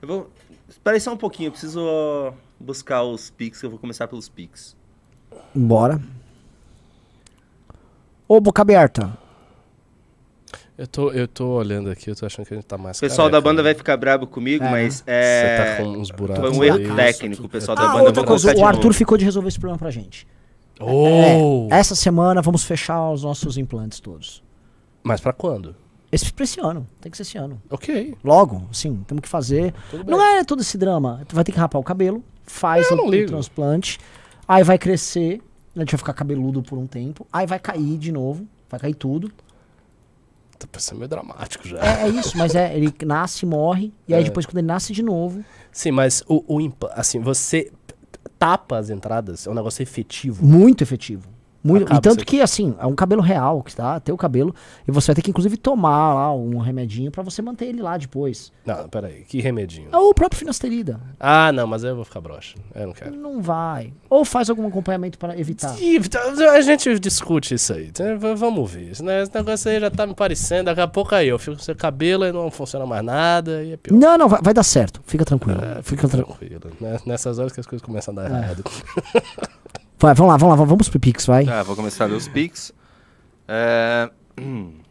[0.00, 0.30] Eu vou.
[0.68, 4.76] Espera aí só um pouquinho, eu preciso buscar os pics, eu vou começar pelos pics.
[5.54, 6.00] Bora.
[8.26, 9.16] Ô, boca aberta.
[10.76, 13.00] Eu tô, eu tô olhando aqui, eu tô achando que a gente tá mais O
[13.00, 13.68] pessoal da careca, banda né?
[13.68, 15.76] vai ficar brabo comigo, É, mas Você é.
[15.76, 16.48] tá com uns buracos.
[16.48, 18.00] Foi um erro técnico, o pessoal da Ah, banda.
[18.00, 18.94] eu outra coisa, o Arthur novo.
[18.94, 20.26] ficou de resolver esse problema pra gente.
[20.80, 21.68] Oh!
[21.70, 24.42] É, essa semana vamos fechar os nossos implantes todos.
[25.02, 25.76] Mas pra quando?
[26.10, 27.60] Esse pra esse ano, tem que ser esse ano.
[27.68, 28.16] Ok.
[28.22, 29.74] Logo, sim, temos que fazer.
[30.06, 31.22] Não é todo esse drama.
[31.26, 33.98] Tu vai ter que rapar o cabelo, faz o, transplante,
[34.46, 35.42] aí vai crescer,
[35.74, 38.94] a gente vai ficar cabeludo por um tempo, aí vai cair de novo, vai cair
[38.94, 39.30] tudo.
[40.56, 41.78] Tá parecendo meio dramático já.
[41.84, 44.24] É, é isso, mas é, ele nasce, morre, e aí É.
[44.24, 47.72] depois quando ele nasce de novo, Sim, mas o, o assim, você
[48.44, 50.44] tapa as entradas, é um negócio efetivo.
[50.44, 51.33] muito efetivo.
[51.64, 54.54] Muito, Acaba e tanto que, assim, é um cabelo real que tá, teu cabelo,
[54.86, 57.96] e você vai ter que, inclusive, tomar lá um remedinho pra você manter ele lá
[57.96, 58.52] depois.
[58.66, 59.88] Não, peraí, que remedinho.
[59.90, 61.00] É o próprio finasterida.
[61.18, 62.56] Ah, não, mas aí eu vou ficar broxa.
[62.74, 63.16] Eu não quero.
[63.16, 63.92] Não vai.
[64.10, 65.74] Ou faz algum acompanhamento para evitar.
[65.80, 65.98] Ih,
[66.52, 67.90] A gente discute isso aí.
[68.18, 68.90] V- Vamos ver.
[68.90, 70.64] Esse ne- esse negócio aí já tá me parecendo.
[70.64, 73.62] Daqui a pouco aí eu fico com seu cabelo e não funciona mais nada.
[73.64, 73.96] E é pior.
[73.98, 75.00] Não, não, vai, vai dar certo.
[75.06, 75.60] Fica tranquilo.
[75.64, 76.36] É, Fica tranquilo.
[76.60, 76.76] tranquilo.
[76.80, 76.98] né?
[77.06, 78.42] Nessas horas que as coisas começam a dar É.
[78.42, 78.64] errado.
[79.98, 81.44] Vai, vamos lá, vamos lá, vamos pro Pix, vai.
[81.44, 82.72] Tá, vou começar a ler os pics.
[83.48, 84.10] É...
[84.40, 84.74] hum.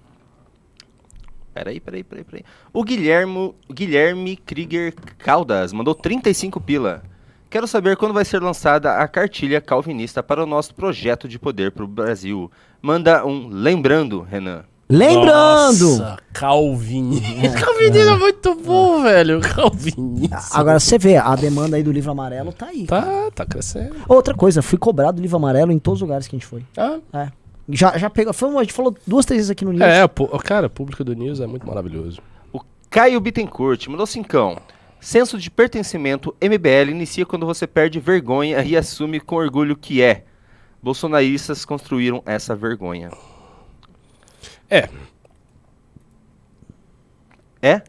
[1.54, 2.44] Peraí, peraí, peraí, peraí.
[2.74, 7.04] O Guilhermo, Guilherme Krieger Caldas mandou 35 pila.
[7.48, 11.72] Quero saber quando vai ser lançada a cartilha calvinista para o nosso projeto de poder
[11.72, 12.52] para o Brasil.
[12.82, 14.66] Manda um lembrando, Renan.
[14.96, 15.98] Lembrando!
[15.98, 17.54] Nossa, Calvinismo.
[17.60, 19.42] Calvinismo é muito bom, velho.
[19.42, 20.30] Calvinismo.
[20.52, 22.86] Agora você vê, a demanda aí do livro amarelo tá aí.
[22.86, 23.06] cara.
[23.06, 23.96] Tá, tá crescendo.
[24.08, 26.64] Outra coisa, fui cobrado do livro amarelo em todos os lugares que a gente foi.
[26.78, 27.32] Ah, É.
[27.70, 28.34] Já, já pegou.
[28.34, 29.82] Foi, a gente falou duas, três vezes aqui no News.
[29.84, 32.22] é, pô, cara, o público do News é muito maravilhoso.
[32.52, 34.58] O Caio Bittencourt mandou cincão.
[35.00, 40.24] Senso de pertencimento MBL inicia quando você perde vergonha e assume com orgulho que é.
[40.84, 43.10] Bolsonaristas construíram essa vergonha.
[44.70, 44.90] É.
[47.62, 47.82] É?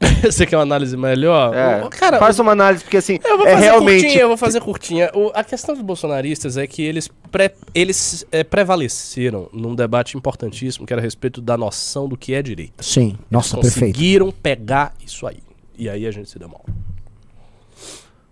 [0.22, 1.52] Você quer uma análise melhor?
[1.54, 1.84] É.
[1.84, 4.02] O- Cara, Faz uma análise, porque assim, Eu vou é fazer realmente.
[4.02, 5.10] curtinha, eu vou fazer curtinha.
[5.14, 10.86] O- a questão dos bolsonaristas é que eles, pré- eles é, prevaleceram num debate importantíssimo,
[10.86, 12.82] que era a respeito da noção do que é direita.
[12.82, 13.94] Sim, nossa, eles perfeito.
[13.96, 15.38] conseguiram pegar isso aí.
[15.76, 16.64] E aí a gente se deu mal.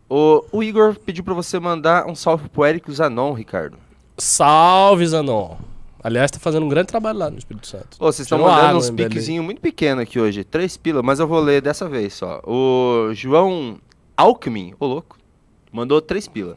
[0.08, 3.76] O, o Igor pediu pra você mandar um salve pro Érico Zanon, Ricardo.
[4.16, 5.56] Salve, Zanon.
[6.06, 7.96] Aliás, tá fazendo um grande trabalho lá no Espírito Santo.
[7.98, 10.44] Ô, vocês estão mandando uns piquezinhos muito pequenos aqui hoje.
[10.44, 12.40] Três pilas, mas eu vou ler dessa vez só.
[12.46, 13.80] O João
[14.16, 15.18] Alckmin, ô louco,
[15.72, 16.56] mandou três pilas.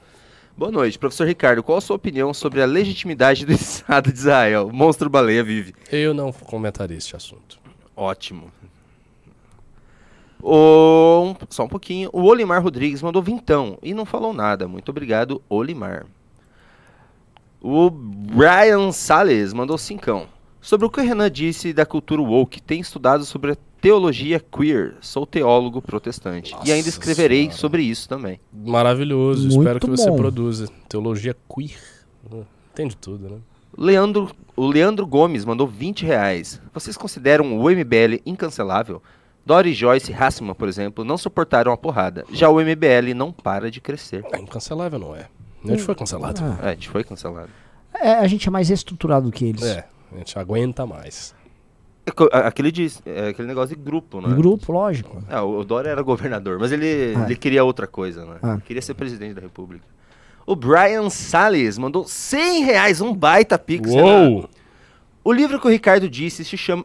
[0.56, 1.64] Boa noite, professor Ricardo.
[1.64, 4.70] Qual a sua opinião sobre a legitimidade do Estado de Israel?
[4.72, 5.74] Monstro baleia vive.
[5.91, 7.60] Eu não comentaria este assunto.
[7.95, 8.52] Ótimo.
[10.43, 12.12] O, só um pouquinho.
[12.14, 14.68] O Olimar Rodrigues mandou vintão e não falou nada.
[14.68, 16.06] Muito obrigado, Olimar.
[17.62, 20.28] O Brian Salles mandou cincão.
[20.62, 24.95] Sobre o que o Renan disse da cultura woke, tem estudado sobre a teologia queer.
[25.01, 26.53] Sou teólogo protestante.
[26.66, 27.57] e ainda Nossa escreverei Senhora.
[27.57, 28.39] sobre isso também.
[28.53, 29.43] Maravilhoso.
[29.47, 30.18] Muito Espero que você bom.
[30.18, 30.68] produza.
[30.88, 31.80] Teologia queer.
[32.32, 32.43] Hum,
[32.74, 33.38] Entende tudo, né?
[33.78, 36.62] Leandro, o Leandro Gomes mandou 20 reais.
[36.74, 39.01] Vocês consideram o MBL incancelável?
[39.45, 42.26] Dory Joyce e Hassman, por exemplo, não suportaram a porrada.
[42.32, 44.24] Já o MBL não para de crescer.
[44.34, 45.28] É incancelável, não é?
[45.64, 46.41] A gente foi cancelado.
[46.43, 47.49] Ah, É, a gente foi cancelado.
[47.93, 49.64] é, a gente é mais estruturado do que eles.
[49.64, 51.36] É, a gente aguenta mais.
[52.05, 54.30] É Aquele, diz- é aquele negócio de grupo, né?
[54.30, 55.22] De grupo, lógico.
[55.30, 57.26] É, o Dória era governador, mas ele, Ah.
[57.26, 58.38] ele queria outra coisa, né?
[58.41, 58.57] Ah.
[58.66, 59.86] Queria ser presidente da república.
[60.45, 63.91] O Brian Salles mandou 100 reais, um baita pix.
[63.91, 64.49] Uou!
[65.24, 66.84] O livro que o Ricardo disse se chama.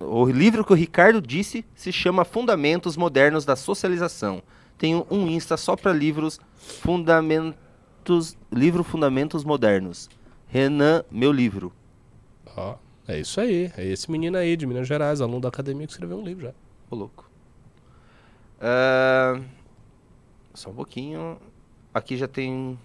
[0.00, 4.42] O livro que o Ricardo disse se chama Fundamentos Modernos da Socialização.
[4.78, 6.40] Tenho um Insta só para livros
[8.02, 8.36] Fundamentos.
[8.52, 10.10] Livro Fundamentos Modernos.
[10.48, 11.72] Renan, meu livro.
[12.56, 12.74] Ó,
[13.08, 13.72] é isso aí.
[13.76, 16.52] É esse menino aí de Minas Gerais, aluno da academia que escreveu um livro já.
[16.90, 17.30] Ô, louco.
[18.60, 19.40] Ah,
[20.52, 21.38] só um pouquinho.
[21.94, 22.78] Aqui já tem.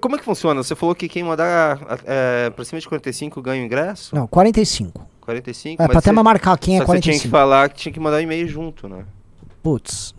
[0.00, 0.62] Como é que funciona?
[0.62, 4.14] Você falou que quem mandar é, pra cima de 45 ganha o ingresso?
[4.14, 5.06] Não, 45.
[5.20, 5.82] 45?
[5.82, 7.30] É, pra até marcar quem é só que você tinha que 45.
[7.30, 9.04] falar que tinha que mandar um e-mail junto, né?
[9.62, 10.14] Putz.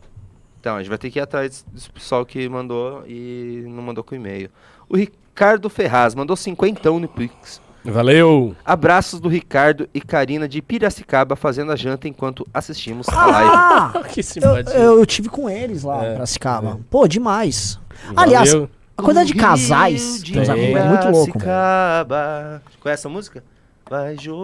[0.66, 4.04] Então, a gente vai ter que ir atrás desse pessoal que mandou e não mandou
[4.04, 4.50] com e-mail.
[4.90, 7.62] O Ricardo Ferraz mandou cinquentão no Pix.
[7.84, 8.56] Valeu!
[8.66, 13.52] Abraços do Ricardo e Karina de Piracicaba fazendo a janta enquanto assistimos a live.
[13.54, 13.94] Ah!
[14.12, 14.74] que Eu, simpatia.
[14.74, 16.80] eu, eu tive com eles lá É, pra Piracicaba.
[16.90, 17.80] Pô, demais.
[18.16, 18.70] Aliás, Valeu.
[18.98, 20.42] a quantidade de casais nos Tem.
[20.42, 21.34] acompanham é muito louco.
[21.34, 22.64] Piracicaba.
[22.80, 23.44] Conhece essa música?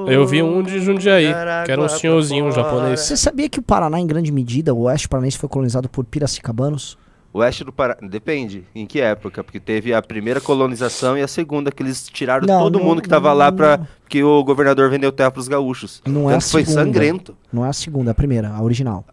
[0.07, 1.33] Eu vi um de Jundiaí,
[1.65, 2.99] que era um senhorzinho um japonês.
[3.01, 6.97] Você sabia que o Paraná, em grande medida, o oeste paranaense foi colonizado por piracicabanos?
[7.33, 7.97] O oeste do Pará.
[8.01, 8.65] Depende.
[8.75, 9.41] Em que época?
[9.43, 13.01] Porque teve a primeira colonização e a segunda, que eles tiraram Não, todo não- mundo
[13.01, 13.77] que tava lá pra.
[13.77, 13.87] não.
[14.01, 16.01] Porque o governador vendeu terra pros gaúchos.
[16.05, 16.83] Não é a que foi segunda.
[16.85, 17.35] sangrento.
[17.51, 19.05] Não é a segunda, é a primeira, a original.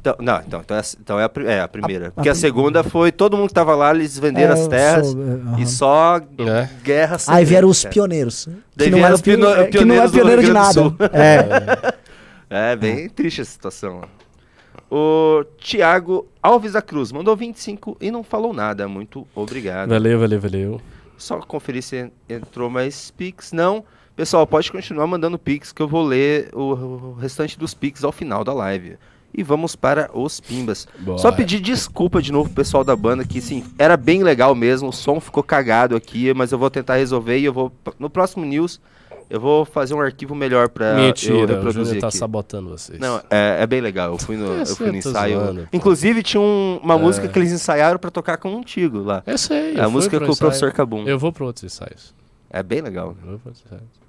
[0.00, 2.08] Então, não, então, então, é, então é, a, é a primeira.
[2.08, 4.66] A- Porque a, a- segunda foi todo mundo que tava lá, eles venderam É, as
[4.68, 5.56] terras sou, é, aham.
[5.60, 6.68] e só É.
[6.82, 8.44] guerra Aí vieram os pioneiros.
[8.76, 10.80] Que não, vieram era os pino- é, que não é pioneiros pioneiro de nada.
[12.50, 12.72] É.
[12.72, 14.02] É bem triste a situação.
[14.90, 18.86] O Thiago Alves da Cruz mandou 25 e não falou nada.
[18.86, 19.88] Muito obrigado.
[19.88, 20.80] Valeu, valeu, valeu.
[21.16, 23.52] Só conferir se en- entrou mais Pix.
[23.52, 23.84] Não.
[24.14, 28.12] Pessoal, pode continuar mandando Pix que eu vou ler o, o restante dos Pix ao
[28.12, 28.96] final da live.
[29.36, 30.86] E vamos para os Pimbas.
[31.00, 31.18] Bora.
[31.18, 34.88] Só pedir desculpa de novo pro pessoal da banda, que sim, era bem legal mesmo,
[34.90, 37.72] o som ficou cagado aqui, mas eu vou tentar resolver e eu vou.
[37.98, 38.80] No próximo news,
[39.28, 42.16] eu vou fazer um arquivo melhor pra eu Mentira, o reproduzir Júnior tá aqui.
[42.18, 42.98] sabotando vocês.
[43.00, 44.12] Não, é, é bem legal.
[44.12, 45.40] Eu fui no, eu Esse fui no eu tô ensaio.
[45.40, 45.68] zoando.
[45.72, 49.22] Inclusive, tinha um- uma música que eles ensaiaram pra tocar contigo lá.
[49.26, 49.74] Eu sei.
[49.74, 51.04] É eu a música com o professor Cabum.
[51.08, 52.14] Eu vou pra outros ensaios.
[52.50, 53.16] É bem legal.
[53.24, 54.04] Eu vou pra outros ensaios.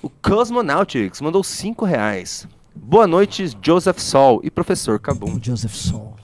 [0.00, 2.46] O Cosmonautics mandou 5 reais.
[2.80, 5.38] Boa noite, Joseph Sol e professor Cabum.
[5.42, 6.16] Joseph Sol.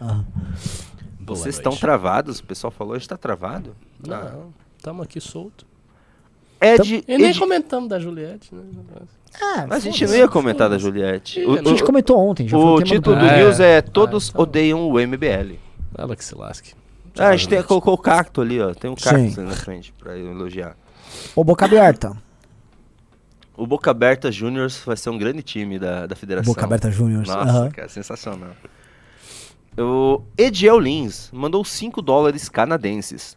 [0.00, 0.22] Ah.
[1.20, 2.38] Vocês estão travados?
[2.40, 3.74] O pessoal falou que está travado.
[4.06, 5.66] Não, tamo aqui solto.
[6.60, 8.62] Ed, E nem Ed- comentamos da Juliette, né?
[9.40, 11.44] Ah, Mas a gente não ia comentar da Juliette.
[11.44, 13.42] O, a gente o- comentou ontem, já foi o título do, Ah, é.
[13.44, 14.40] news é Ah, Todos então.
[14.42, 15.58] odeiam o MBL.
[15.96, 16.72] Ela que se lasque.
[17.18, 18.72] Ah, a gente tem, colocou o cacto ali, ó.
[18.74, 19.40] Tem um cacto Sim.
[19.40, 20.76] ali na frente pra elogiar.
[21.34, 22.16] Ô, boca aberta.
[23.58, 26.54] O Boca Aberta Júnior vai ser um grande time da, da federação.
[26.54, 27.26] Boca aberta Júnior.
[27.26, 27.70] Nossa, Aham.
[27.72, 28.50] cara, sensacional.
[29.76, 33.36] O Ediel Lins mandou 5 dólares canadenses.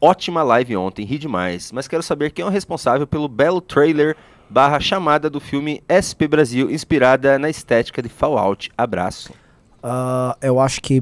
[0.00, 1.70] Ótima live ontem, ri demais.
[1.70, 4.16] Mas quero saber quem é o responsável pelo belo trailer
[4.48, 8.72] barra chamada do filme SP Brasil, inspirada na estética de Fallout.
[8.76, 9.32] Abraço.
[9.80, 11.00] Ah, eu acho que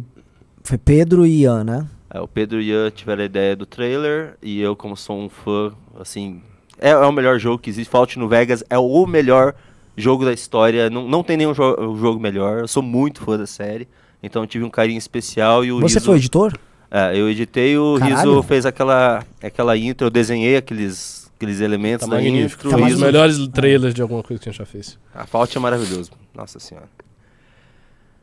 [0.62, 1.88] foi Pedro e Ian, né?
[2.10, 5.30] É, o Pedro e Ian tiveram a ideia do trailer e eu, como sou um
[5.30, 6.42] fã, assim,
[6.80, 7.90] é, é o melhor jogo que existe.
[7.90, 9.55] Fallout no Vegas é o melhor
[9.96, 10.88] jogo da história.
[10.90, 12.60] Não, não tem nenhum jo- jogo melhor.
[12.60, 13.88] Eu sou muito fã da série.
[14.22, 16.52] Então eu tive um carinho especial e o Você Rizzo- foi o editor?
[16.90, 18.16] É, eu editei, o Caralho.
[18.30, 22.66] Riso fez aquela, aquela intro, eu desenhei aqueles, aqueles elementos Tá da magnífico.
[22.66, 22.70] intro.
[22.70, 24.98] Tá Foi um dos Rizzo- melhores trailers de alguma coisa que a gente já fez.
[25.14, 26.10] A Fallout é maravilhoso.
[26.34, 26.88] Nossa senhora.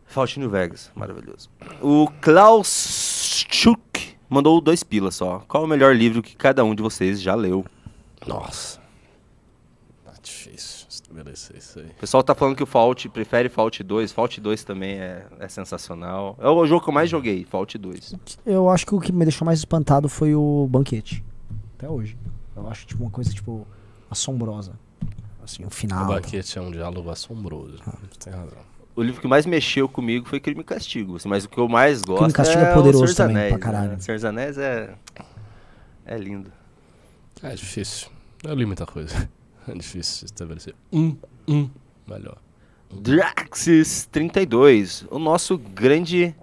[0.07, 1.49] Faustino Vegas, maravilhoso.
[1.81, 5.43] O Klaus Schuck mandou dois pilas só.
[5.47, 7.65] Qual o melhor livro que cada um de vocês já leu?
[8.27, 8.79] Nossa.
[10.03, 11.85] Tá difícil estabelecer isso aí.
[11.85, 14.11] O pessoal tá falando que o Fault prefere Fault 2.
[14.11, 16.35] Fault 2 também é, é sensacional.
[16.39, 18.15] É o jogo que eu mais joguei, Fault 2.
[18.45, 21.23] Eu acho que o que me deixou mais espantado foi o banquete.
[21.77, 22.17] Até hoje.
[22.55, 23.67] Eu acho tipo uma coisa tipo
[24.09, 24.73] assombrosa.
[25.43, 26.07] Assim, o O final.
[26.07, 27.77] Baquete é um diálogo assombroso.
[27.85, 27.97] Ah.
[28.09, 28.57] Você tem razão.
[28.95, 31.17] O livro que mais mexeu comigo foi Crime e Castigo.
[31.17, 33.07] assim, mas o que eu mais gosto Crime e Castigo é, é poderoso o Senhor
[33.07, 33.49] dos também, Anéis.
[33.51, 33.91] pra caralho.
[33.91, 33.99] Né?
[33.99, 34.95] Senhor dos Anéis é...
[36.05, 36.51] É lindo.
[37.43, 38.07] É difícil.
[38.45, 39.29] Eu li muita coisa.
[39.67, 41.17] É difícil estabelecer um,
[41.47, 41.67] um
[42.07, 42.37] melhor.
[42.93, 46.35] Draxis32, o nosso grande.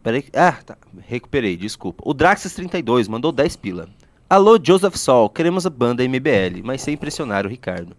[0.00, 0.24] Peraí.
[0.32, 0.78] Ah, tá.
[1.08, 2.04] Recuperei, desculpa.
[2.06, 3.88] O Draxis32 mandou 10 pila.
[4.30, 7.96] Alô, Joseph Sol, queremos a banda MBL, mas sem pressionar o Ricardo.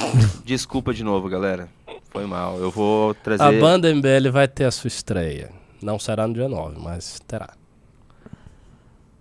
[0.46, 1.68] Desculpa de novo, galera.
[2.10, 2.58] Foi mal.
[2.58, 3.42] Eu vou trazer.
[3.42, 5.50] A banda MBL vai ter a sua estreia.
[5.82, 7.50] Não será no dia 9, mas terá.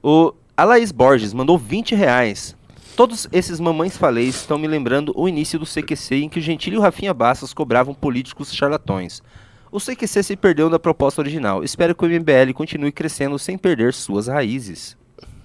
[0.03, 2.55] O Alaís Borges mandou 20 reais.
[2.95, 6.75] Todos esses mamães falês estão me lembrando o início do CQC em que o Gentili
[6.75, 9.23] e o Rafinha Bastos cobravam políticos charlatões.
[9.71, 11.63] O CQC se perdeu da proposta original.
[11.63, 14.95] Espero que o MBL continue crescendo sem perder suas raízes.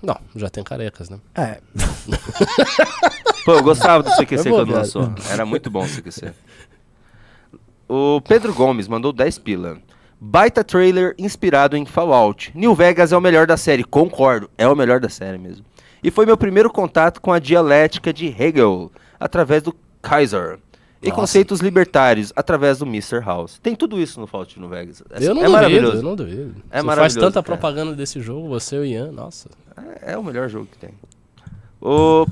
[0.03, 1.19] Não, já tem carecas, né?
[1.35, 1.63] É,
[3.47, 5.15] Pô, eu gostava do CQC É bom, quando lançou.
[5.31, 6.35] Era muito bom o CQC.
[7.89, 9.79] O Pedro Gomes mandou 10 pila.
[10.21, 12.51] Baita trailer inspirado em Fallout.
[12.55, 13.85] New Vegas é o melhor da série.
[13.85, 15.65] Concordo, é o melhor da série mesmo.
[16.03, 18.91] E foi meu primeiro contato com a dialética de Hegel,
[19.21, 20.59] através do Kaiser.
[21.03, 21.21] E Nossa.
[21.21, 23.21] conceitos libertários, através do Mr.
[23.21, 23.59] House.
[23.63, 25.03] Tem tudo isso no Fallout New Vegas.
[25.11, 25.97] É, eu não é duvido, maravilhoso.
[25.99, 26.55] eu não duvido.
[26.71, 27.43] É Você faz tanta cara.
[27.43, 29.51] propaganda desse jogo, você e o Ian, nossa.
[30.03, 30.91] É, é o melhor jogo que tem.
[31.81, 32.27] O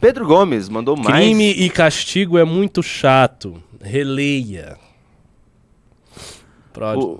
[0.00, 1.14] Pedro Gomes mandou mais.
[1.14, 3.62] Crime e castigo é muito chato.
[3.80, 4.76] Releia.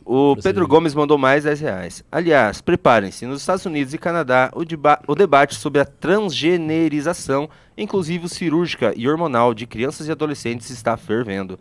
[0.06, 0.36] O, o.
[0.42, 2.04] Pedro Gomes mandou mais 10 reais.
[2.10, 8.28] Aliás, preparem-se, nos Estados Unidos e Canadá, o, deba- o debate sobre a transgenerização, inclusive
[8.28, 11.58] cirúrgica e hormonal, de crianças e adolescentes está fervendo.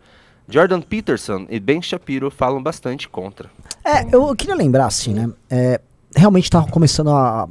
[0.48, 3.48] Jordan Peterson e Ben Shapiro falam bastante contra.
[3.84, 5.30] É, eu, queria lembrar, assim, né?
[5.48, 5.80] É,
[6.16, 7.48] realmente tá começando a.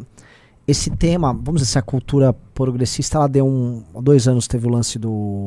[0.68, 3.84] Esse tema, vamos dizer assim, a cultura progressista, ela deu um.
[3.96, 5.46] Há dois anos teve o lance do.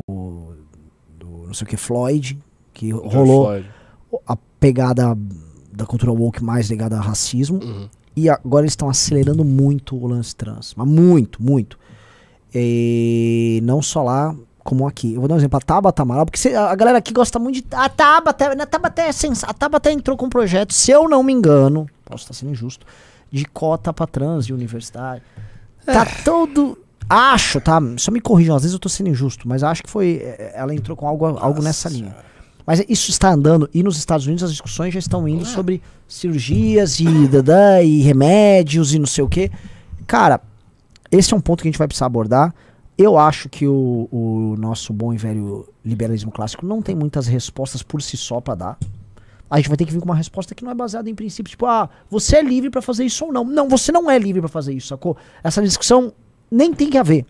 [1.18, 2.38] do não sei o que, Floyd,
[2.72, 3.70] que George rolou Floyd.
[4.26, 5.14] a pegada
[5.70, 7.60] da cultura woke mais ligada a racismo.
[7.62, 7.86] Uhum.
[8.16, 10.72] E agora eles estão acelerando muito o lance trans.
[10.74, 11.78] Mas muito, muito.
[12.54, 15.12] E não só lá, como aqui.
[15.14, 15.58] Eu vou dar um exemplo.
[15.58, 17.64] A Tabata Amaral, porque cê- a galera aqui gosta muito de.
[17.72, 19.44] A Tabata, a Tabata é sens...
[19.44, 22.86] A Tabata entrou com um projeto, se eu não me engano, posso estar sendo injusto,
[23.30, 25.22] de cota pra trans de universidade.
[25.84, 26.78] Tá todo.
[27.10, 27.78] Acho, tá?
[27.98, 30.20] Só me corrijam, às vezes eu tô sendo injusto, mas acho que foi.
[30.22, 32.16] é, Ela entrou com algo, algo nessa linha.
[32.66, 36.98] Mas isso está andando, e nos Estados Unidos as discussões já estão indo sobre cirurgias
[36.98, 39.50] e dadã, e remédios e não sei o que.
[40.06, 40.40] Cara,
[41.10, 42.54] esse é um ponto que a gente vai precisar abordar.
[42.96, 47.82] Eu acho que o, o nosso bom e velho liberalismo clássico não tem muitas respostas
[47.82, 48.78] por si só pra dar.
[49.50, 51.50] A gente vai ter que vir com uma resposta que não é baseada em princípios,
[51.50, 53.44] tipo, ah, você é livre pra fazer isso ou não.
[53.44, 55.16] Não, você não é livre pra fazer isso, sacou?
[55.42, 56.12] Essa discussão
[56.50, 57.26] nem tem que haver.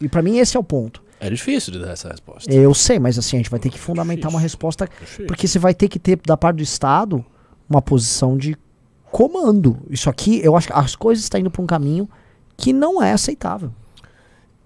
[0.00, 1.02] E pra mim esse é o ponto.
[1.22, 2.52] É difícil de dar essa resposta.
[2.52, 4.88] Eu sei, mas assim, a gente vai ter que fundamentar uma resposta,
[5.28, 7.24] porque você vai ter que ter, da parte do Estado,
[7.70, 8.56] uma posição de
[9.04, 9.78] comando.
[9.88, 12.08] Isso aqui, eu acho que as coisas estão indo pra um caminho
[12.56, 13.72] que não é aceitável.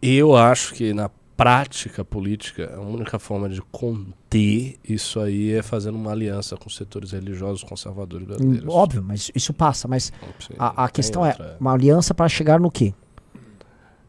[0.01, 5.97] Eu acho que na prática política, a única forma de conter isso aí é fazendo
[5.97, 8.65] uma aliança com os setores religiosos conservadores brasileiros.
[8.65, 9.87] Hum, Óbvio, mas isso passa.
[9.87, 10.11] Mas
[10.59, 11.45] a, a questão outra.
[11.45, 12.95] é uma aliança para chegar no quê?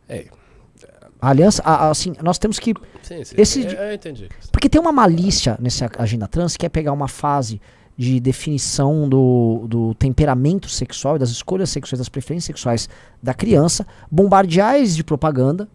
[0.07, 0.27] É.
[1.21, 2.73] A aliança, a- a- assim, nós temos que.
[3.01, 3.35] Sim, sim.
[3.37, 4.29] Esse eu, de- eu entendi.
[4.51, 7.59] Porque tem uma malícia nessa agenda trans que é pegar uma fase
[7.97, 12.87] de definição do, do temperamento sexual e das escolhas sexuais, das preferências sexuais
[13.23, 15.67] da criança, bombardear eles de propaganda,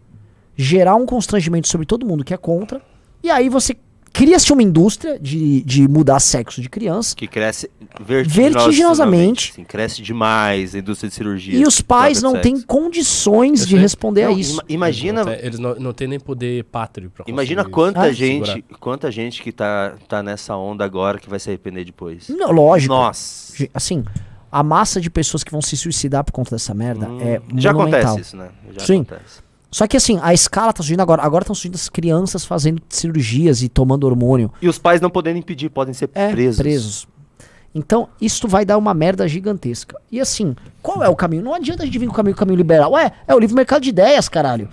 [0.55, 2.81] gerar um constrangimento sobre todo mundo que é contra,
[3.21, 3.75] e aí você
[4.13, 7.69] cria-se uma indústria de, de mudar sexo de criança, Que cresce
[7.99, 9.53] Vertiginosamente.
[9.53, 11.59] Sim, cresce demais a indústria de cirurgia.
[11.59, 13.79] e os pais não têm condições Eu de sei.
[13.79, 14.53] responder a Não, isso.
[14.53, 18.77] ima- imagina, Eles não não, têm nem poder pátrio pra imagina quanta Ah, gente, segurar.
[18.79, 22.29] quanta gente que tá, tá nessa onda agora que vai se arrepender depois.
[22.29, 22.93] Não, lógico.
[22.93, 23.55] Nossa.
[23.57, 24.03] Ge- Assim,
[24.51, 27.73] a massa de pessoas que vão se suicidar por conta dessa merda Hum, é já
[27.73, 28.01] monumental.
[28.11, 28.49] acontece isso, né?
[28.77, 29.01] Já Sim.
[29.01, 29.42] acontece.
[29.73, 31.21] Só que assim, a escala tá surgindo agora.
[31.23, 34.51] Agora estão surgindo as crianças fazendo cirurgias e tomando hormônio.
[34.61, 36.57] E os pais não podendo impedir, podem ser É, presos.
[36.61, 37.07] presos.
[37.75, 39.99] Então, isso vai dar uma merda gigantesca.
[40.11, 41.41] E assim, qual é o caminho?
[41.43, 42.91] Não adianta a gente vir com o caminho, o caminho liberal.
[42.91, 44.69] Ué, é o livre mercado de ideias, caralho.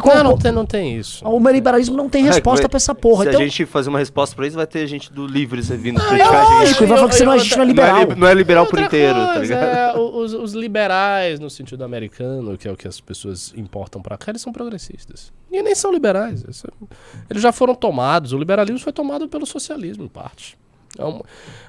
[0.00, 1.26] Por Porque Não, não tem, não tem isso.
[1.26, 3.24] o liberalismo não tem resposta É, pra essa porra.
[3.24, 6.00] Se Então, a gente fazer uma resposta pra isso, vai ter gente do Livres vindo
[6.00, 6.50] é criticar a gente.
[6.50, 7.98] lógico, e vai falar que a gente não é Não é, liberal.
[8.08, 9.76] li- não é liberal por Outra inteiro, tá coisa, ligado?
[9.76, 14.00] é, o- os, os liberais, no sentido americano, que é o que as pessoas importam
[14.02, 15.32] pra cá, eles são progressistas.
[15.52, 16.44] E nem são liberais.
[17.30, 18.32] Eles já foram tomados.
[18.32, 20.56] O liberalismo foi tomado pelo socialismo, em parte.
[20.98, 21.22] É um-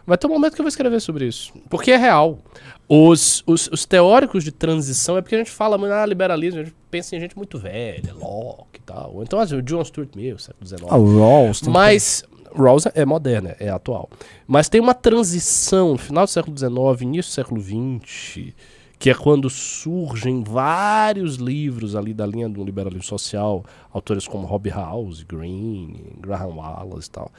[0.05, 1.51] vai ter um momento que eu vou escrever sobre isso.
[1.69, 2.39] Porque é real.
[2.87, 6.63] Os, os, os teóricos de transição é porque a gente fala muito, ah, liberalismo, a
[6.63, 9.15] gente pensa em gente muito velha, Locke e tal.
[9.15, 10.83] Ou então, assim, o John Stuart Mill, século XIX.
[10.83, 12.23] Ah, Rawls Mas
[12.55, 14.09] Rawls é moderna, é atual.
[14.47, 18.53] Mas tem uma transição no final do século XIX, início do século XX,
[18.97, 24.69] que é quando surgem vários livros ali da linha do liberalismo social, autores como Rob
[24.69, 27.31] House, Green, Graham Wallace e tal.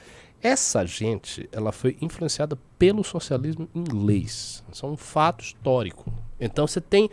[0.46, 4.62] Essa gente, ela foi influenciada pelo socialismo inglês.
[4.72, 6.12] Isso é um fato histórico.
[6.40, 7.10] Então você tem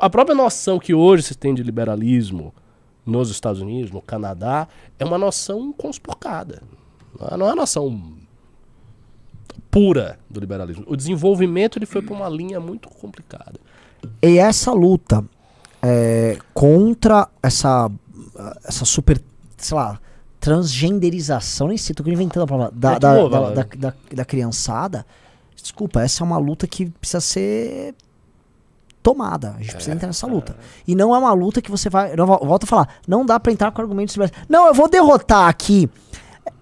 [0.00, 2.54] a própria noção que hoje se tem de liberalismo
[3.04, 6.62] nos Estados Unidos, no Canadá, é uma noção conspurcada.
[7.18, 8.12] Não é- é uma noção
[9.70, 10.84] pura do liberalismo.
[10.86, 13.58] O desenvolvimento ele foi para uma linha muito complicada.
[14.22, 15.24] E essa luta
[15.82, 17.90] é, contra essa,
[18.64, 19.20] essa super,
[19.56, 20.00] sei lá,
[20.40, 24.24] transgenderização, nem sei, tô inventando a palavra, da, É da, boa, da, da, da- da
[24.24, 25.04] criançada,
[25.60, 27.94] desculpa, essa é uma luta que precisa ser
[29.02, 29.50] tomada.
[29.56, 30.56] A gente precisa entrar nessa luta.
[30.86, 32.12] E não é uma luta que você vai.
[32.16, 34.16] Eu vol- volto a falar, não dá pra entrar com argumentos.
[34.48, 35.88] Não, eu vou derrotar aqui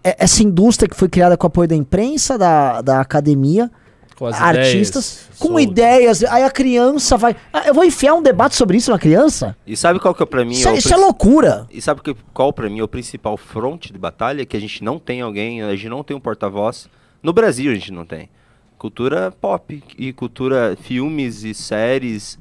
[0.03, 3.71] essa indústria que foi criada com o apoio da imprensa, da, da academia,
[4.17, 6.25] Com as artistas, ideias com ideias.
[6.25, 7.37] Aí a criança vai.
[7.53, 9.55] Ah, eu vou enfiar um debate sobre isso na criança?
[9.67, 10.53] E sabe qual que é pra mim?
[10.53, 11.67] Isso, é isso é loucura.
[11.71, 14.47] E sabe que, qual pra mim é o principal fronte de batalha?
[14.47, 16.89] Que a gente não tem alguém, a gente não tem um porta-voz.
[17.23, 18.31] No Brasil a gente não tem.
[18.79, 22.39] Cultura pop e cultura filmes e séries.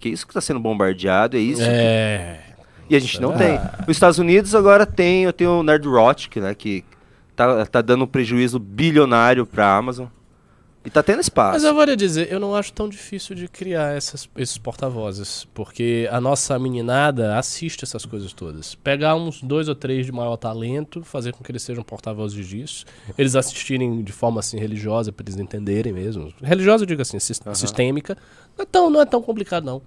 [0.00, 1.60] Que é isso que tá sendo bombardeado, é isso.
[1.60, 2.40] que- É.
[2.88, 3.58] E a gente não tem.
[3.86, 6.54] Os Estados Unidos agora tem, eu tenho o Nerdrotic, né?
[6.54, 6.82] Que
[7.36, 10.06] tá, tá dando um prejuízo bilionário pra Amazon.
[10.88, 11.52] E tá tendo espaço.
[11.52, 15.46] Mas eu vou lhe dizer, eu não acho tão difícil de criar essas- esses porta-vozes,
[15.52, 18.74] porque a nossa meninada assiste essas coisas todas.
[18.74, 22.86] Pegar uns dois ou três de maior talento, fazer com que eles sejam porta-vozes disso,
[23.18, 26.32] eles assistirem de forma assim religiosa para eles entenderem mesmo.
[26.42, 28.16] Religiosa, eu digo assim, sis- sistêmica.
[28.56, 29.82] Não é, tão, não é tão complicado não.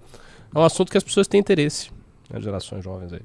[0.54, 1.90] É um assunto que as pessoas têm interesse,
[2.32, 3.22] as gerações jovens aí.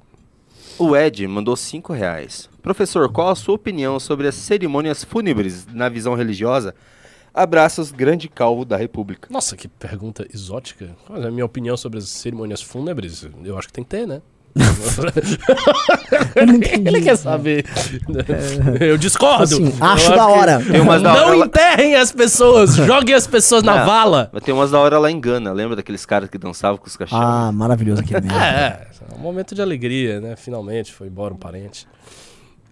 [0.79, 2.49] O Ed mandou 5 reais.
[2.63, 6.73] Professor, qual a sua opinião sobre as cerimônias fúnebres na visão religiosa?
[7.41, 9.27] Abraços, grande calvo da República.
[9.31, 10.89] Nossa, que pergunta exótica.
[11.05, 13.27] Qual é a minha opinião sobre as cerimônias fúnebres?
[13.43, 14.21] Eu acho que tem que ter, né?
[16.35, 16.87] Eu não entendi.
[16.89, 17.63] Ele quer saber.
[18.79, 19.43] Eu discordo.
[19.43, 20.63] Assim, Eu acho da que- hora.
[20.65, 24.29] Tem umas da Não hora lá- enterrem as pessoas, joguem as pessoas na Não, vala.
[24.33, 26.97] Mas tem umas da hora lá em Gana, lembra daqueles caras que dançavam com os
[26.97, 27.23] cachorros?
[27.23, 28.37] Ah, maravilhoso aquele mesmo.
[28.39, 30.35] É, é um momento de alegria, né?
[30.35, 31.87] Finalmente foi embora um parente.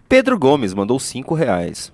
[0.10, 1.92] Pedro Gomes mandou 5 reais.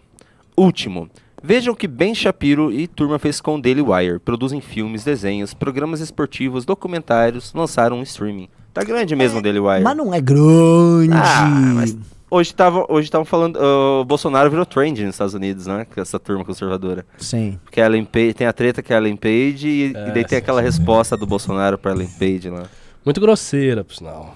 [0.56, 1.10] Último.
[1.43, 4.19] Vejam que Ben Shapiro e turma fez com Daily Wire.
[4.19, 8.47] Produzem filmes, desenhos, programas esportivos, documentários, lançaram um streaming.
[8.73, 9.84] Tá grande mesmo o Daily Wire.
[9.84, 11.11] Mas não é grande.
[11.13, 11.97] Ah, mas
[12.30, 15.85] hoje tava, hoje estavam falando, ah, o Bolsonaro virou trend nos Estados Unidos, né?
[15.93, 17.05] Com essa turma conservadora.
[17.18, 17.59] Sim.
[17.63, 20.23] Porque a Ellen Page, tem a treta que é a Ellen Page e, e daí
[20.23, 22.63] tem aquela resposta do Bolsonaro pra Ellen Page lá.
[23.03, 24.35] Muito grosseira, por sinal.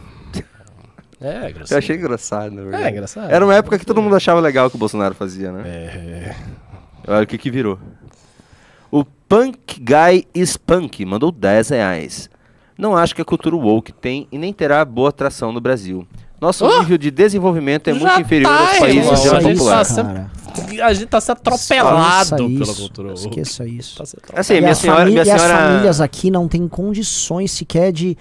[1.22, 1.66] É, grosseira.
[1.72, 2.84] Eu achei engraçado, na verdade.
[2.84, 3.32] É, engraçado.
[3.32, 5.62] Era uma época que todo mundo achava legal o que o Bolsonaro fazia, né?
[5.66, 6.36] É.
[7.08, 7.78] Olha o que que virou.
[8.92, 12.30] O Punk Guy is Punk mandou 10 reais.
[12.78, 16.06] Não acho que a cultura woke tem e nem terá boa atração no Brasil.
[16.42, 16.80] Nosso Oh!
[16.80, 19.58] nível de desenvolvimento é Já muito inferior tá, aos países irmão, de a geração gente
[19.58, 19.78] popular.
[19.78, 20.32] tá sendo- cara.
[20.86, 22.76] A gente tá sendo atropelado Esqueça pela isso.
[22.82, 23.10] cultura.
[23.10, 23.28] woke.
[23.28, 23.98] Esqueça isso.
[24.04, 24.40] Tá.
[24.40, 25.58] Assim, minha as senhora, minha e as senhora...
[25.58, 28.18] famílias aqui não têm condições sequer de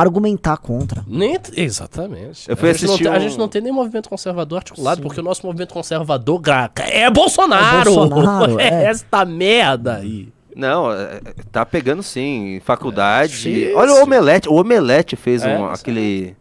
[0.00, 1.04] argumentar contra.
[1.06, 2.48] Nem, exatamente.
[2.50, 5.20] Eu fui a, gente tem, a um- gente não tem nem movimento conservador articulado, porque
[5.20, 6.40] o nosso movimento conservador
[6.76, 7.90] é Bolsonaro!
[7.90, 8.84] É Bolsonaro, é é.
[8.86, 10.28] esta merda aí.
[10.56, 11.20] Não, é, é,
[11.52, 13.36] tá pegando sim, faculdade.
[13.36, 13.98] Sim, Olha sim.
[14.00, 15.72] o Omelete, o Omelete fez É, um, sim.
[15.74, 16.36] aquele...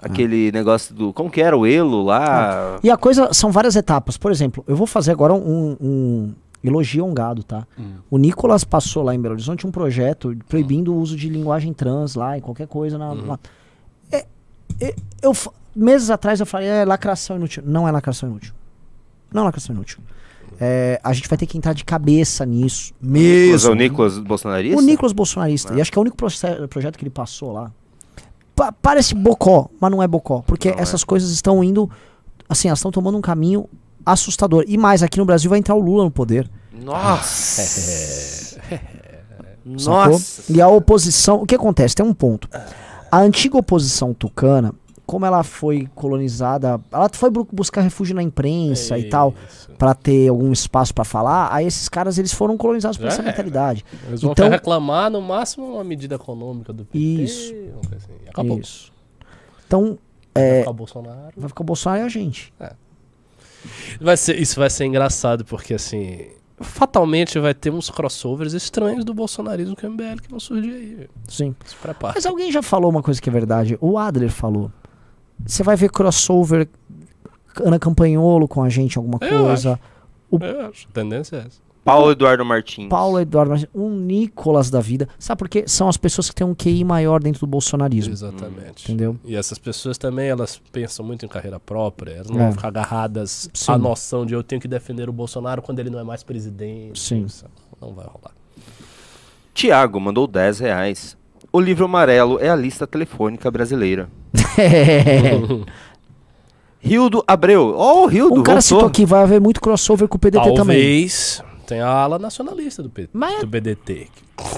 [0.00, 1.12] Aquele negócio do...
[1.12, 1.58] Como que era?
[1.58, 2.78] O Elo lá...
[2.84, 4.16] E a coisa, são várias etapas.
[4.16, 6.34] Por exemplo, eu vou fazer agora um, um
[7.02, 7.66] um gado, tá?
[7.78, 7.94] Hum.
[8.10, 12.14] O Nicolas passou lá em Belo Horizonte um projeto proibindo o uso de linguagem trans
[12.14, 12.98] lá, em qualquer coisa.
[12.98, 13.26] Na, Uhum.
[13.26, 13.38] lá.
[14.12, 14.26] É-
[14.80, 15.32] é- eu,
[15.74, 17.62] meses atrás eu falei, é lacração inútil.
[17.66, 18.52] Não é lacração inútil.
[19.32, 19.98] Não é lacração inútil.
[20.60, 22.92] É, a gente vai ter que entrar de cabeça nisso.
[23.00, 23.68] Mesmo.
[23.68, 24.76] é o Nicolas Bolsonarista?
[24.76, 25.74] O Nicolas bolsonarista.
[25.74, 27.70] E acho que é o único projeto que ele passou lá.
[28.56, 30.42] Pa- parece bocó, mas não é bocó.
[30.44, 30.82] Porque Não é.
[30.82, 31.88] essas coisas estão indo.
[32.48, 33.68] Assim, elas estão tomando um caminho
[34.12, 34.64] assustador.
[34.66, 36.48] E mais, aqui no Brasil vai entrar o Lula no poder.
[36.72, 38.58] Nossa!
[39.64, 40.52] Nossa!
[40.52, 41.42] E a oposição.
[41.42, 41.94] O que acontece?
[41.94, 42.48] Tem um ponto.
[43.10, 44.74] A antiga oposição tucana
[45.06, 49.32] como ela foi colonizada, ela foi bu- buscar refúgio na imprensa e tal,
[49.78, 51.48] pra ter algum espaço pra falar.
[51.50, 53.86] Aí esses caras eles foram colonizados por Já essa mentalidade.
[54.06, 56.98] Eles vão Então- reclamar no máximo uma medida econômica do PT.
[56.98, 57.54] Isso.
[57.96, 58.12] assim.
[58.28, 58.58] Acabou.
[58.60, 58.92] Isso.
[59.66, 59.96] Então,
[60.34, 61.32] Vai é, ficar o Bolsonaro.
[61.38, 62.52] vai ficar o Bolsonaro e a gente.
[64.00, 66.28] Vai ser, isso vai ser engraçado, porque assim.
[66.60, 71.08] Fatalmente vai ter uns crossovers estranhos do bolsonarismo com o MBL que vão surgir aí.
[71.28, 71.54] Sim.
[71.64, 72.14] Se prepara.
[72.16, 73.78] Mas alguém já falou uma coisa que é verdade.
[73.80, 74.70] O Adler falou.
[75.46, 76.68] Você vai ver crossover
[77.64, 79.78] Ana Campanholo com a gente, alguma Eu coisa.
[80.30, 80.88] o- Eu acho.
[80.88, 81.60] A tendência é essa.
[81.88, 82.88] Paulo Eduardo Martins.
[82.88, 85.08] Paulo Eduardo, Martins, um Nicolas da vida.
[85.18, 85.64] Sabe por quê?
[85.66, 88.12] São as pessoas que têm um QI maior dentro do bolsonarismo.
[88.12, 88.84] Exatamente.
[88.84, 89.16] Entendeu?
[89.24, 92.12] E essas pessoas também, elas pensam muito em carreira própria.
[92.12, 92.42] Elas não É.
[92.44, 93.72] vão ficar agarradas Sim.
[93.72, 96.98] à noção de eu tenho que defender o Bolsonaro quando ele não é mais presidente.
[97.00, 97.26] Sim.
[97.80, 98.32] Não vai rolar.
[99.54, 101.16] Tiago mandou 10 reais.
[101.50, 104.10] O livro amarelo é a lista telefônica brasileira.
[106.80, 107.74] Rildo Abreu.
[107.76, 110.56] Ó, o Rildo, um cara citou aqui, vai haver muito crossover com o PDT também.
[110.56, 114.08] Talvez tenha a ala nacionalista do, P Mas- do BDT.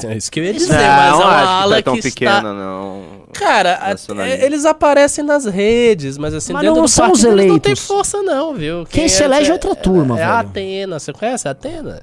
[0.07, 1.95] É isso que eu ia dizer, Não, mas é acho uma que ala tá tão
[1.97, 2.53] que pequena, está...
[2.53, 3.21] não.
[3.33, 7.23] Cara, a- é, eles aparecem nas redes, mas assim, Mas dentro não do são os
[7.25, 7.87] eles não tem eleitos.
[7.87, 8.85] força não, viu?
[8.91, 10.49] Quem se elege é outra turma, é, É a velho.
[10.49, 12.03] Atena, você conhece a Atena?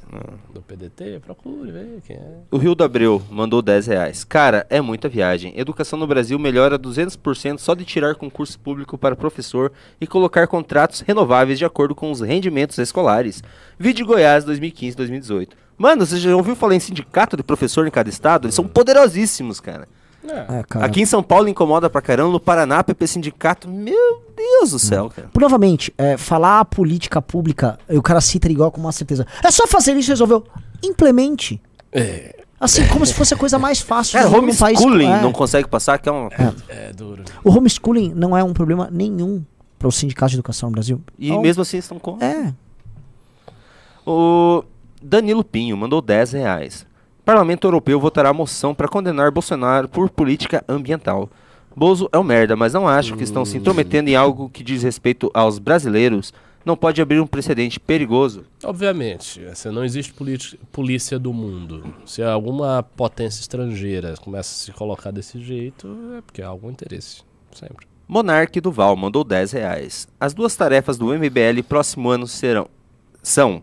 [0.54, 1.20] Do PDT?
[1.20, 2.22] Procure, ver quem é.
[2.50, 4.24] O Rildo Abreu mandou 10 reais.
[4.24, 5.54] Cara, é muita viagem.
[5.58, 11.02] Educação no Brasil melhora 200% só de tirar concurso público para professor e colocar contratos
[11.02, 13.44] renováveis de acordo com os rendimentos escolares.
[13.78, 15.50] Vídeo Goiás 2015-2018.
[15.78, 18.46] Mano, você já ouviu falar em sindicato de professor em cada estado?
[18.46, 19.88] Eles são poderosíssimos, cara.
[20.28, 20.86] É, cara.
[20.86, 25.10] Aqui em São Paulo incomoda pra caramba, no Paraná, PP Sindicato, meu Deus do céu,
[25.16, 25.30] cara.
[25.32, 29.26] Provavelmente, é, falar a política pública, e o cara cita igual com uma certeza.
[29.44, 30.44] É só fazer isso e resolveu.
[30.84, 31.62] Implemente.
[31.92, 34.80] É, Assim, como se fosse a coisa mais fácil mundo num país.
[34.80, 35.22] homeschooling é.
[35.22, 36.28] não consegue passar, que é um...
[36.68, 37.24] é duro.
[37.44, 39.44] O homeschooling não é um problema nenhum
[39.78, 41.00] para os sindicatos de educação no Brasil.
[41.20, 42.18] E Então, mesmo assim estão com...
[42.20, 42.52] É.
[44.06, 44.64] O
[45.08, 46.86] Danilo Pinho mandou 10 reais.
[47.24, 51.30] Parlamento Europeu votará moção para condenar Bolsonaro por política ambiental.
[51.74, 54.84] Bozo é um merda, mas não acho que estão se intrometendo em algo que diz
[54.84, 56.34] respeito aos brasileiros.
[56.66, 58.44] Não pode abrir um precedente perigoso.
[58.62, 60.14] Obviamente, assim, não existe
[60.74, 61.86] polícia do mundo.
[62.06, 67.24] Se alguma potência estrangeira começa a se colocar desse jeito, é porque há algum interesse.
[67.54, 67.88] Sempre.
[68.06, 70.06] Monarque Duval mandou 10 reais.
[70.20, 72.68] As duas tarefas do MBL próximo ano serão
[73.28, 73.62] são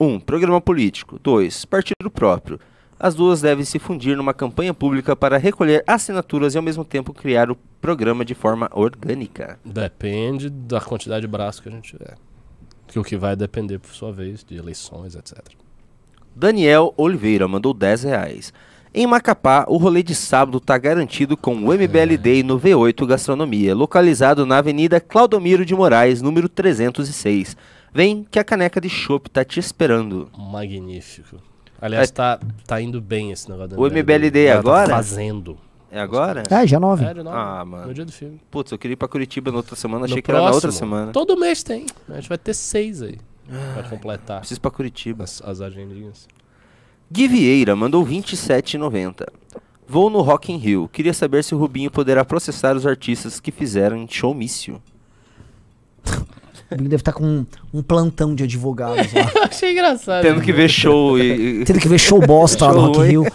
[0.00, 0.06] 1.
[0.06, 1.64] Um, programa político 2.
[1.64, 2.60] Partido próprio.
[3.00, 7.14] As duas devem se fundir numa campanha pública para recolher assinaturas e ao mesmo tempo
[7.14, 9.58] criar o programa de forma orgânica.
[9.64, 12.16] Depende da quantidade de braços que a gente tiver.
[12.88, 15.38] Que o que vai depender, por sua vez, de eleições, etc.
[16.34, 18.52] Daniel Oliveira mandou 10 reais.
[18.92, 23.74] Em Macapá, o rolê de sábado tá garantido com o MBL Day no V8 Gastronomia,
[23.74, 27.56] localizado na Avenida Claudomiro de Moraes, número 306.
[27.92, 30.28] Vem que a caneca de chopp tá te esperando.
[30.36, 31.36] Magnífico.
[31.80, 34.88] Aliás, tá, tá indo bem esse negócio do O MBL Day Tá agora?
[34.90, 35.56] Fazendo.
[35.90, 36.42] É agora?
[36.50, 37.04] É, dia 9.
[37.04, 37.86] É, de novo, Ah, mano.
[37.86, 38.40] No dia do filme.
[38.50, 40.60] Putz, eu queria ir pra Curitiba na outra semana, No achei que era na outra
[40.62, 41.12] próximo, semana.
[41.12, 41.86] Todo mês tem.
[42.08, 43.18] A gente vai ter seis aí.
[43.72, 45.24] Pra completar Preciso ir pra Curitiba.
[45.24, 46.28] as, as agendinhas.
[47.10, 49.26] Gui Vieira mandou 27,90.
[49.86, 50.86] Vou no Rock in Rio.
[50.92, 54.82] Queria saber se o Rubinho poderá processar os artistas que fizeram em showmício.
[56.70, 59.30] O Binho deve estar com um, um plantão de advogados lá.
[59.34, 60.22] Eu achei engraçado.
[60.22, 61.64] Tendo que ver show e...
[61.66, 63.08] Tendo que ver show bosta lá no Rock in ruim.
[63.10, 63.26] Rio.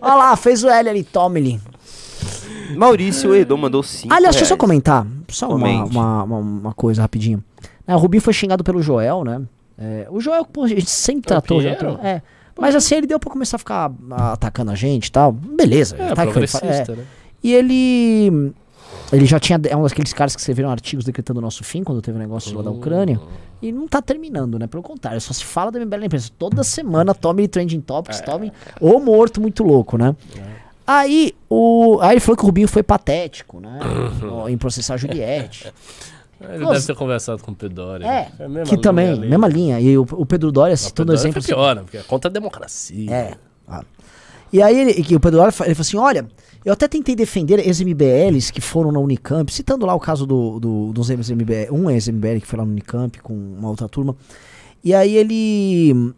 [0.00, 1.60] Olha lá, fez o L ali, tome-lhe.
[2.74, 5.06] Maurício Edo mandou 5 Aliás, deixa eu só comentar.
[5.28, 7.42] Só uma, uma, uma, uma coisa rapidinho.
[7.86, 9.42] É, o Rubinho foi xingado pelo Joel, né?
[9.78, 11.60] É, o Joel, pô, a gente sempre É o tratou.
[11.60, 11.98] Já, Pinheiro?
[12.02, 12.22] é.
[12.58, 13.92] Mas assim, ele deu pra começar a ficar
[14.32, 15.32] atacando a gente e tal.
[15.32, 15.96] Beleza.
[15.98, 16.96] É, foi- progressista, é.
[16.96, 17.04] né?
[17.42, 18.52] E ele.
[19.12, 19.60] Ele já tinha.
[19.68, 22.56] É um daqueles caras que escreveram artigos decretando o nosso fim quando teve o negócio
[22.56, 23.20] lá da Ucrânia.
[23.62, 24.66] E não tá terminando, né?
[24.66, 26.30] Pelo contrário, só se fala da MBL na imprensa.
[26.38, 28.52] Toda semana tome trending topics, tome.
[28.80, 30.14] Ou morto muito louco, né?
[30.86, 33.80] Aí, o, aí ele falou que o Rubinho foi patético, né?
[34.48, 35.72] em processar a Juliette.
[36.40, 36.74] Ele Nossa.
[36.74, 38.04] deve ter conversado com o Pedori.
[38.04, 39.28] É, a mesma que linha também, ali.
[39.28, 39.80] mesma linha.
[39.80, 41.46] E o, o Pedro Doria O citando Pedori exemplos.
[41.46, 41.82] foi pior, né?
[41.82, 43.10] Porque é contra a democracia.
[43.10, 43.34] É.
[43.66, 43.82] Ah.
[44.52, 46.26] E aí ele, que o Pedro Doria ele falou assim: olha,
[46.64, 50.92] eu até tentei defender ex-MBLs que foram na Unicamp, citando lá o caso do, do,
[50.92, 54.14] dos ex-MBL, um ex-MBL que foi lá no Unicamp com uma outra turma.
[54.84, 56.12] E aí ele.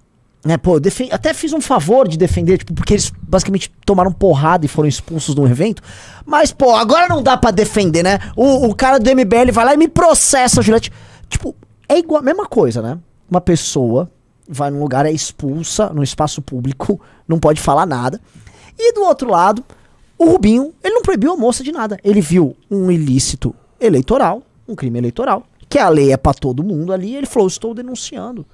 [0.48, 0.80] Né, pô,
[1.10, 5.34] até fiz um favor de defender, tipo, porque eles basicamente tomaram porrada e foram expulsos
[5.34, 5.82] de um evento.
[6.24, 8.18] Mas, pô, agora não dá pra defender, né?
[8.34, 10.90] O, o cara do MBL vai lá e me processa, Juliette.
[11.28, 11.54] Tipo,
[11.86, 12.98] é igual, mesma coisa, né?
[13.30, 14.10] Uma pessoa
[14.48, 16.98] vai num lugar, é expulsa no espaço público,
[17.28, 18.18] não pode falar nada.
[18.78, 19.62] E do outro lado,
[20.16, 21.98] o Rubinho, ele não proibiu a moça de nada.
[22.02, 26.90] Ele viu um ilícito eleitoral, um crime eleitoral, que a lei é pra todo mundo
[26.90, 28.46] ali, ele falou, estou denunciando.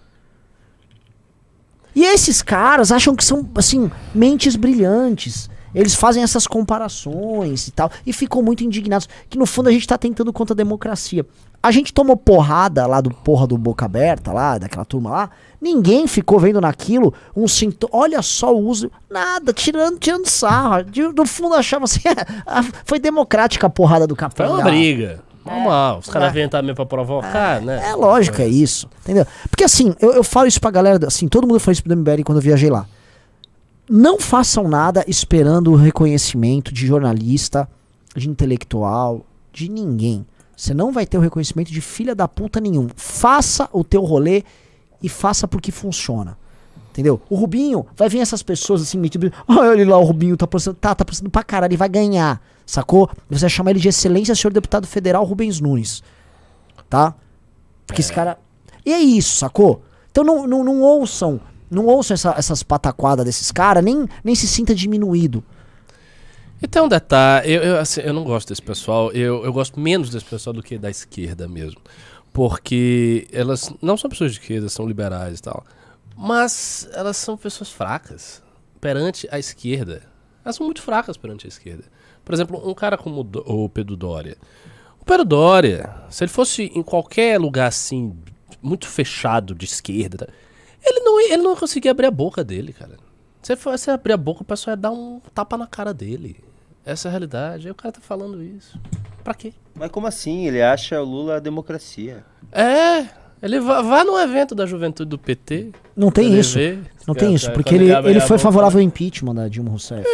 [1.94, 5.48] E esses caras acham que são, assim, mentes brilhantes.
[5.74, 9.08] Eles fazem essas comparações e tal, e ficam muito indignados.
[9.28, 11.26] Que no fundo a gente tá tentando contra a democracia.
[11.62, 15.30] A gente tomou porrada lá do porra do Boca Aberta, lá, daquela turma lá.
[15.60, 17.90] Ninguém ficou vendo naquilo um sintoma.
[17.96, 18.90] Olha só o uso.
[19.10, 20.84] Nada, tirando, tirando sarro.
[20.84, 22.00] De- No fundo achava assim.
[22.84, 24.52] foi democrática a porrada do Foi capanga.
[24.52, 25.22] uma briga.
[25.44, 25.98] Normal.
[25.98, 26.32] Os caras É.
[26.32, 27.90] vêm também pra provocar, né?
[27.90, 28.88] É lógico, é isso.
[29.02, 29.26] Entendeu?
[29.50, 32.22] Porque assim, eu, eu falo isso pra galera, assim, todo mundo falou isso pro MBL
[32.24, 32.86] quando eu viajei lá.
[33.88, 37.68] Não façam nada esperando o reconhecimento de jornalista,
[38.16, 40.24] de intelectual, de ninguém.
[40.56, 42.88] Você não vai ter o reconhecimento de filha da puta nenhum.
[42.96, 44.42] Faça o teu rolê
[45.02, 46.38] e faça porque funciona.
[46.94, 47.20] Entendeu?
[47.28, 49.32] O Rubinho, vai vir essas pessoas assim, metido.
[49.48, 50.76] Olha ele lá, o Rubinho tá processando.
[50.80, 52.40] Tá, tá processando pra caralho, ele vai ganhar.
[52.64, 53.10] Sacou?
[53.28, 56.04] Você vai chamar ele de excelência, senhor deputado federal Rubens Nunes.
[56.88, 57.12] Tá?
[57.84, 58.38] Porque esse cara.
[58.86, 59.82] E é isso, sacou?
[60.12, 61.40] Então não, não, não ouçam.
[61.68, 65.42] Não ouçam essa- essas pataquadas desses caras, nem, nem se sinta diminuído.
[66.62, 69.80] E tem um detalhe, eu, eu, assim, eu não gosto desse pessoal, eu, eu gosto
[69.80, 71.80] menos desse pessoal do que da esquerda mesmo.
[72.32, 75.64] Porque elas não são pessoas de esquerda, são liberais e tal.
[76.16, 78.42] Mas elas são pessoas fracas
[78.80, 80.02] perante a esquerda.
[80.44, 81.84] Elas são muito fracas perante a esquerda.
[82.24, 84.36] Por exemplo, um cara como o Pedro Doria.
[85.00, 88.16] O Pedro Doria, se ele fosse em qualquer lugar assim,
[88.62, 90.32] muito fechado de esquerda, tá?
[90.82, 92.96] ele não, ia- ele não conseguia abrir a boca dele, cara.
[93.42, 96.42] Se fosse abrir a boca, o pessoal ia dar um tapa na cara dele.
[96.84, 97.66] Essa é a realidade.
[97.66, 98.78] Aí o cara tá falando isso.
[99.22, 99.52] Pra quê?
[99.74, 100.46] Mas como assim?
[100.46, 102.24] Ele acha o Lula a democracia.
[102.52, 103.06] É,
[103.43, 105.70] ele vai, vai no evento da juventude do PT.
[105.97, 106.59] Não tem isso.
[107.06, 110.05] Não tem isso, porque ele, ele a foi favorável ao impeachment da Dilma Rousseff.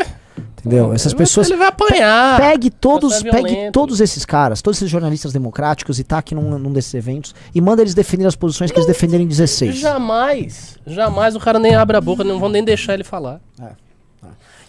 [0.58, 0.92] Entendeu?
[0.92, 1.48] Essas pessoas.
[1.48, 2.38] Ele vai apanhar.
[2.38, 6.58] Pegue todos, é pegue todos esses caras, todos esses jornalistas democráticos e tá aqui num,
[6.58, 9.76] num desses eventos e manda eles defender as posições que eles defenderam em 16.
[9.76, 13.40] Jamais, jamais o cara nem abre a boca, não vão nem deixar ele falar.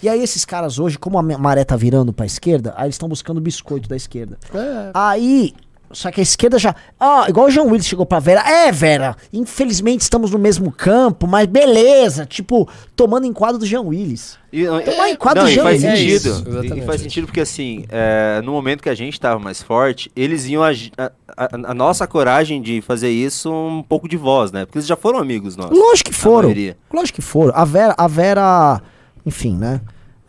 [0.02, 3.07] E aí esses caras hoje, como a maré tá virando pra esquerda, aí eles estão
[3.07, 4.38] buscando o biscoito da esquerda.
[4.53, 4.90] É.
[4.94, 5.53] Aí,
[5.93, 6.76] só que a esquerda já.
[6.99, 8.41] Ah, igual o João Willis chegou pra Vera.
[8.41, 12.26] É, Vera, infelizmente estamos no mesmo campo, mas beleza.
[12.26, 14.38] Tipo, tomando enquadro do João Willis.
[14.53, 16.22] E, Tomar em quadro não, de e faz Jean Willis.
[16.22, 16.59] sentido.
[16.61, 19.61] É isso, E- faz sentido porque, assim, é, no momento que a gente tava mais
[19.63, 20.72] forte, eles iam a,
[21.38, 24.65] a- a nossa coragem de fazer isso um pouco de voz, né?
[24.65, 25.77] Porque eles já foram amigos nossos.
[25.77, 26.53] Lógico que foram.
[26.93, 27.53] Lógico que foram.
[27.55, 28.81] A Vera, a Vera
[29.26, 29.80] enfim, né?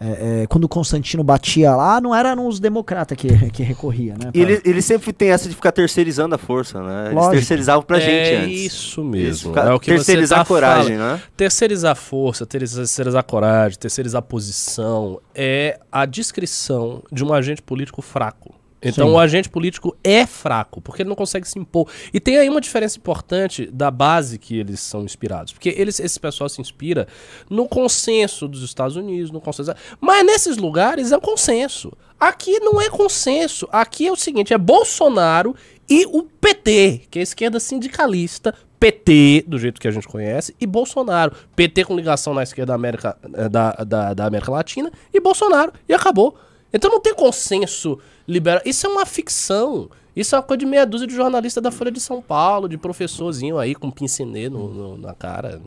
[0.04, 4.30] É, é, quando o Constantino batia lá, não era nos democratas que, que recorria, né?
[4.34, 7.02] E ele, ele sempre tem essa de ficar terceirizando a força, né?
[7.04, 7.34] Eles Lógico.
[7.34, 8.60] terceirizavam pra gente é antes.
[8.72, 9.50] isso mesmo.
[9.50, 11.12] fica- É o que terceirizar você tá a coragem, falando.
[11.18, 11.22] né?
[11.36, 18.54] Terceirizar força, terceirizar coragem, terceirizar posição é a descrição de um agente político fraco.
[18.82, 19.14] Então Sim.
[19.14, 21.88] o agente político é fraco, porque ele não consegue se impor.
[22.12, 25.52] E tem aí uma diferença importante da base que eles são inspirados.
[25.52, 27.06] Porque eles, esse pessoal se inspira
[27.48, 29.72] no consenso dos Estados Unidos, no consenso.
[30.00, 31.92] Mas nesses lugares é um consenso.
[32.18, 33.68] Aqui não é consenso.
[33.70, 35.54] Aqui é o seguinte: é Bolsonaro
[35.88, 40.54] e o PT, que é a esquerda sindicalista, PT, do jeito que a gente conhece,
[40.60, 41.32] e Bolsonaro.
[41.54, 45.72] PT com ligação na esquerda da América, eh, da, da, da América Latina, e Bolsonaro.
[45.88, 46.36] E acabou.
[46.72, 48.60] Então não tem consenso liberal.
[48.64, 49.88] Isso é uma ficção.
[50.14, 52.76] Isso é uma coisa de meia dúzia de jornalista da Folha de São Paulo, de
[52.76, 55.60] professorzinho aí com pincenê no, no- na cara.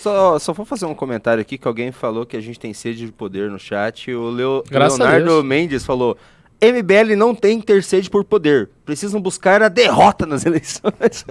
[0.00, 3.06] Só, só vou fazer um comentário aqui que alguém falou que a gente tem sede
[3.06, 4.12] de poder no chat.
[4.12, 5.42] O Leo- Graças Leonardo.
[5.44, 6.16] Mendes falou:
[6.60, 8.68] MBL não tem ter sede por poder.
[8.84, 11.24] Precisam buscar a derrota nas eleições.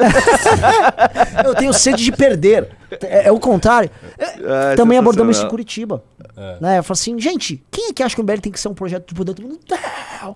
[1.45, 2.70] Eu tenho sede de perder.
[3.04, 3.90] É, é o contrário.
[4.18, 5.49] É, Ah, Também abordamos isso em.
[5.49, 6.04] Curitiba.
[6.62, 6.78] Né?
[6.80, 8.74] Eu falo assim, gente, quem é que acha que o MBL tem que ser um
[8.74, 9.34] projeto de poder?
[9.34, 9.60] Todo mundo,
[10.22, 10.36] não.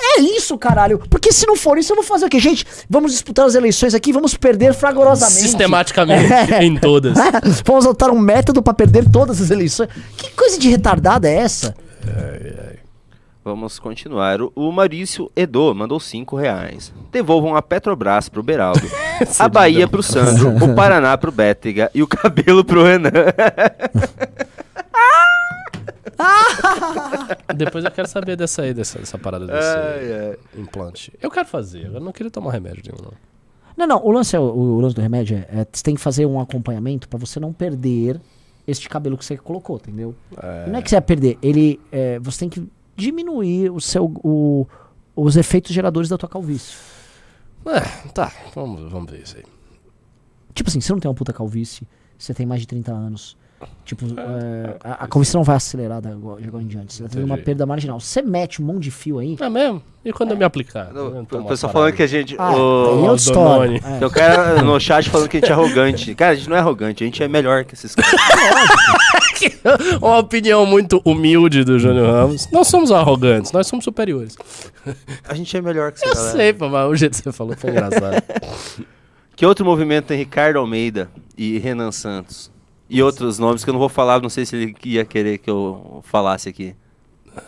[0.00, 0.98] É isso, caralho.
[1.10, 2.38] Porque se não for isso, eu vou fazer o quê?
[2.38, 5.40] Gente, vamos disputar as eleições aqui, vamos perder fragorosamente.
[5.40, 6.64] Sistematicamente, É.
[6.64, 7.14] em todas.
[7.64, 9.88] vamos adotar um método pra perder todas as eleições.
[10.16, 11.74] Que coisa de retardada é essa?
[13.48, 14.42] Vamos continuar.
[14.42, 16.92] O- Maurício Edo mandou 5 reais.
[17.10, 18.82] Devolvam a Petrobras pro Beraldo,
[19.38, 23.10] a Bahia pro Sandro, o Paraná pro Bétega e o cabelo pro Renan.
[27.56, 30.36] Depois eu quero saber dessa aí, dessa, dessa parada desse Ai, ai.
[30.60, 31.10] implante.
[31.22, 33.12] Eu quero fazer, eu não queria tomar remédio nenhum, não.
[33.78, 36.00] Não, não, o lance, é, o, o lance do remédio é, é, você tem que
[36.02, 38.20] fazer um acompanhamento pra você não perder
[38.66, 40.14] este cabelo que você colocou, entendeu?
[40.66, 42.68] Não é que você vai perder, ele, é, você tem que
[42.98, 44.66] diminuir o seu, o-
[45.16, 46.76] os efeitos geradores da tua calvície.
[47.66, 49.44] É, tá, vamos, vamos ver isso aí.
[50.54, 51.86] Tipo assim, você não tem uma puta calvície,
[52.18, 53.36] você tem mais de 30 anos,
[53.84, 56.92] Tipo, é, a, a não vai acelerar da, agora agora em diante.
[56.92, 57.98] Você vai ter uma perda marginal.
[57.98, 59.36] Você mete um monte de fio aí.
[59.40, 59.82] É mesmo?
[60.04, 60.90] E quando eu me aplicar?
[60.94, 62.36] O pessoal falando que a gente.
[62.38, 63.76] Ah, é o, outra história.
[63.84, 63.98] É.
[63.98, 66.14] tem o cara no chat falando que a gente é arrogante.
[66.14, 68.12] Cara, a gente não é arrogante, a gente é melhor que esses caras.
[70.00, 72.48] Uma opinião muito humilde do Júnior Ramos.
[72.50, 74.36] Nós somos arrogantes, nós somos superiores.
[75.28, 76.36] A gente é melhor que essa Eu galera.
[76.36, 78.22] sei, pô, mas o jeito que você falou foi engraçado.
[79.36, 82.50] Que outro movimento tem Ricardo Almeida e Renan Santos?
[82.88, 85.50] E outros nomes que eu não vou falar, não sei se ele ia querer que
[85.50, 86.74] eu falasse aqui.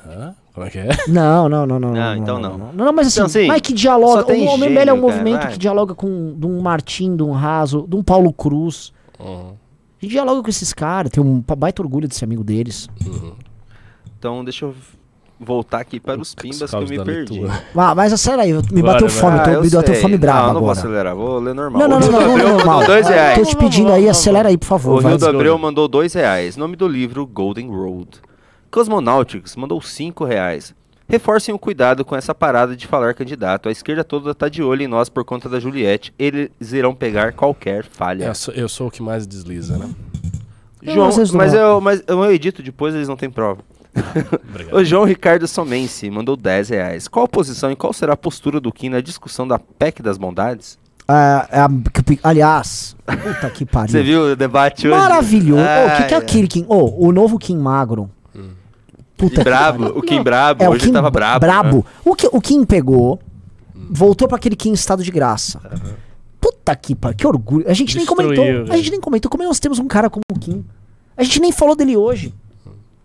[0.06, 0.34] Hã?
[0.52, 0.88] Como é que é?
[1.08, 1.94] Não, não, não, não.
[1.94, 2.58] Ah, então não.
[2.58, 4.26] Não, não, mas assim, Então, assim, mas que dialoga.
[4.26, 7.86] O MBL é gênio, um movimento que dialoga com de um Martim, de um Raso,
[7.88, 8.92] de um Paulo Cruz.
[9.18, 9.50] Uhum.
[9.50, 12.88] A gente dialoga com esses caras, tem um baita orgulho de ser amigo deles.
[14.18, 14.74] Então deixa eu
[15.40, 17.40] voltar aqui para os pimbas que eu me perdi.
[17.74, 20.02] Ah, mas acelera aí, me bateu fome, Ah, tô, eu me bateu sei.
[20.02, 20.78] fome brava Não, não vou agora.
[20.78, 21.80] acelerar, vou ler normal.
[21.80, 22.84] Não, não, não, não, não, não.
[22.86, 23.38] dois reais.
[23.38, 24.98] Tô te pedindo aí, acelera aí, por favor.
[24.98, 25.12] O vai.
[25.12, 26.56] Rio do Let's go, Abreu mandou dois reais.
[26.56, 28.20] Nome do livro Golden Road.
[28.70, 30.74] Cosmonautics mandou cinco reais.
[31.08, 33.68] Reforcem o cuidado com essa parada de falar candidato.
[33.68, 36.14] A esquerda toda tá de olho em nós por conta da Juliette.
[36.16, 38.26] Eles irão pegar qualquer falha.
[38.26, 39.90] Eu sou, eu sou o que mais desliza, né?
[40.82, 43.60] João, Não, vocês não mas, eu, mas eu edito depois, eles não têm prova.
[44.72, 47.08] O João Ricardo Somense mandou 10 reais.
[47.08, 50.16] Qual a posição e qual será a postura do Kim na discussão da PEC das
[50.18, 50.78] bondades?
[51.08, 53.90] Ah, é que- aliás, puta que pariu.
[53.90, 54.96] Você viu o debate hoje?
[54.96, 55.62] Maravilhoso.
[55.62, 56.64] O que, que é aquele Kim?
[56.68, 58.08] Ô, o novo Kim Magro.
[59.16, 59.98] Puta E que brabo, pariu.
[59.98, 61.34] o Kim brabo, É, o hoje Kim tava brabo.
[61.46, 61.52] né?
[61.52, 61.86] brabo.
[62.04, 63.20] O, que, o Kim pegou,
[63.74, 65.60] voltou pra aquele Kim em estado de graça.
[66.40, 67.64] Puta que pariu, que orgulho.
[67.68, 68.44] A gente nem Destruiu, comentou.
[68.44, 68.76] A velho.
[68.78, 70.64] gente nem comentou como nós temos um cara como o Kim.
[71.16, 72.32] A gente nem falou dele hoje.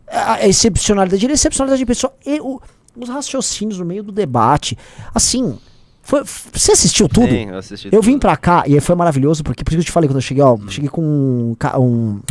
[0.08, 2.14] A a excepcionalidade, ele é excepcionalidade de pessoa.
[2.26, 2.62] E o-
[2.96, 4.78] os raciocínios no meio do debate.
[5.14, 5.58] Assim,
[6.02, 6.24] foi-
[6.54, 7.28] você assistiu tudo?
[7.28, 8.22] Sim, eu assisti Eu vim tudo.
[8.22, 10.22] pra cá e aí foi maravilhoso, porque por isso que eu te falei quando eu
[10.22, 12.22] cheguei, ó, cheguei com um, ca- um,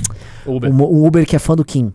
[0.46, 0.72] Uber.
[0.72, 1.92] um, um Uber que é fã do Kim.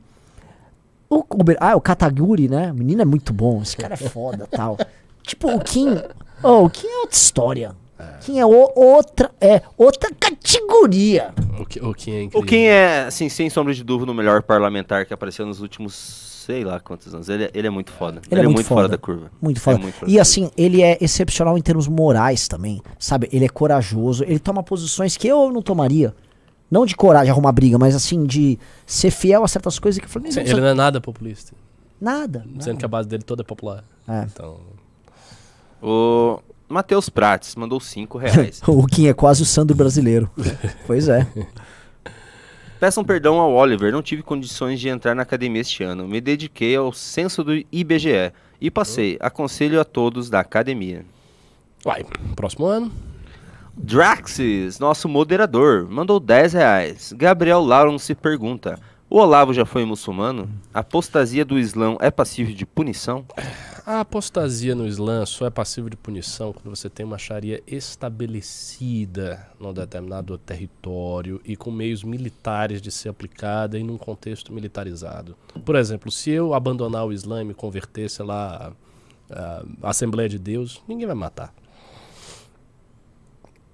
[1.09, 2.71] O Uber, ah, o Kataguri, né?
[2.71, 4.77] O menino é muito bom, esse cara é foda tal.
[5.23, 5.87] Tipo, o Kim.
[6.41, 7.75] Oh, o Kim é outra história.
[8.21, 9.31] Kim é o- outra.
[9.41, 11.33] É outra categoria.
[11.59, 12.47] O, que, o Kim é O incrível.
[12.47, 15.93] Kim é, assim, sem sombra de dúvida, o melhor parlamentar que apareceu nos últimos,
[16.45, 17.27] sei lá quantos anos.
[17.29, 18.21] Ele, é- ele é muito foda.
[18.31, 18.87] Ele, é muito, fora foda.
[18.89, 19.31] da curva.
[19.41, 19.77] Muito foda.
[19.77, 22.81] É muito fora e da assim, ele é excepcional em termos morais também.
[22.97, 23.27] Sabe?
[23.31, 24.23] Ele é corajoso.
[24.23, 26.13] Ele toma posições que eu não tomaria.
[26.71, 30.09] Não de coragem, arrumar briga, mas assim, de ser fiel a certas coisas que eu
[30.09, 31.53] falei, Sim, não, ele não é nada populista.
[31.99, 32.41] nada.
[32.59, 32.75] Sendo nada.
[32.77, 33.83] que a base dele toda é popular.
[34.07, 34.21] É.
[34.31, 34.57] Então,
[35.81, 36.39] O
[36.69, 38.61] Matheus Prates mandou 5 reais.
[38.67, 40.29] O Kim é quase o Sandro brasileiro.
[40.85, 41.27] pois é.
[42.79, 46.07] Peçam perdão ao Oliver, não tive condições de entrar na academia este ano.
[46.07, 48.31] Me dediquei ao censo do IBGE
[48.61, 49.17] e passei.
[49.19, 51.03] Aconselho a todos da academia.
[51.83, 52.05] vai,
[52.35, 52.91] próximo ano.
[53.75, 57.13] Draxis, nosso moderador, mandou 10 reais.
[57.15, 58.77] Gabriel Lauron se pergunta:
[59.09, 60.49] O Olavo já foi muçulmano?
[60.73, 63.25] A apostasia do Islã é passível de punição?
[63.89, 69.49] A apostasia no Islã só é passível de punição quando você tem uma Sharia estabelecida
[69.59, 75.35] num determinado território e com meios militares de ser aplicada e num contexto militarizado.
[75.65, 78.73] Por exemplo, se eu abandonar o Islã e me converter, sei lá,
[79.31, 81.51] à Assembleia de Deus, ninguém vai matar.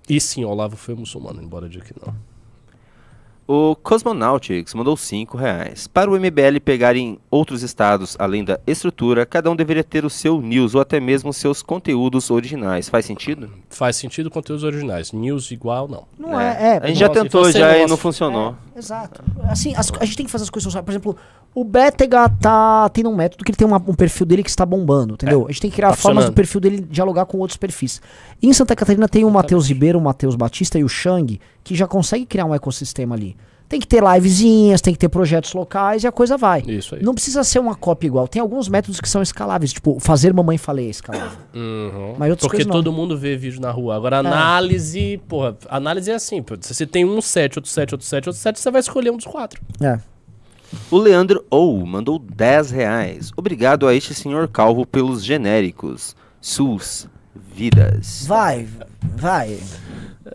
[0.08, 2.16] E sim, Olavo foi muçulmano, embora diga que não.
[3.48, 5.86] O Cosmonautics mandou 5 reais.
[5.86, 10.10] Para o MBL pegar em outros estados, além da estrutura, cada um deveria ter o
[10.10, 12.90] seu news ou até mesmo seus conteúdos originais.
[12.90, 13.52] Faz sentido?
[13.70, 15.12] Faz sentido conteúdos originais.
[15.12, 16.06] News igual, não.
[16.18, 16.78] Não é.
[16.78, 18.56] é, a gente já nossa, tentou já e não funcionou.
[18.76, 19.24] Exato.
[19.44, 20.74] Assim, as- a gente tem que fazer as coisas.
[20.74, 21.16] Por exemplo,
[21.54, 24.66] o Betega tá tendo um método que ele tem uma- um perfil dele que está
[24.66, 25.46] bombando, entendeu?
[25.48, 28.02] a gente tem que criar tá formas do perfil dele dialogar com outros perfis.
[28.44, 31.88] Em Santa Catarina tem o Matheus Ribeiro, o Matheus Batista e o Shang, que já
[31.88, 33.38] consegue criar um ecossistema ali.
[33.68, 36.62] Tem que ter livezinhas, tem que ter projetos locais e a coisa vai.
[36.68, 37.04] Isso aí.
[37.04, 38.28] Não precisa ser uma cópia igual.
[38.28, 41.38] Tem alguns métodos que são escaláveis, tipo, fazer mamãe falei é escalável.
[41.54, 42.16] Uhum.
[42.18, 43.96] Mas outras Porque todo mundo vê vídeo na rua.
[43.96, 46.56] Agora, análise, porra, análise é assim, pô.
[46.62, 49.18] Se você tem um set, outro set, outro set, outro set, você vai escolher um
[49.18, 49.60] dos quatro.
[49.82, 50.00] É.
[50.92, 53.32] O Leandro Ou mandou 10 reais.
[53.36, 56.16] Obrigado a este senhor calvo pelos genéricos.
[56.42, 58.26] SUS, vidas.
[58.28, 58.68] Vai,
[59.16, 59.60] vai.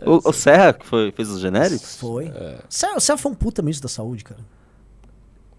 [0.05, 1.97] O, o Serra que foi, fez os genéricos?
[1.97, 2.31] Foi.
[2.69, 4.39] Você você foi um puta ministro da saúde, cara.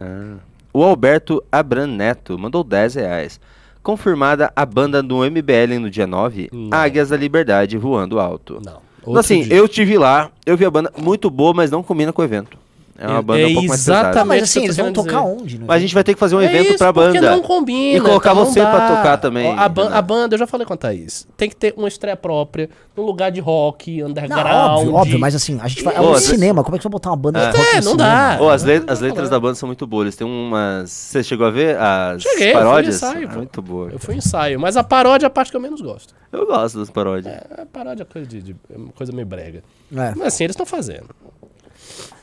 [0.01, 0.37] Ah.
[0.73, 3.41] O Alberto Abran Neto mandou 10 reais.
[3.83, 6.69] Confirmada a banda do MBL no dia 9, Não.
[6.71, 8.61] Águias da Liberdade voando alto.
[8.65, 8.81] Não.
[9.03, 9.55] Então, assim, dia.
[9.55, 12.57] eu tive lá, eu vi a banda muito boa, mas não combina com o evento.
[12.99, 14.25] É uma É- banda é um pouco mais exatamente- pesada.
[14.27, 15.33] Mas assim, eles vão tocar dizer.
[15.43, 15.59] onde?
[15.59, 17.31] no Mas a gente vai ter que fazer um É evento isso, pra porque banda.
[17.31, 17.97] não combina.
[17.99, 19.97] E colocar então não você pra tocar também, Ó, A, ban- Renan.
[19.97, 23.03] a banda, eu já falei com a Thaís, tem que ter uma estreia própria, num
[23.05, 24.45] lugar de rock, Não, underground.
[24.79, 25.97] óbvio, óbvio, mas assim, a gente vai.
[25.97, 27.51] É um cinema, como é que você vai botar uma banda É.
[27.51, 28.37] de rock É, no não cinema?
[28.37, 28.39] dá.
[28.43, 30.05] Ô, as, Não as letras da banda são muito boas.
[30.05, 30.91] Eles têm umas.
[30.91, 32.97] Você chegou a ver as Cheguei, eu fui paródias?
[32.97, 33.37] ensaio, Ah, pô.
[33.39, 33.89] muito boa.
[33.91, 36.15] Eu fui ensaio, mas a paródia é a parte que eu menos gosto.
[36.31, 37.35] Eu gosto das paródias.
[37.35, 39.63] É, a paródia é coisa, de, de- é uma coisa meio brega.
[39.97, 40.13] É.
[40.17, 41.07] Mas assim, eles estão fazendo.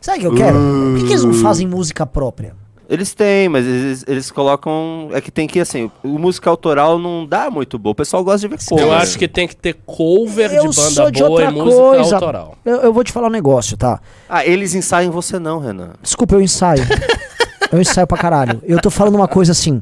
[0.02, 0.58] Sabe o que eu quero?
[0.58, 2.56] Por que, que eles não fazem música própria?
[2.90, 5.10] Eles têm, mas eles, eles colocam.
[5.14, 7.92] É que tem que, assim, o música autoral não dá muito boa.
[7.92, 8.84] O pessoal gosta de ver cover.
[8.84, 11.54] Eu acho que tem que ter cover Eu de banda sou de boa outra e
[11.54, 12.16] música coisa.
[12.16, 12.58] autoral.
[12.66, 14.02] Eu, eu vou te falar um negócio, tá?
[14.28, 15.92] Ah, eles ensaiam você não, Renan.
[16.02, 16.82] Desculpa, eu ensaio.
[17.72, 18.60] eu ensaio pra caralho.
[18.64, 19.80] Eu tô falando uma coisa assim.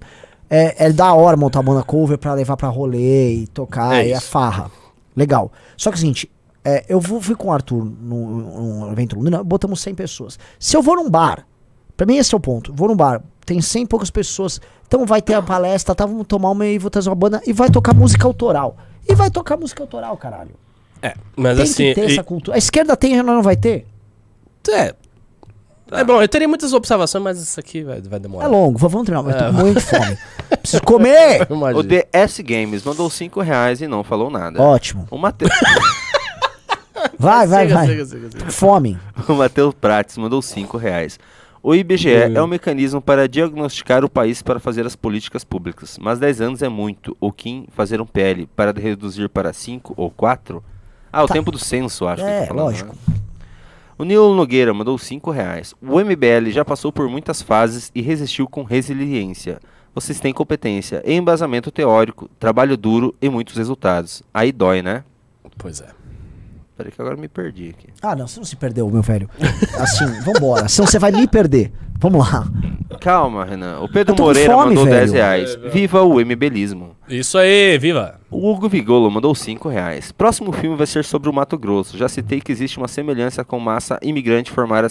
[0.49, 4.11] É, é da hora montar banda cover pra levar pra rolê e tocar, É e
[4.11, 4.69] é farra.
[5.15, 5.49] Legal.
[5.77, 6.30] Só que é o seguinte,
[6.69, 10.38] é, eu vou, fui com o Arthur num, num evento Londrina, botamos 100 pessoas.
[10.60, 11.45] Se eu vou num bar,
[11.95, 15.06] pra mim esse é o ponto, vou num bar, tem 100 e poucas pessoas, então
[15.06, 17.69] vai ter a palestra, tá, vamos tomar uma e vou trazer uma banda, e vai
[17.69, 18.76] tocar música autoral.
[19.07, 20.52] E vai tocar música autoral, caralho.
[21.02, 21.84] É, mas Tem assim.
[21.89, 22.56] que ter e- essa cultura.
[22.56, 23.85] A esquerda tem, não vai ter?
[24.69, 24.94] é.
[25.89, 28.44] É bom, eu teria muitas observações, mas isso aqui vai, vai demorar.
[28.44, 29.52] É longo, vamos treinar, mas eu tô É.
[29.53, 30.18] com muita fome.
[30.61, 31.48] Preciso comer!
[31.49, 34.61] O DS Games mandou 5 reais e não falou nada.
[34.61, 35.07] Ótimo.
[35.10, 35.49] O Matheus.
[37.18, 37.88] Vai, vai, Siga, vai.
[37.88, 38.98] siga, siga, fome.
[39.28, 41.20] O Matheus Prates mandou 5 reais.
[41.64, 46.20] O IBGE é um mecanismo para diagnosticar o país para fazer as políticas públicas, mas
[46.20, 47.18] 10 anos é muito.
[47.20, 50.64] O Kim fazer um PL para reduzir para 5 ou 4?
[51.12, 51.34] Ah, o Tá.
[51.34, 52.96] tempo do censo, acho que É, tá falando, lógico.
[53.08, 53.16] né?
[53.98, 55.74] O Nilo Nogueira mandou 5 reais.
[55.82, 59.60] O MBL já passou por muitas fases e resistiu com resiliência.
[59.96, 64.22] Vocês têm competência, embasamento teórico, trabalho duro e muitos resultados.
[64.32, 65.04] Aí dói, né?
[65.58, 65.88] Pois é.
[66.78, 67.88] Peraí que agora eu me perdi aqui.
[68.04, 69.28] Ah, não, você não se perdeu, meu velho.
[69.80, 70.68] Assim, vambora.
[70.68, 71.72] Senão você vai me perder.
[71.99, 72.48] Vamos lá.
[73.02, 73.80] Calma, Renan.
[73.80, 74.98] O Pedro Moreira fome, mandou velho.
[74.99, 75.56] 10 reais.
[75.74, 76.95] Viva o MBlismo.
[77.10, 78.20] Isso aí, viva!
[78.30, 80.12] O Hugo Vigolo mandou 5 reais.
[80.12, 81.98] Próximo filme vai ser sobre o Mato Grosso.
[81.98, 84.90] Já citei que existe uma semelhança com massa imigrante formar a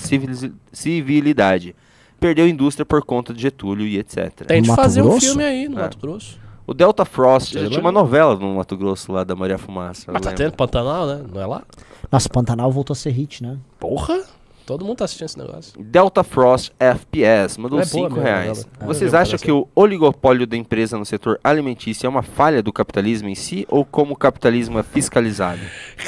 [0.73, 1.77] civilidade.
[2.19, 4.31] Perdeu indústria por conta de Getúlio e etc.
[4.47, 5.27] Tem de fazer um Grosso?
[5.27, 5.83] filme aí no É.
[5.83, 6.39] Mato Grosso.
[6.67, 10.11] O Delta Frost já Sei tinha uma novela no Mato Grosso lá da Maria Fumaça.
[10.13, 10.45] Mas tá lembro.
[10.45, 11.25] tendo Pantanal, né?
[11.33, 11.63] Não é lá?
[12.11, 13.57] Nossa, Pantanal voltou a ser hit, né?
[13.79, 14.25] Porra!
[14.67, 15.73] Todo mundo tá assistindo esse negócio.
[15.81, 18.67] Delta Frost FPS mandou É boa 5 mesmo, reais.
[18.67, 18.87] novela.
[18.95, 22.73] Vocês Ah, acham que o oligopólio da empresa no setor alimentício é uma falha do
[22.73, 25.61] capitalismo em si ou como o capitalismo é fiscalizado?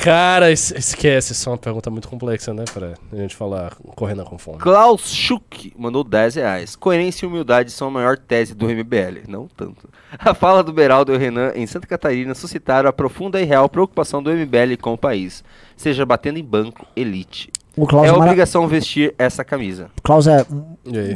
[0.03, 2.65] Cara, es- esquece, isso é uma pergunta muito complexa, né?
[2.73, 4.59] Pra a gente falar correndo com fome.
[4.59, 6.75] Klaus Schuck mandou 10 reais.
[6.75, 9.23] Coerência e humildade são a maior tese do MBL.
[9.29, 9.89] Não tanto.
[10.19, 13.69] A fala do Beraldo e o Renan em Santa Catarina suscitaram a profunda e real
[13.69, 15.45] preocupação do MBL com o país.
[15.77, 17.51] Seja batendo em banco, elite.
[17.79, 19.91] O Klaus é é, mara- obrigação vestir essa camisa.
[20.03, 20.45] Klaus é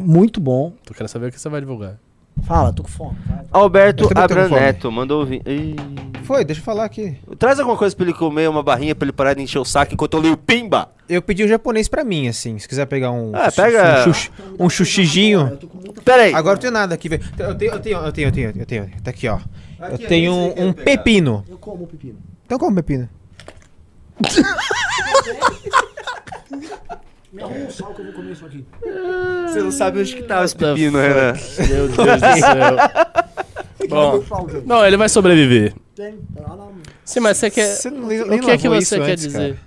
[0.00, 0.72] muito bom.
[0.84, 1.98] Tô querendo saber o que você vai divulgar.
[2.44, 3.16] Fala, tô com fome.
[3.26, 3.44] vai.
[3.52, 4.60] Alberto Eu também tô com Abra fome.
[4.60, 5.42] Neto mandou vir.
[5.46, 5.76] Ih.
[6.24, 7.18] Foi, deixa eu falar aqui.
[7.38, 9.92] Traz alguma coisa pra ele comer, uma barrinha pra ele parar de encher o saco
[9.92, 10.88] enquanto eu leio Pimba.
[11.08, 12.58] Eu pedi um japonês pra mim, assim.
[12.58, 13.32] Se quiser pegar um.
[13.34, 15.58] Ah, pega- Um, xuxi, um xuxijinho.
[16.04, 16.32] Pera aí.
[16.34, 17.22] Agora eu tenho nada aqui, velho.
[17.38, 18.90] Eu tenho, eu tenho, eu tenho, eu tenho, eu tenho.
[19.02, 19.38] Tá aqui, ó.
[19.90, 21.44] Eu tenho um, um pepino.
[21.48, 22.18] Eu como o pepino.
[22.46, 23.08] Então como pepino?
[27.32, 28.64] Me arruma um sal que eu vou comer isso aqui.
[29.48, 31.08] Você não sabe onde que tá esse The pepino, fuck?
[31.08, 31.32] Renan.
[31.68, 33.88] Meu Deus do céu.
[33.88, 34.24] Bom,
[34.66, 35.74] não, ele vai sobreviver.
[35.96, 36.18] Tem.
[36.44, 36.72] Ah, não.
[37.04, 37.66] Sim, mas você quer.
[37.74, 39.58] Você não- o que é que você quer antes, dizer?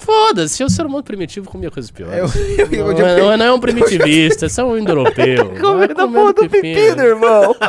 [0.00, 2.14] Foda-se, o ser humano primitivo comia coisas piores.
[2.16, 5.50] Eu, eu, eu, Não, é- não é um primitivista, você é um indo-europeu.
[5.50, 7.56] Vai Comendo a porra do pepino, irmão.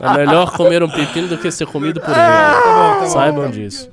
[0.00, 2.16] É melhor comer um pepino do que ser comido por ele.
[2.18, 3.06] tá bom.
[3.06, 3.88] Saibam disso.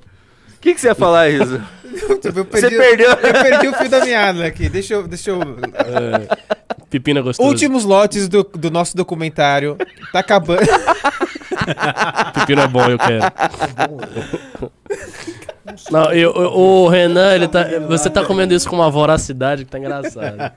[0.63, 1.61] O que, que você ia falar, Isa?
[1.83, 3.09] eu Você perdi, perdeu.
[3.09, 4.69] eu perdi o fio da meada aqui.
[4.69, 5.05] Deixa eu.
[5.05, 5.39] Deixa eu...
[6.89, 7.49] Pepino é gostoso.
[7.49, 9.77] Últimos lotes do, do nosso documentário.
[10.13, 10.61] Tá acabando.
[12.33, 13.23] Pepino é bom, eu quero.
[15.91, 19.71] Não, eu, eu- o Renan, ele tá, você tá comendo isso com uma voracidade que
[19.71, 20.53] tá engraçada.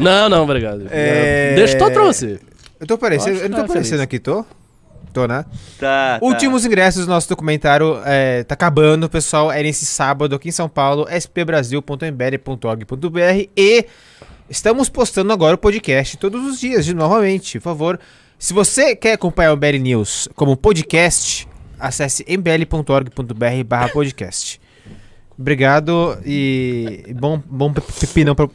[0.00, 0.86] Não, não, obrigado.
[0.90, 2.40] É- Deixa pra você.
[2.80, 3.34] Eu tô aparecendo.
[3.36, 4.44] Acho Eu não tô aparecendo aqui, tô?
[5.16, 5.46] Tô, né?
[5.80, 6.26] Tá, tá.
[6.26, 9.50] Últimos ingressos do nosso documentário é, tá acabando, pessoal.
[9.50, 13.86] É nesse sábado aqui em São Paulo, spbrasil.mbl.org.br e
[14.50, 17.98] estamos postando agora o podcast todos os dias, de novamente, por favor.
[18.38, 21.48] Se você quer acompanhar o MBL News como podcast,
[21.80, 24.60] acesse mbl.org.br barra podcast.
[25.38, 28.46] Obrigado e bom, bom pe- pepinão pra...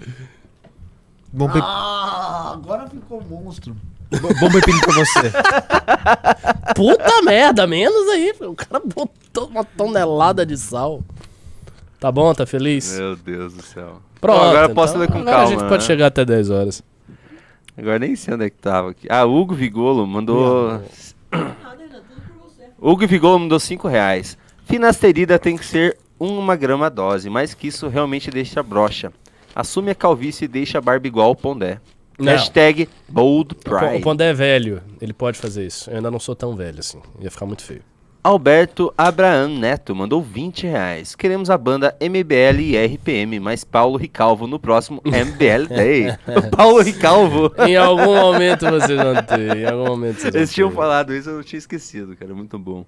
[1.34, 3.76] Bom, pe- Ah, agora ficou monstro.
[4.20, 5.32] Bom pepino pra você.
[6.76, 8.34] Puta merda, menos aí.
[8.42, 11.02] O cara botou uma tonelada de sal.
[12.00, 12.34] Tá bom?
[12.34, 12.98] Tá feliz?
[12.98, 14.02] Meu Deus do céu.
[14.20, 14.40] Pronto.
[14.40, 15.44] Bom, agora eu então, posso ler com agora calma.
[15.44, 15.88] a gente pode né?
[15.88, 16.84] chegar até 10 horas.
[17.78, 19.08] Agora nem sei onde é que tava aqui.
[19.10, 20.82] Ah, Hugo Vigolo mandou.
[22.80, 24.38] Hugo Vigolo mandou 5 reais.
[24.66, 29.12] Finasterida tem que ser uma grama a dose, mas que isso realmente deixa broxa.
[29.56, 31.80] Assume a calvície e deixa a barba igual ao Pondé.
[32.24, 32.32] Não.
[32.34, 34.04] Hashtag Bold O Pon- O Pride.
[34.04, 35.90] Pondé é velho, ele pode fazer isso.
[35.90, 37.82] Eu ainda não sou tão velho assim, ia ficar muito feio.
[38.24, 41.16] Alberto Abraham Neto mandou 20 reais.
[41.16, 46.16] Queremos a banda MBL e RPM, mas Paulo Ricalvo no próximo MBL Day.
[46.56, 47.52] Paulo Ricalvo.
[47.68, 51.32] Em algum momento vocês vão ter, em algum momento vocês vão Eles tinham falado isso,
[51.32, 52.32] eu não tinha esquecido, cara.
[52.36, 52.86] Muito bom.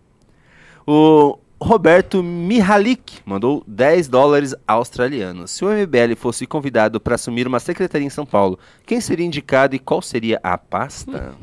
[0.86, 5.50] O Roberto Mihalik mandou 10 dólares australianos.
[5.52, 9.74] Se o MBL fosse convidado para assumir uma secretaria em São Paulo, quem seria indicado
[9.74, 11.34] e qual seria a pasta?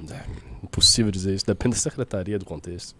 [0.62, 2.94] Impossível dizer isso, depende da secretaria, do contexto.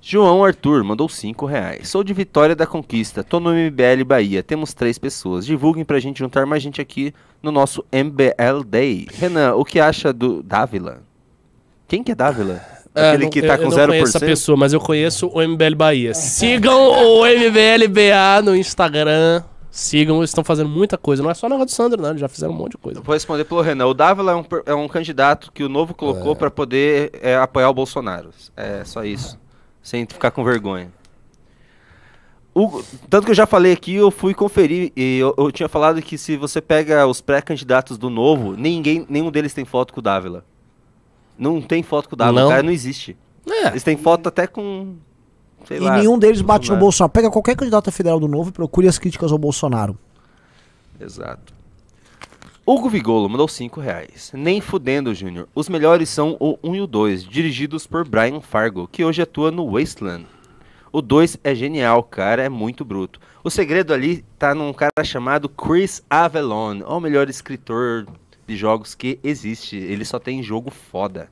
[0.00, 1.88] João Arthur mandou 5 reais.
[1.88, 5.44] Sou de Vitória da Conquista, tô no MBL Bahia, temos três pessoas.
[5.44, 9.08] Divulguem pra gente juntar mais gente aqui no nosso MBL Day.
[9.12, 11.02] Renan, o que acha do Dávila?
[11.88, 12.81] Quem que é Dávila?
[12.94, 13.76] Aquele não- que tá eu, com eu 0%?
[13.80, 16.14] não conheço essa pessoa, mas eu conheço o MBL Bahia.
[16.14, 16.90] Sigam
[17.20, 19.42] o MBLBA no Instagram.
[19.70, 21.22] Sigam, eles estão fazendo muita coisa.
[21.22, 22.10] Não é só negócio do Sandro, não.
[22.10, 22.98] Eles já fizeram um monte de coisa.
[23.00, 23.86] Eu Vou responder pelo Renan.
[23.86, 27.70] O Dávila é um, é um candidato que o Novo colocou pra poder é, apoiar
[27.70, 28.28] o Bolsonaro.
[28.54, 29.38] É só isso.
[29.82, 30.92] Sem ficar com vergonha.
[32.54, 36.02] O- tanto que eu já falei aqui, eu fui conferir e eu, eu tinha falado
[36.02, 40.02] que se você pega os pré-candidatos do Novo, ninguém, nenhum deles tem foto com o
[40.02, 40.44] Dávila.
[41.38, 42.48] Não tem foto com o Dávila, Não?
[42.48, 43.16] o cara não existe.
[43.48, 44.96] É, Eles têm foto até com.
[45.66, 45.96] Sei E lá.
[45.96, 46.80] nenhum deles bate no Bolsonaro.
[46.80, 47.12] Bolsonaro.
[47.12, 49.98] Pega qualquer candidato a federal do novo e procure as críticas ao Bolsonaro.
[51.00, 51.52] Exato.
[52.64, 54.30] Hugo Vigolo mandou 5 reais.
[54.34, 55.48] Nem fudendo, Júnior.
[55.54, 59.50] Os melhores são o 1 e o 2, dirigidos por Brian Fargo, que hoje atua
[59.50, 60.26] no Wasteland.
[60.92, 63.18] O 2 é genial, cara, é muito bruto.
[63.42, 68.06] O segredo ali tá num cara chamado Chris Avalon, o melhor escritor
[68.46, 69.76] de jogos que existe.
[69.76, 71.30] Ele só tem jogo foda.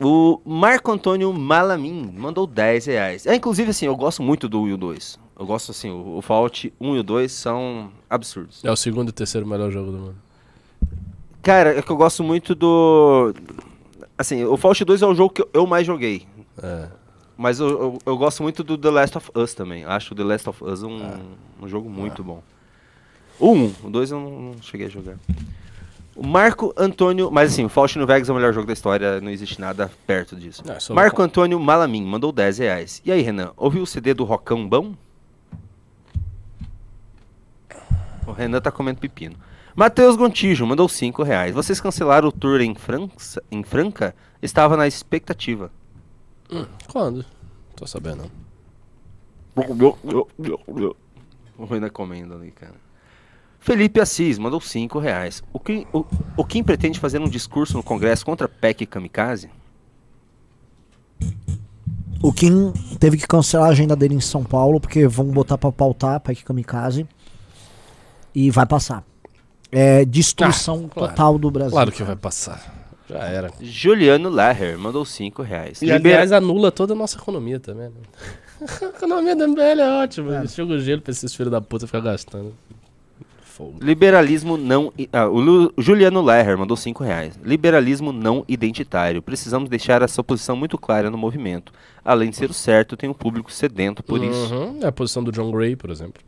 [0.00, 3.26] O Marco Antônio Malamin mandou 10 reais.
[3.26, 5.18] É, inclusive, assim, eu gosto muito do 1 e o 2.
[5.38, 8.64] Eu gosto, assim, o, o Fallout 1 e o 2 são absurdos.
[8.64, 10.16] é o segundo e terceiro melhor jogo do mundo.
[11.42, 13.34] Cara, é que eu gosto muito do...
[14.16, 16.26] Assim, o Fallout 2 é o jogo que eu- mais joguei.
[16.62, 16.88] É.
[17.36, 19.84] Mas eu, eu, eu gosto muito do The Last of Us também.
[19.84, 21.00] Acho o The Last of Us um,
[21.60, 22.42] um jogo muito bom.
[23.38, 25.16] O 1, o 2 eu não, não cheguei a jogar.
[26.14, 27.30] O Marco Antônio...
[27.30, 30.34] Mas assim, o New Vegas é o melhor jogo da história, não existe nada perto
[30.34, 30.64] disso.
[30.66, 33.00] Não, eu Marco Antônio Malamin mandou 10 reais.
[33.04, 34.94] E aí, Renan, ouviu o CD do Rocão Bom?
[38.26, 39.36] O Renan tá comendo pepino.
[39.76, 41.54] Matheus Gontijo mandou 5 reais.
[41.54, 44.12] Vocês cancelaram o tour em, França, em Franca?
[44.42, 45.70] Estava na expectativa.
[46.88, 47.24] Quando?
[47.76, 48.28] Tô sabendo.
[51.56, 52.87] O Renan comendo ali, cara.
[53.60, 55.42] Felipe Assis mandou 5 reais.
[55.52, 56.04] O Kim, o,
[56.36, 59.50] o Kim pretende fazer um discurso no Congresso contra PEC Kamikaze?
[62.22, 65.70] O Kim teve que cancelar a agenda dele em São Paulo, porque vão botar pra
[65.70, 67.06] pautar, pra que kamikaze.
[68.34, 69.04] E vai passar.
[69.70, 71.10] É destruição Ah, claro.
[71.12, 71.72] total do Brasil.
[71.72, 72.74] Claro que vai passar.
[73.08, 73.50] Já era.
[73.60, 75.80] Juliano Laher mandou 5 reais.
[75.80, 77.88] E Libera- aliás, anula toda a nossa economia também.
[77.88, 77.94] Né?
[78.82, 80.36] a economia da MBL é ótima.
[80.38, 80.46] É.
[80.48, 82.52] Chega o gelo pra esses filhos da puta ficar gastando.
[83.58, 83.74] Fogo.
[83.82, 84.92] Liberalismo não.
[85.12, 87.38] Ah, o Lu- Juliano Leher mandou 5 reais.
[87.44, 89.20] Liberalismo não identitário.
[89.20, 91.72] Precisamos deixar essa posição muito clara no movimento.
[92.04, 94.54] Além de ser o certo, tem um público sedento por isso.
[94.54, 94.78] Uhum.
[94.80, 96.22] É a posição do John Gray, por exemplo.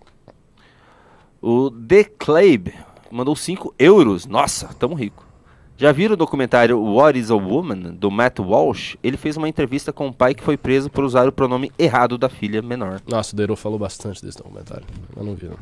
[1.40, 2.74] O The Clabe
[3.11, 4.27] mandou 5 euros.
[4.27, 5.24] Nossa, tamo rico.
[5.77, 8.97] Já viram o documentário What is a Woman, do Matt Walsh?
[9.02, 12.19] Ele fez uma entrevista com o pai que foi preso por usar o pronome errado
[12.19, 13.01] da filha menor.
[13.09, 14.85] Nossa, o Deiro falou bastante desse documentário.
[15.16, 15.57] Eu não vi, não.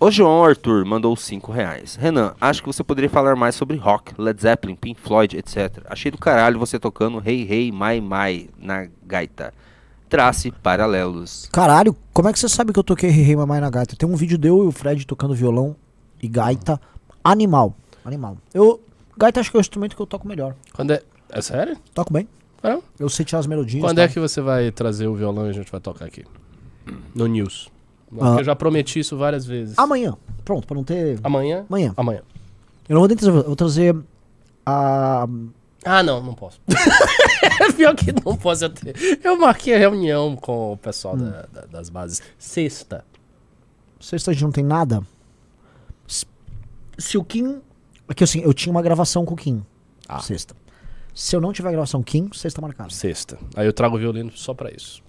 [0.00, 1.96] O João Arthur mandou 5 reais.
[1.96, 5.82] Renan, acho que você poderia falar mais sobre rock, Led Zeppelin, Pink Floyd, etc.
[5.86, 9.52] Achei do caralho você tocando Hey Hey My My na gaita.
[10.08, 11.48] Trace paralelos.
[11.52, 13.96] Caralho, como é que você sabe que eu toquei Rei Mamãe na gaita?
[13.96, 15.74] Tem um vídeo de eu e o Fred tocando violão
[16.22, 16.80] e gaita.
[17.22, 17.74] Animal.
[18.04, 18.38] Animal.
[18.54, 18.80] Eu.
[19.18, 20.54] Gaita acho que é o instrumento que eu toco melhor.
[20.72, 21.02] Quando é.
[21.28, 21.76] É sério?
[21.92, 22.26] Toco bem.
[22.62, 22.82] Não?
[22.98, 23.82] Eu sei tirar as melodias.
[23.82, 24.02] Quando tá?
[24.02, 26.24] é que você vai trazer o violão e a gente vai tocar aqui?
[27.14, 27.68] No News.
[28.20, 28.36] Ah.
[28.38, 29.78] Eu já prometi isso várias vezes.
[29.78, 30.16] Amanhã.
[30.44, 31.18] Pronto, pra não ter.
[31.22, 31.64] Amanhã?
[31.68, 31.92] Amanhã.
[31.96, 32.22] Amanhã.
[32.88, 33.36] Eu não vou nem trazer.
[33.36, 33.96] Eu vou trazer
[34.64, 35.26] a.
[35.84, 36.60] Ah, não, não posso.
[37.76, 38.64] Pior que não posso.
[38.64, 39.20] Eu, ter.
[39.22, 41.18] eu marquei a reunião com o pessoal Hum.
[41.30, 42.20] da- da- das bases.
[42.38, 43.04] Sexta.
[44.00, 45.02] Sexta a gente não tem nada.
[46.06, 46.24] Se,
[46.98, 47.60] se o Kim.
[48.08, 49.62] É que assim, eu tinha uma gravação com o Kim.
[50.08, 50.20] Ah.
[50.20, 50.54] Sexta.
[51.14, 52.90] Se eu não tiver gravação Kim, sexta marcada.
[52.90, 53.38] Sexta.
[53.56, 55.02] Aí eu trago o violino só pra isso.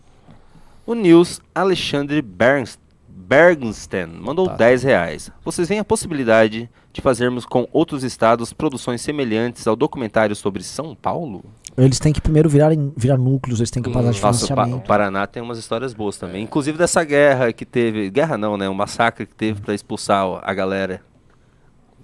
[0.85, 2.77] O Nils Alexandre Berns-
[3.21, 4.55] Bergensten mandou Tá.
[4.55, 5.29] 10 reais.
[5.43, 10.95] Vocês veem a possibilidade de fazermos com outros estados produções semelhantes ao documentário sobre São
[10.95, 11.43] Paulo?
[11.77, 14.47] Eles têm que primeiro virar, em- virar núcleos, eles têm que passar de Nossa, o,
[14.47, 14.87] Pa- o financiamento.
[14.87, 16.43] Paraná tem umas histórias boas também.
[16.43, 18.09] Inclusive dessa guerra que teve.
[18.09, 18.69] Guerra não, né?
[18.69, 21.01] Um massacre que teve pra expulsar a galera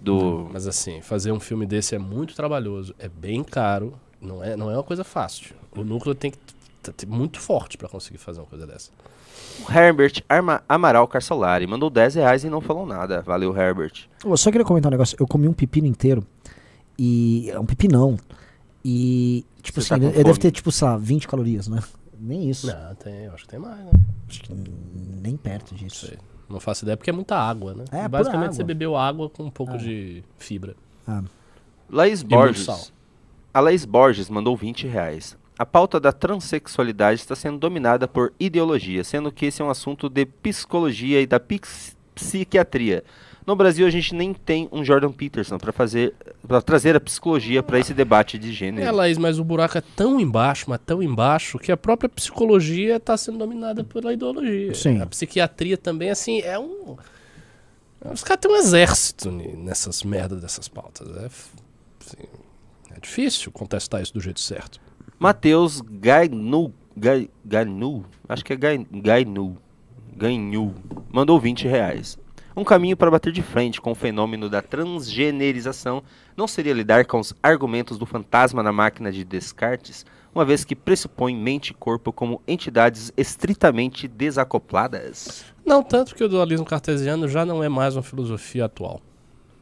[0.04, 0.50] do.
[0.52, 4.70] Mas assim, fazer um filme desse é muito trabalhoso, é bem caro, não é, não
[4.70, 5.56] é uma coisa fácil.
[5.76, 6.38] O núcleo tem que
[7.08, 8.92] muito forte pra conseguir fazer uma coisa dessa.
[9.68, 13.22] O Herbert Arma- Amaral Carsolari mandou 10 reais e não falou nada.
[13.22, 14.08] Valeu, Herbert.
[14.24, 15.16] Eu só queria comentar um negócio.
[15.20, 16.26] Eu comi um pepino inteiro.
[16.98, 17.50] E.
[17.52, 18.18] É um pepinão.
[18.84, 19.46] E.
[19.62, 21.82] Tipo Você assim, tá ele deve ter, tipo, sei lá, 20 calorias, né?
[22.20, 22.68] Nem isso.
[22.68, 23.92] Não, tem, eu acho que tem mais, né?
[24.30, 24.54] Acho que
[25.22, 26.08] nem perto disso.
[26.08, 26.18] Sei.
[26.50, 27.84] Não faço ideia porque é muita água, né?
[27.92, 28.68] É, pura Basicamente você água.
[28.68, 30.76] bebeu água com um pouco de fibra.
[31.90, 32.66] Laís muito Borges.
[32.66, 32.80] sal.
[33.54, 35.36] A Laís Borges mandou 20 reais.
[35.58, 40.10] A pauta da transexualidade está sendo dominada por ideologia, sendo que esse é um assunto
[40.10, 43.04] de psicologia e da pix- psiquiatria.
[43.48, 46.14] No Brasil, a gente nem tem um Jordan Peterson para fazer,
[46.48, 48.96] para trazer a psicologia para esse debate de É, gênero.
[48.96, 53.16] Laís, mas o buraco é tão embaixo, mas tão embaixo, que a própria psicologia está
[53.16, 54.74] sendo dominada pela ideologia.
[54.74, 55.00] Sim.
[55.00, 56.98] A psiquiatria também, assim, é um.
[58.12, 61.08] Os caras têm um exército nessas merdas dessas pautas.
[61.16, 62.28] É, assim,
[62.96, 64.82] é difícil contestar isso do jeito certo.
[65.20, 69.58] Matheus Gainu, Gai- Gainu, acho que é Gai- Gainu,
[71.12, 72.18] mandou 20 reais.
[72.56, 76.02] Um caminho para bater de frente com o fenômeno da transgenerização
[76.38, 80.76] não seria lidar com os argumentos do fantasma na máquina de Descartes, uma vez que
[80.76, 85.46] pressupõe mente e corpo como entidades estritamente desacopladas?
[85.66, 89.02] Não tanto que o dualismo cartesiano já não é mais uma filosofia atual.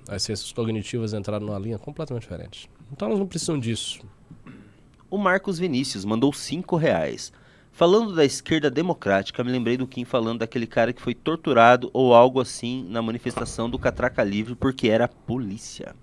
[0.07, 2.69] As ciências cognitivas entraram numa linha completamente diferente.
[2.91, 4.01] Então elas não precisam disso.
[5.13, 7.31] O Marcos Vinícius mandou 5 reais.
[7.71, 12.15] Falando da esquerda democrática, me lembrei do Kim falando daquele cara que foi torturado ou
[12.15, 15.93] algo assim na manifestação do Catraca Livre porque era polícia.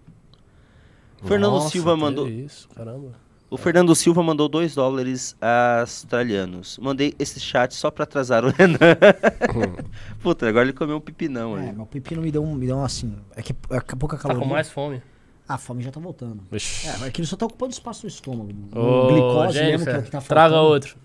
[1.25, 2.29] Fernando Nossa, Silva teve mandou.
[2.29, 3.17] Isso, caramba.
[3.51, 6.79] O Fernando Silva mandou 2 dólares australianos.
[6.79, 8.79] Mandei esse chat só pra atrasar o Renan.
[10.23, 11.73] Puta, agora ele comeu um pipinão É, aí.
[11.73, 13.17] meu pepino me deu um, me deu um assim.
[13.35, 15.03] É que é que pouca Tá com mais fome.
[15.51, 16.45] Ah, a fome já tá voltando.
[16.49, 16.87] Vixe.
[16.87, 18.53] É, é ele só tá ocupando espaço no estômago.
[18.73, 20.73] Ô, o glicose mesmo que, é Jennifer, o que tá traga faltando.
[20.73, 20.97] outro.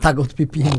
[0.00, 0.70] Traga outro pepino.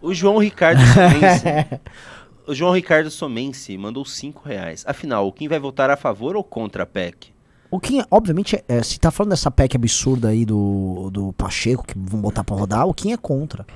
[0.00, 1.44] O João Ricardo Somense.
[2.48, 4.82] o João Ricardo Somense mandou 5 reais.
[4.86, 7.34] Afinal, quem vai votar a favor ou contra a PEC?
[7.70, 11.94] O Kim, obviamente, é, se tá falando dessa PEC absurda aí do, do Pacheco, que
[11.98, 13.66] vão botar pra rodar, o Kim é contra.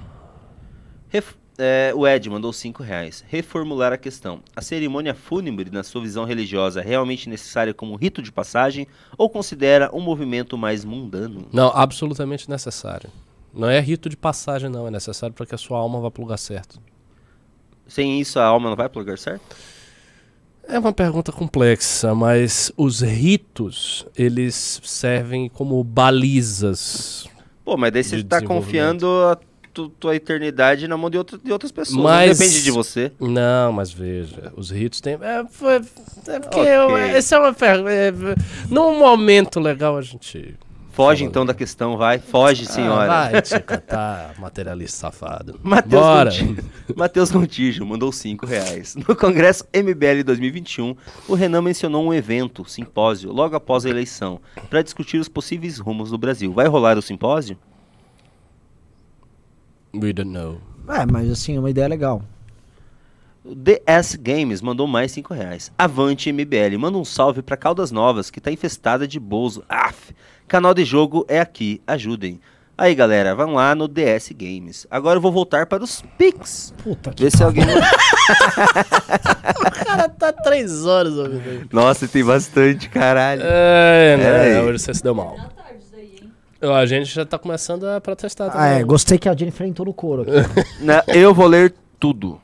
[1.08, 3.24] Ref- é, o Ed mandou 5 reais.
[3.28, 4.40] Reformular a questão.
[4.54, 8.86] A cerimônia fúnebre, na sua visão religiosa, é realmente necessária como rito de passagem
[9.18, 11.48] ou considera um movimento mais mundano?
[11.52, 13.10] Não, absolutamente necessário.
[13.52, 14.86] Não é rito de passagem, não.
[14.86, 16.80] É necessário para que a sua alma vá pro lugar certo.
[17.88, 19.56] Sem isso, a alma não vai pro lugar certo?
[20.62, 27.26] É uma pergunta complexa, mas os ritos, eles servem como balizas.
[27.64, 29.06] Pô, mas daí você De tá confiando
[29.78, 32.02] tu- tua eternidade na mão de, outra- de outras pessoas.
[32.02, 33.12] Mas- Não depende de você.
[33.20, 35.14] Não, mas veja, os ritos têm.
[35.20, 35.76] É, foi-
[36.26, 36.68] é porque Ok.
[36.68, 37.90] eu- essa é uma pergunta.
[37.92, 38.12] É,
[38.68, 40.56] num momento legal a gente.
[40.92, 42.18] Foge então da questão, vai.
[42.18, 43.12] Foge, senhora.
[43.12, 45.60] Ah, vai te catar, materialista safado.
[45.62, 46.30] Matheus Bora.
[46.96, 48.96] Matheus Gontijo mandou 5 reais.
[48.96, 50.96] No Congresso MBL 2021,
[51.28, 56.10] o Renan mencionou um evento, simpósio, logo após a eleição, para discutir os possíveis rumos
[56.10, 56.52] do Brasil.
[56.52, 57.56] Vai rolar o simpósio?
[59.94, 60.58] We don't know.
[60.88, 62.22] É, mas assim, é uma ideia legal.
[63.44, 65.72] O DS Games mandou mais 5 reais.
[65.78, 69.64] Avante MBL, manda um salve pra Caldas Novas, que tá infestada de bozo.
[69.68, 70.14] Af,
[70.46, 72.40] canal de jogo é aqui, ajudem.
[72.76, 74.86] Aí galera, vão lá no DS Games.
[74.90, 76.72] Agora eu vou voltar para os Pix.
[76.82, 77.64] Puta que Ver se alguém.
[79.58, 81.66] O cara tá três horas ouvindo aí.
[81.72, 83.42] Nossa, tem bastante, caralho.
[83.44, 84.58] É, Pera né?
[84.58, 84.64] aí.
[84.64, 85.36] Hoje você se deu mal.
[85.36, 86.32] Na tarde isso aí, hein?
[86.46, 89.86] Ó, A gente já tá começando a protestar Ah, é, gostei que a Jennifer entrou
[89.86, 90.30] no couro aqui.
[90.82, 92.40] Não, eu vou ler tudo.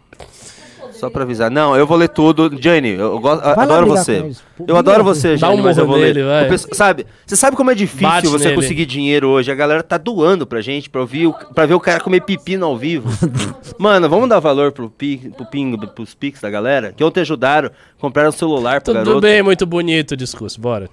[0.93, 1.51] Só pra avisar.
[1.51, 2.49] Não, eu vou ler tudo.
[2.63, 4.25] Jane, eu, gosto, adoro você.
[4.67, 6.25] Eu adoro você, Dá Jane, um mas eu vou nele, ler.
[6.25, 6.47] vai.
[6.47, 8.55] O pessoal- sabe, você sabe como é difícil Bate você nele.
[8.57, 9.51] conseguir dinheiro hoje?
[9.51, 12.65] A galera tá doando pra gente, pra, ouvir o, pra ver o cara comer pepino
[12.65, 13.09] ao vivo.
[13.77, 16.93] Mano, vamos dar valor pro, pi, pro ping, pros pics da galera?
[16.97, 19.21] Que ontem ajudaram, compraram um celular pro Tudo garoto.
[19.21, 20.89] bem, muito bonito o discurso, bora.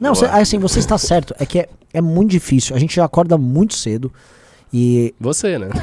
[0.00, 1.34] Não, cê- assim, você está certo.
[1.38, 2.74] É que é, é muito difícil.
[2.74, 4.12] A gente já acorda muito cedo.
[4.72, 5.68] E, Você, né?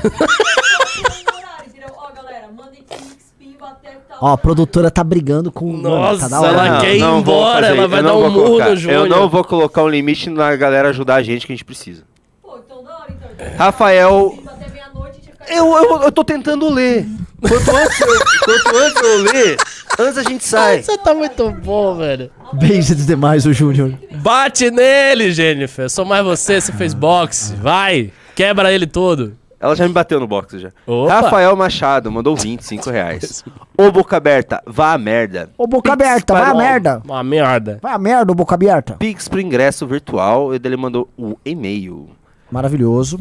[4.21, 5.71] Ó, a produtora tá brigando com.
[5.71, 6.67] mano, Nossa, tá da hora.
[6.67, 9.07] ela quer ir vou embora, ela vai eu dar não um murro no Eu Júnior.
[9.07, 12.03] não vou colocar um limite na galera ajudar a gente que a gente precisa.
[12.41, 13.47] Pô, então da hora, então.
[13.57, 17.05] Rafael, Pimba até meia-noite, a gente fica Eu, eu, eu tô tentando ler.
[17.41, 18.07] Quanto antes eu,
[18.43, 19.57] quanto antes eu ler,
[19.99, 20.83] antes a gente sai.
[20.83, 22.29] Você tá muito bom, velho.
[22.53, 23.93] Beijo demais, o Júnior.
[24.15, 25.89] Bate nele, Jennifer.
[25.89, 27.55] Sou mais você, você fez boxe.
[27.55, 29.37] Vai, quebra ele todo.
[29.61, 30.69] Ela já me bateu no box já.
[30.87, 31.13] Opa.
[31.13, 33.43] Rafael Machado mandou 25 reais.
[33.77, 35.49] Ô boca aberta, vá a merda.
[35.57, 37.01] Ô, boca Pix aberta, para a o- merda.
[37.05, 37.77] Uma merda.
[37.81, 38.93] Vai a merda, ô, boca aberta.
[38.97, 42.09] Pix pro ingresso virtual e ele mandou um e-mail.
[42.49, 43.19] Maravilhoso.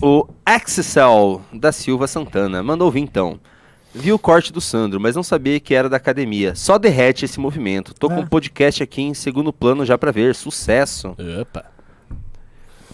[0.00, 3.38] O Axel da Silva Santana mandou vintão.
[3.94, 6.54] Vi o corte do Sandro, mas não sabia que era da academia.
[6.54, 7.92] Só derrete esse movimento.
[7.94, 8.20] Tô com É.
[8.20, 10.34] um podcast aqui em segundo plano já pra ver.
[10.34, 11.14] Sucesso.
[11.40, 11.64] Opa.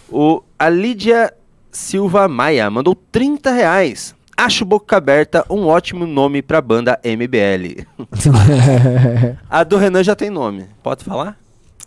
[0.09, 1.33] O a Lídia
[1.71, 4.13] Silva Maia mandou 30 reais.
[4.35, 7.85] Acho Boca Aberta um ótimo nome pra banda MBL.
[9.49, 10.65] a do Renan já tem nome.
[10.81, 11.37] Pode falar?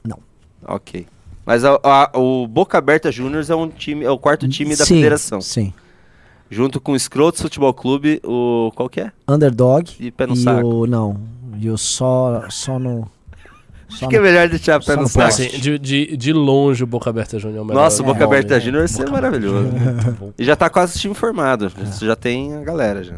[0.04, 0.18] Não.
[0.66, 1.06] Ok.
[1.44, 4.84] Mas a- a- o Boca Aberta Júnior é um time, é o quarto time da
[4.84, 5.40] Sim, federação.
[5.40, 5.72] Sim.
[6.50, 8.70] Junto com o Scrotos Futebol Clube, o.
[8.74, 9.12] Qual que é?
[9.26, 9.90] Underdog.
[9.98, 10.66] E pé no e saco.
[10.66, 10.86] o.
[10.86, 11.18] Não.
[11.58, 12.44] E o só.
[12.50, 13.10] Só no.
[13.90, 15.28] Acho que é melhor deixar pé no no saco.
[15.28, 17.82] Assim, de, de, de longe o Boca Aberta Júnior é o melhor.
[17.82, 18.60] Nossa, o Boca nome, Aberta né?
[18.60, 19.68] Júnior ia ser maravilhoso.
[20.38, 21.68] E já tá quase o time formado.
[21.68, 23.16] Já, já tem a galera já.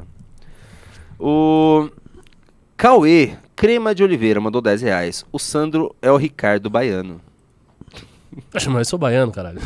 [1.19, 1.89] O
[2.77, 5.25] Cauê Crema de Oliveira mandou 10 reais.
[5.33, 7.21] O Sandro é o Ricardo Baiano.
[8.53, 9.61] Mas eu sou baiano, caralho.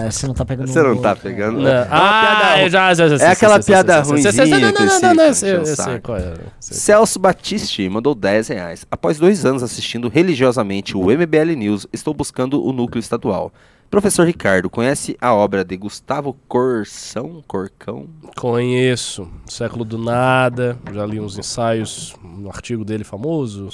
[0.00, 0.68] É, você não tá pegando.
[0.68, 1.60] Você não tá pegando?
[1.60, 1.68] Não.
[1.68, 5.34] É Ah, eu já, já, já, É aquela piada ruinzinha Não, não, não, não, eu
[5.34, 6.34] sei, qual é.
[6.60, 8.86] Celso Batisti mandou 10 reais.
[8.90, 13.52] Após dois anos assistindo religiosamente o MBL News, estou buscando o núcleo estadual.
[13.88, 17.42] Professor Ricardo, conhece a obra de Gustavo Corsão?
[17.46, 18.08] Corcão?
[18.36, 19.28] Conheço.
[19.46, 20.76] Século do Nada.
[20.92, 23.68] Já li uns ensaios, um artigo dele famoso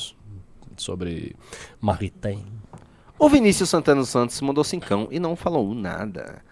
[0.77, 1.35] sobre
[1.81, 2.45] Maritain.
[3.23, 6.43] O Vinícius Santana dos Santos mandou cincão e não falou nada.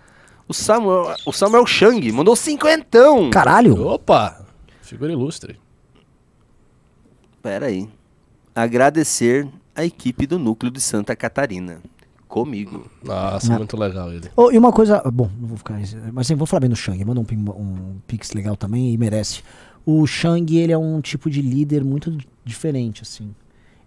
[0.47, 3.29] O Samuel, o Samuel Chang mandou cinquentão.
[3.31, 3.89] Caralho!
[3.89, 4.47] Opa!
[4.81, 5.59] Figura ilustre.
[7.43, 7.89] Pera aí.
[8.55, 11.81] Agradecer a equipe do núcleo de Santa Catarina.
[12.29, 12.89] Comigo.
[13.03, 13.59] Nossa, Ah.
[13.59, 14.31] muito legal ele.
[14.37, 15.03] Oh, e uma coisa.
[15.13, 15.77] Bom, não vou ficar.
[16.13, 17.05] Mas eu vou falar bem do Shang.
[17.05, 19.43] Manda um, um pix legal também e merece.
[19.85, 23.35] O Shang, ele é um tipo de líder muito diferente, assim.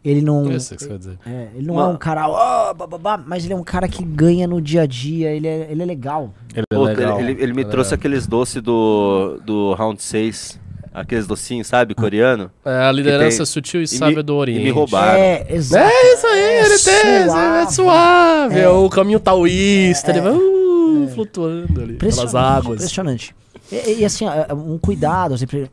[0.03, 0.51] Ele não.
[0.51, 1.17] Eu sei o que você vai dizer.
[1.25, 4.45] É, ele não Uma- é um cara, bababá, mas ele é um cara que ganha
[4.47, 6.34] no dia a dia, ele é, ele é legal.
[6.53, 7.19] Ele é legal.
[7.21, 7.99] ele, ele me é trouxe legal.
[8.01, 10.61] aqueles doces do, do Round 6.
[10.95, 11.95] Aqueles docinhos, sabe?
[11.95, 12.51] Coreano.
[12.63, 14.69] É a liderança tem- sutil e e sábia me- do e me Oriente.
[14.69, 15.17] roubaram.
[15.17, 15.91] É, exato.
[15.91, 17.73] É isso aí, ele tem, é suave.
[17.73, 18.59] suave.
[18.59, 18.61] É.
[18.63, 18.69] É.
[18.69, 22.75] o caminho taoísta, ele vai uh, flutuando ali pelas Impressionante, águas.
[22.81, 23.35] Impressionante.
[23.71, 25.35] E, e, assim, é, é um cuidado.
[25.35, 25.71] Sempre,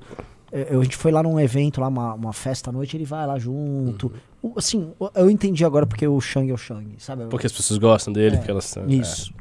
[0.52, 3.27] é, a gente foi lá num evento, lá, uma, uma festa à noite, ele vai
[3.27, 4.12] lá junto.
[4.43, 7.27] O- assim, o- eu entendi agora porque o Shang é o Shang, sabe?
[7.27, 8.89] Porque as pessoas gostam dele, É, porque elas são.
[8.89, 9.32] Isso.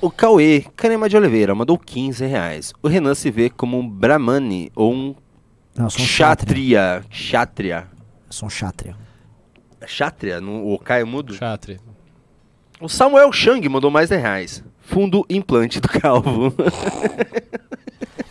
[0.00, 2.72] O Cauê Canema de Oliveira mandou 15 reais.
[2.82, 5.14] O Renan se vê como um Brahmani ou um
[5.74, 7.02] Não, eu sou um Kshatriya.
[7.08, 7.08] Kshatriya.
[7.08, 7.88] Kshatriya.
[8.26, 8.96] Eu sou um Kshatriya.
[9.80, 10.40] Kshatriya?
[10.40, 11.34] No, o Caio mudo?
[11.34, 11.36] É.
[11.38, 11.80] Chatre.
[12.80, 14.64] O Samuel Chang mandou mais 10 reais.
[14.86, 16.54] Fundo implante do calvo.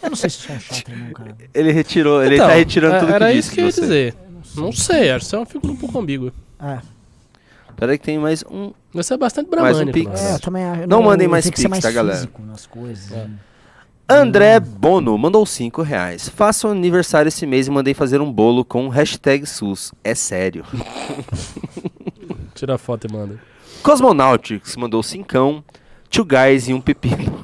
[0.02, 1.36] Eu não sei se eu sou um não, cara.
[1.54, 3.70] ele retirou, ele Então, tá retirando é- tudo Era que isso disse que eu ia
[3.72, 3.82] de você.
[3.82, 4.16] dizer.
[4.56, 6.32] Não sei, acho que você é uma figura um pouco ambígua.
[6.62, 6.80] É,
[7.76, 8.72] Peraí que tem mais um.
[8.94, 10.10] Você é bastante Mais um bramânico.
[10.12, 10.22] pix.
[10.24, 10.88] na é, eu também acho.
[10.88, 12.16] Não mandem mais tenho que ser pix, mais tá, galera?
[12.16, 13.12] físico nas coisas.
[13.12, 13.16] É.
[13.26, 13.32] né?
[14.08, 16.30] André Bono mandou 5 reais.
[16.30, 19.92] Faça um aniversário esse mês e mandei fazer um bolo com hashtag SUS.
[20.04, 20.64] É sério.
[22.56, 23.40] Tira a foto e manda.
[23.84, 25.64] Cosmonautics mandou 5.
[26.16, 27.36] Two guys e um pepino.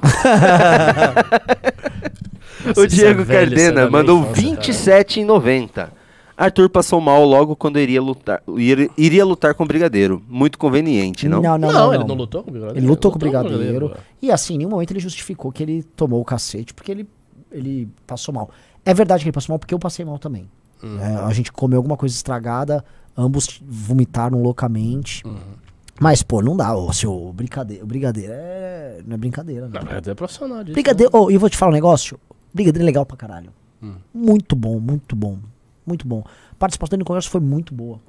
[2.77, 5.03] o Diego é velho, Cardena minha mandou infância, cara.
[5.03, 5.89] 27,90.
[6.37, 10.23] Arthur passou mal logo quando iria lutar, iria, iria lutar com o Brigadeiro.
[10.25, 11.41] Muito conveniente, não?
[11.41, 11.89] Não, não, Não, não.
[11.93, 12.07] ele não.
[12.07, 12.79] não lutou com o Brigadeiro?
[12.79, 13.89] Ele lutou com o Brigadeiro.
[13.89, 13.97] pô.
[14.21, 17.05] E assim, em nenhum momento ele justificou que ele tomou o cacete, porque ele,
[17.51, 18.49] ele passou mal.
[18.85, 20.49] É verdade que ele passou mal porque eu passei mal também.
[20.81, 20.97] Uhum.
[20.97, 22.85] É, a gente comeu alguma coisa estragada,
[23.17, 25.27] ambos vomitaram loucamente.
[25.27, 25.59] Uhum.
[26.01, 26.75] Mas, pô, não dá.
[26.75, 29.73] Ô, seu o brigadeiro, o brigadeiro é, não é brincadeira, não.
[29.73, 30.73] Não, Brigadeiro é profissional disso.
[30.73, 32.19] Brigadeiro, oh, e eu vou te falar um negócio.
[32.53, 33.51] Brigadeiro é legal pra caralho.
[33.83, 33.93] Hum.
[34.13, 35.37] Muito bom, muito bom.
[35.85, 36.23] Muito bom.
[36.51, 37.99] A participação dele no congresso foi muito boa.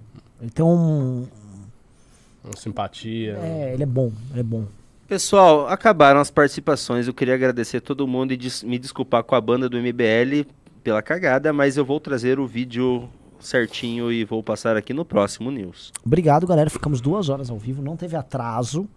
[0.40, 1.20] Ele tem um.
[1.20, 1.26] né?
[2.44, 3.36] Uma simpatia.
[3.42, 4.64] É, ele é bom, ele é bom.
[5.06, 7.06] Pessoal, acabaram as participações.
[7.06, 10.46] Eu queria agradecer a todo mundo e des- me desculpar com a banda do MBL
[10.82, 13.08] pela cagada, mas eu vou trazer o vídeo
[13.42, 15.92] certinho e vou passar aqui no próximo News.
[16.04, 16.70] Obrigado, galera.
[16.70, 18.88] Ficamos duas horas ao vivo, não teve atraso.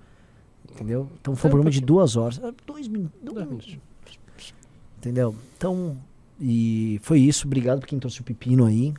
[0.72, 1.10] Entendeu?
[1.22, 2.40] Então foi um programa de duas horas.
[2.44, 3.20] É, Dois minutos.
[3.22, 3.78] Dois minutos.
[4.98, 5.36] Entendeu?
[5.58, 5.98] Então,
[6.40, 7.46] e foi isso.
[7.46, 8.94] Obrigado por quem trouxe o pepino aí.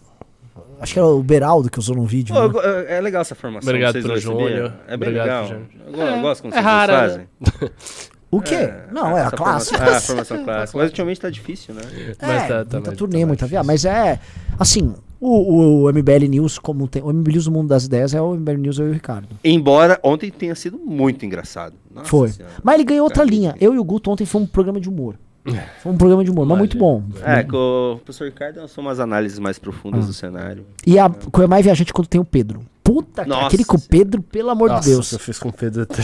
[0.81, 2.35] Acho que era o Beraldo que usou no vídeo.
[2.35, 2.85] Pô, né?
[2.87, 3.69] é é legal essa formação.
[3.69, 4.21] Obrigado receberam?
[4.21, 4.73] Júnior.
[4.87, 5.63] É bem Obrigado legal.
[5.87, 7.29] Eu, eu gosto quando É vocês rara, fazem.
[8.31, 8.69] O quê?
[8.93, 9.71] não, é a classe.
[9.71, 10.79] Formação, é, a formação clássica.
[10.79, 11.83] Mas ultimamente tá difícil, né?
[12.21, 13.67] Mas é, tá- tá muita mais- turnê, tá muita viagem.
[13.67, 14.19] Mas é,
[14.59, 17.03] assim, o, o MBL News, como tem.
[17.03, 19.29] O MBL News do Mundo das Ideias é o MBL News eu e o Ricardo.
[19.45, 21.75] Embora ontem tenha sido muito engraçado.
[21.95, 22.29] Nossa Foi.
[22.31, 22.55] Senhora.
[22.63, 23.55] Mas ele ganhou outra Cara, linha.
[23.61, 25.15] Eu e o Guto ontem foi um programa de humor.
[25.81, 27.05] Foi um programa de humor, mas muito bom.
[27.23, 30.07] É, com o professor Ricardo são umas análises mais profundas Ah.
[30.09, 30.67] do cenário.
[30.85, 32.63] E a coisa mais viajante é quando tem o Pedro.
[32.83, 35.09] Puta, Nossa aquele com o Pedro, pelo amor Nossa, de Deus.
[35.11, 35.87] que eu fiz com o Pedro.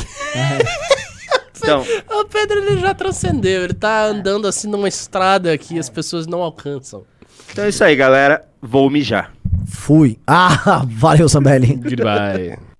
[1.63, 1.85] Então,
[2.21, 6.43] o Pedro ele já transcendeu, ele tá andando assim numa estrada que as pessoas não
[6.43, 7.05] alcançam.
[7.51, 8.45] então é isso aí, galera.
[8.61, 9.33] Vou mijar.
[9.67, 10.19] Fui.
[10.27, 11.75] Ah, valeu, Zambelli.
[11.77, 12.72] Goodbye.